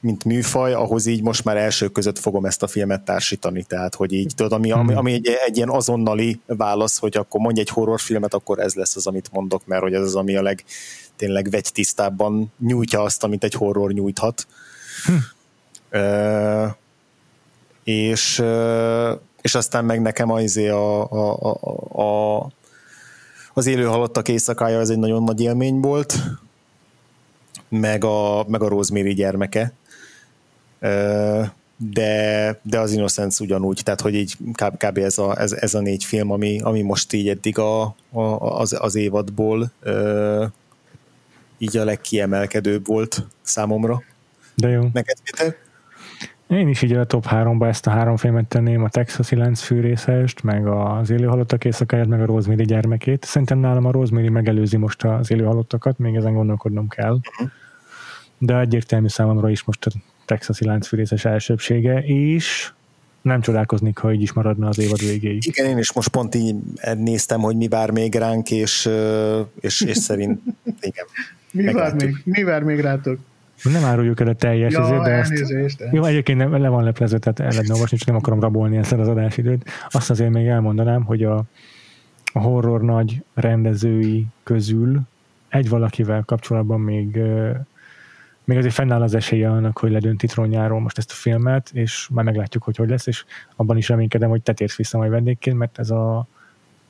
[0.00, 4.12] mint műfaj, ahhoz így most már első között fogom ezt a filmet társítani, tehát hogy
[4.12, 8.34] így tudod, ami, ami, ami egy, egy ilyen azonnali válasz, hogy akkor mondj egy horrorfilmet,
[8.34, 10.64] akkor ez lesz az, amit mondok, mert hogy ez az, ami a leg
[11.16, 14.46] tényleg tisztábban nyújtja azt, amit egy horror nyújthat.
[15.04, 15.12] Hm.
[15.90, 16.66] Ö,
[17.84, 18.42] és,
[19.40, 22.50] és aztán meg nekem az izé a, a, a, a
[23.54, 26.14] az élő halottak éjszakája, ez egy nagyon nagy élmény volt,
[27.68, 29.72] meg a, meg a Rosemary gyermeke,
[31.76, 35.80] de, de az Innocence ugyanúgy, tehát hogy így kb, kb ez, a, ez, ez a
[35.80, 39.72] négy film, ami, ami most így eddig a, a, az, az évadból
[41.58, 44.02] így a legkiemelkedőbb volt számomra.
[44.54, 44.82] De jó.
[44.92, 45.56] Neked, Péter?
[46.48, 50.42] Én is így a top 3-ba ezt a három filmet tenném, a Texasi Lánc fűrészest,
[50.42, 53.24] meg az élő halottak éjszakáját, meg a Rosemary gyermekét.
[53.24, 57.12] Szerintem nálam a Rosemary megelőzi most az élő halottakat, még ezen gondolkodnom kell.
[57.12, 57.50] Uh-huh.
[58.38, 59.90] De egyértelmű számomra is most a
[60.28, 62.72] Texasi láncfűrészes elsőbsége, és
[63.22, 65.46] nem csodálkoznék, ha így is maradna az évad végéig.
[65.46, 66.54] Igen, én is most pont így
[66.96, 68.88] néztem, hogy mi vár még ránk, és,
[69.60, 70.40] és, és szerint
[70.80, 71.04] igen.
[71.50, 73.18] mi, vár még, mi vár még rátok?
[73.62, 77.18] Nem áruljuk el a teljes ja, azért, de ezt, jó, egyébként nem, le van leplezve,
[77.18, 79.70] tehát el lehetne olvasni, csak nem akarom rabolni ezt az adásidőt.
[79.90, 81.42] Azt azért még elmondanám, hogy a,
[82.32, 85.00] a horror nagy rendezői közül
[85.48, 87.18] egy valakivel kapcsolatban még
[88.48, 92.24] még azért fennáll az esélye annak, hogy ledönti trónjáról most ezt a filmet, és már
[92.24, 93.24] meglátjuk, hogy hogy lesz, és
[93.56, 96.26] abban is reménykedem, hogy te térsz vissza majd vendégként, mert ez a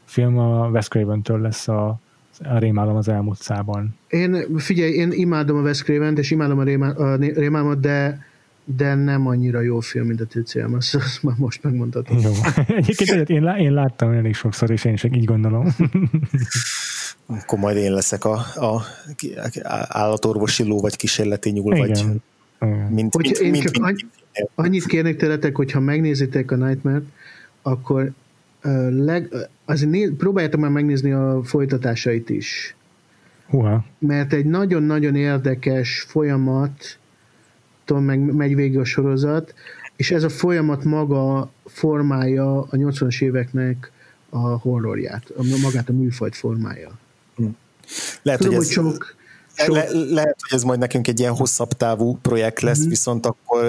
[0.05, 2.01] film a Wes Craven-től lesz a,
[2.45, 3.97] a rémálom az elmúlt szában.
[4.09, 8.27] Én, figyelj, én imádom a Wes craven és imádom a, rémá, a rémálmat, de
[8.77, 12.19] de nem annyira jó film, mint a TCM, azt, azt már most megmondhatom.
[12.19, 12.31] Jó.
[12.77, 15.67] Egyébként én, én láttam elég sokszor, és én is így gondolom.
[17.29, 18.83] Akkor majd én leszek a, a
[19.89, 21.89] állatorvosi ló, vagy kísérleti nyúl, Igen.
[21.89, 22.05] vagy
[22.91, 27.05] mint, hogy mint, én mint, csak mint, annyi, annyit kérnék tőletek, hogyha megnézitek a Nightmare-t,
[27.63, 28.13] akkor
[28.65, 29.29] uh, leg,
[29.65, 32.77] azért né, próbáljátok már megnézni a folytatásait is.
[33.49, 33.85] Húha.
[33.99, 36.99] Mert egy nagyon-nagyon érdekes folyamat
[37.95, 39.55] meg megy végig a sorozat,
[39.97, 43.93] és ez a folyamat maga formálja a 80-as éveknek
[44.31, 46.99] a horrorját, a, magát a műfajt formája.
[48.23, 49.17] Lehet, Tudom, hogy, ez, sok,
[49.55, 49.75] sok...
[49.75, 52.89] Le, lehet, hogy ez majd nekünk egy ilyen hosszabb távú projekt lesz, mm-hmm.
[52.89, 53.65] viszont, akkor,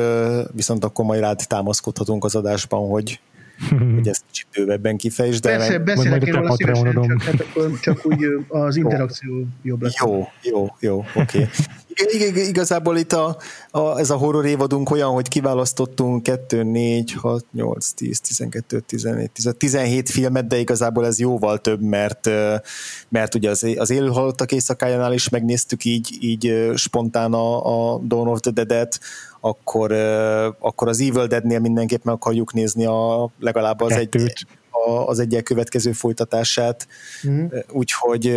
[0.53, 3.19] viszont akkor majd rád támaszkodhatunk az adásban, hogy,
[3.95, 5.43] hogy ezt kicsit bővebben kifejtsd.
[5.43, 9.95] De Persze, beszélek én róla szívesen, csak, hát akkor csak úgy az interakció jobb lesz.
[10.01, 11.37] Jó, jó, jó, oké.
[11.37, 11.47] Okay.
[12.47, 13.37] igazából itt a,
[13.71, 19.31] a, ez a horror évadunk olyan, hogy kiválasztottunk 2, 4, 6, 8, 10, 12, 14,
[19.31, 22.29] 10, 17 filmet, de igazából ez jóval több, mert,
[23.09, 28.27] mert ugye az, az élő halottak éjszakájánál is megnéztük így, így spontán a, a Dawn
[28.27, 28.99] of the Dead-et,
[29.39, 29.91] akkor,
[30.59, 34.21] akkor az Evil Dead-nél mindenképp meg akarjuk nézni a, legalább az Kettőt.
[34.21, 34.47] egy
[35.05, 36.87] az egyel következő folytatását,
[37.27, 37.45] mm.
[37.71, 38.27] úgyhogy,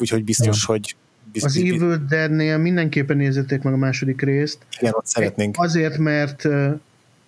[0.00, 0.72] úgyhogy biztos, ja.
[0.74, 0.96] hogy
[1.32, 4.58] Biztos, az Evil Dead-nél mindenképpen nézzétek meg a második részt.
[4.80, 5.54] Igen, ott szeretnénk.
[5.58, 6.48] Azért, mert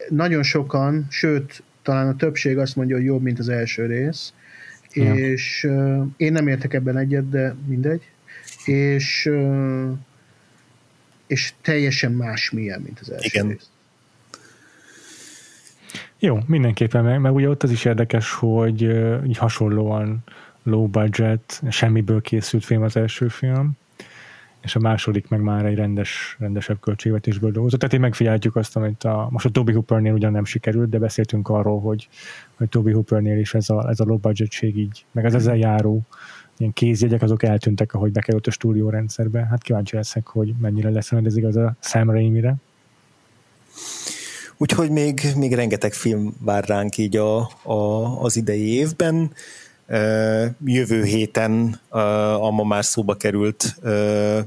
[0.09, 4.33] nagyon sokan, sőt, talán a többség azt mondja, hogy jobb, mint az első rész,
[4.93, 5.15] ja.
[5.15, 5.69] és
[6.17, 8.03] én nem értek ebben egyet, de mindegy,
[8.65, 9.31] és
[11.27, 13.49] és teljesen más milyen, mint az első Igen.
[13.49, 13.69] rész.
[16.19, 20.25] Jó, mindenképpen, meg, meg ugye ott az is érdekes, hogy uh, hasonlóan
[20.63, 23.77] low budget, semmiből készült film az első film,
[24.65, 27.79] és a második meg már egy rendes, rendesebb költségvetésből dolgozott.
[27.79, 31.49] Tehát én megfigyeltük azt, amit a, most a Toby Hoopernél ugyan nem sikerült, de beszéltünk
[31.49, 32.09] arról, hogy,
[32.55, 36.07] hogy Toby Hoopernél is ez a, ez a low budgetség így, meg az ezzel járó
[36.59, 39.47] ilyen kézjegyek, azok eltűntek, ahogy bekerült a stúdió rendszerbe.
[39.51, 42.55] Hát kíváncsi leszek, hogy mennyire lesz ez igaz a Sam Raimi-re.
[44.57, 47.75] Úgyhogy még, még rengeteg film vár ránk így a, a,
[48.23, 49.33] az idei évben.
[50.65, 51.81] Jövő héten
[52.39, 53.77] a ma már szóba került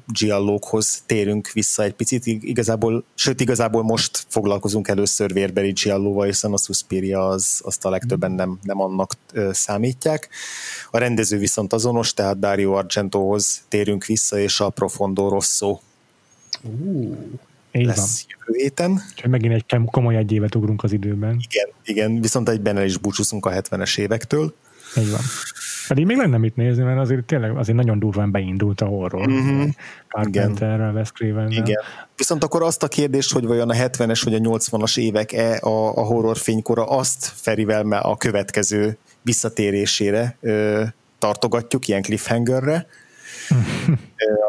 [0.07, 2.26] Giallókhoz térünk vissza egy picit.
[2.26, 8.31] Igazából, sőt, igazából most foglalkozunk először vérbeli Giallóval, hiszen a Suspiria az, azt a legtöbben
[8.31, 9.14] nem, nem annak
[9.51, 10.30] számítják.
[10.91, 15.80] A rendező viszont azonos, tehát Dario Argentohoz térünk vissza, és a Profondo Rosso
[16.64, 17.18] uh,
[17.72, 18.35] lesz van.
[18.38, 19.01] jövő héten.
[19.15, 21.41] Csak megint egy komoly egy évet ugrunk az időben.
[21.49, 24.53] Igen, igen viszont egyben el is búcsúzunk a 70-es évektől.
[24.98, 25.22] Így van.
[25.88, 29.30] Pedig még lenne mit nézni, mert azért tényleg azért nagyon durván beindult a horror.
[29.30, 29.68] Mm-hmm.
[30.07, 31.82] Carpenterrel, Wes craven Igen.
[32.15, 36.03] Viszont akkor azt a kérdést, hogy vajon a 70-es vagy a 80-as évek-e a, a
[36.03, 40.84] horror fénykora, azt Ferivel a következő visszatérésére ö,
[41.19, 42.88] tartogatjuk, ilyen cliffhangerre,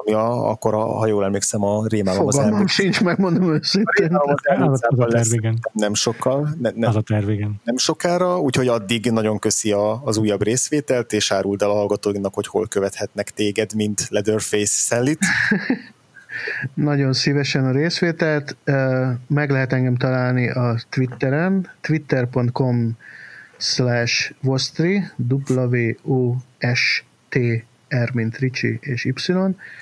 [0.05, 2.69] ami a, akkor, a, ha jól emlékszem, a Rémálom az elmúlt.
[2.69, 4.16] sincs, megmondom őszintén.
[4.16, 5.59] Az, az a terv, igen.
[5.73, 6.49] Nem sokkal.
[6.61, 7.61] Ne, ne, az a terv, igen.
[7.65, 12.35] Nem sokára, úgyhogy addig nagyon köszi a, az újabb részvételt, és áruld el a hallgatóinknak,
[12.35, 15.25] hogy hol követhetnek téged, mint Leatherface Szellit.
[16.75, 18.57] Nagyon szívesen a részvételt.
[19.27, 22.97] Meg lehet engem találni a Twitteren, twitter.com
[23.57, 27.39] slash vostri, W-O-S-T
[27.97, 29.12] R, mint Ricsi és Y.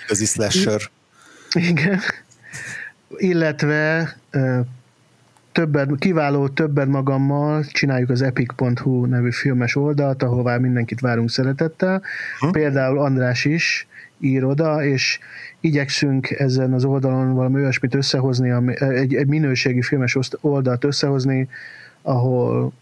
[0.09, 0.81] Ez is slasher.
[1.53, 2.01] Igen.
[3.17, 4.17] Illetve
[5.53, 12.03] többet, kiváló többet magammal csináljuk az epic.hu nevű filmes oldalt, ahová mindenkit várunk szeretettel.
[12.41, 12.51] Hm?
[12.51, 13.87] Például András is
[14.21, 15.19] ír oda, és
[15.61, 21.49] igyekszünk ezen az oldalon valami olyasmit összehozni, egy, egy minőségi filmes oldalt összehozni,
[22.03, 22.73] ahol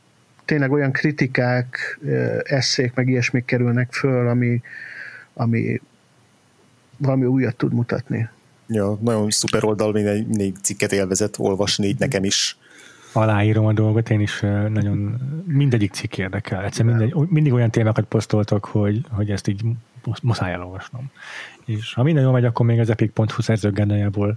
[0.45, 1.99] tényleg olyan kritikák,
[2.43, 4.63] eszék, meg ilyesmik kerülnek föl, ami,
[5.35, 5.81] ami
[6.97, 8.29] valami újat tud mutatni.
[8.67, 12.57] Ja, nagyon szuper oldal, mindegy, mindegy cikket élvezett olvasni, így nekem is.
[13.13, 16.65] Aláírom a dolgot, én is nagyon mindegyik cikk érdekel.
[16.65, 19.63] Egyszer mindegy, mindig olyan témákat posztoltak, hogy, hogy ezt így
[20.23, 21.11] muszáj elolvasnom.
[21.65, 24.37] És ha minden jól megy, akkor még az epic.hu szerzőgendájából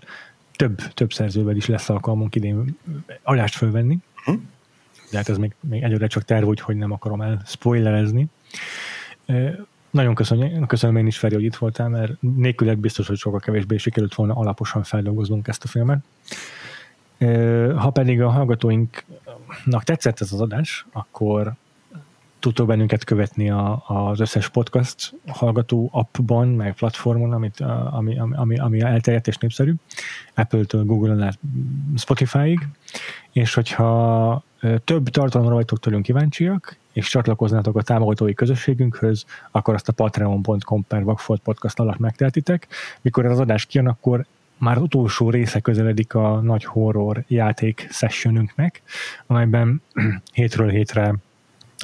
[0.56, 2.78] több, több szerzővel is lesz alkalmunk idén
[3.24, 3.98] adást fölvenni.
[4.26, 4.34] Hm?
[5.12, 8.28] De hát ez még, még egyre csak terv, hogy nem akarom el spoilerezni.
[9.98, 13.78] Nagyon köszönöm, köszönöm én is, Feri, hogy itt voltál, mert nélküled biztos, hogy sokkal kevésbé
[13.78, 16.04] sikerült volna alaposan feldolgoznunk ezt a filmet.
[17.76, 21.54] Ha pedig a hallgatóinknak tetszett ez az adás, akkor
[22.40, 27.60] tudtok bennünket követni a, az összes podcast hallgató appban, meg platformon, amit,
[27.92, 29.74] ami, ami, ami elterjedt és népszerű,
[30.36, 31.40] Apple-től, Google-on át
[31.96, 32.68] Spotify-ig,
[33.32, 34.44] és hogyha
[34.84, 41.04] több tartalomra vagytok tőlünk kíváncsiak, és csatlakoznátok a támogatói közösségünkhöz, akkor azt a patreon.com per
[41.04, 42.68] Vagfolt podcast alatt megtehetitek.
[43.02, 44.26] Mikor az adás kijön, akkor
[44.58, 48.82] már az utolsó része közeledik a nagy horror játék sessionünknek,
[49.26, 49.82] amelyben
[50.34, 51.16] hétről hétre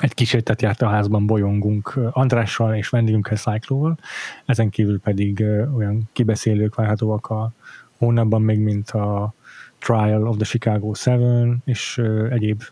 [0.02, 3.98] egy kísértet járt a házban bolyongunk Andrással és vendégünkkel Cyclóval,
[4.46, 5.44] ezen kívül pedig
[5.76, 7.52] olyan kibeszélők várhatóak a
[7.98, 9.34] hónapban még, mint a
[9.80, 12.64] Trial of the Chicago 7 és egyéb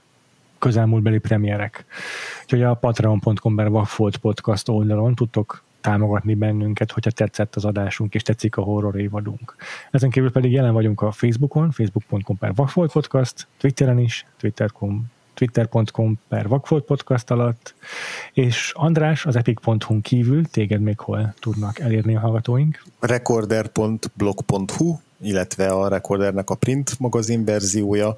[0.61, 1.85] közelmúltbeli premierek.
[2.43, 3.71] Úgyhogy a patreon.com per
[4.21, 9.55] podcast oldalon tudtok támogatni bennünket, hogyha tetszett az adásunk, és tetszik a horror évadunk.
[9.91, 12.53] Ezen kívül pedig jelen vagyunk a Facebookon, facebook.com per
[12.91, 17.73] Podcast, Twitteren is, twitter.com twitter.com per Vakfolt podcast alatt,
[18.33, 22.83] és András, az epic.hu kívül téged még hol tudnak elérni a hallgatóink?
[22.99, 28.15] recorder.blog.hu, illetve a Recordernek a print magazin verziója,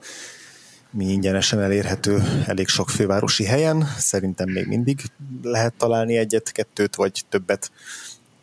[0.94, 5.02] mi ingyenesen elérhető elég sok fővárosi helyen, szerintem még mindig
[5.44, 7.72] lehet találni egyet, kettőt vagy többet,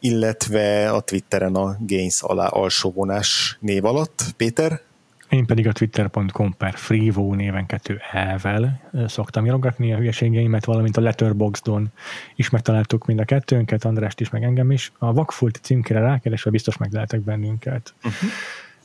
[0.00, 4.24] illetve a Twitteren a Gains alá alsóvonás név alatt.
[4.36, 4.80] Péter?
[5.28, 11.00] Én pedig a twitter.com per freevo néven kettő elvel szoktam írogatni a hülyeségeimet, valamint a
[11.00, 11.92] Letterboxdon
[12.36, 14.92] is megtaláltuk mind a kettőnket, Andrást is, meg engem is.
[14.98, 17.94] A Vakfult címkére rákeresve biztos meglehetek bennünket.
[17.96, 18.30] Uh-huh.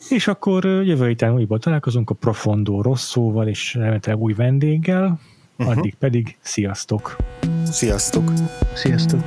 [0.10, 5.20] És akkor jövő héten újból találkozunk a Profondo Rosszóval és remélhetőleg új vendéggel,
[5.58, 5.78] uh-huh.
[5.78, 7.16] addig pedig sziasztok!
[7.64, 8.32] Sziasztok!
[8.74, 9.20] Sziasztok!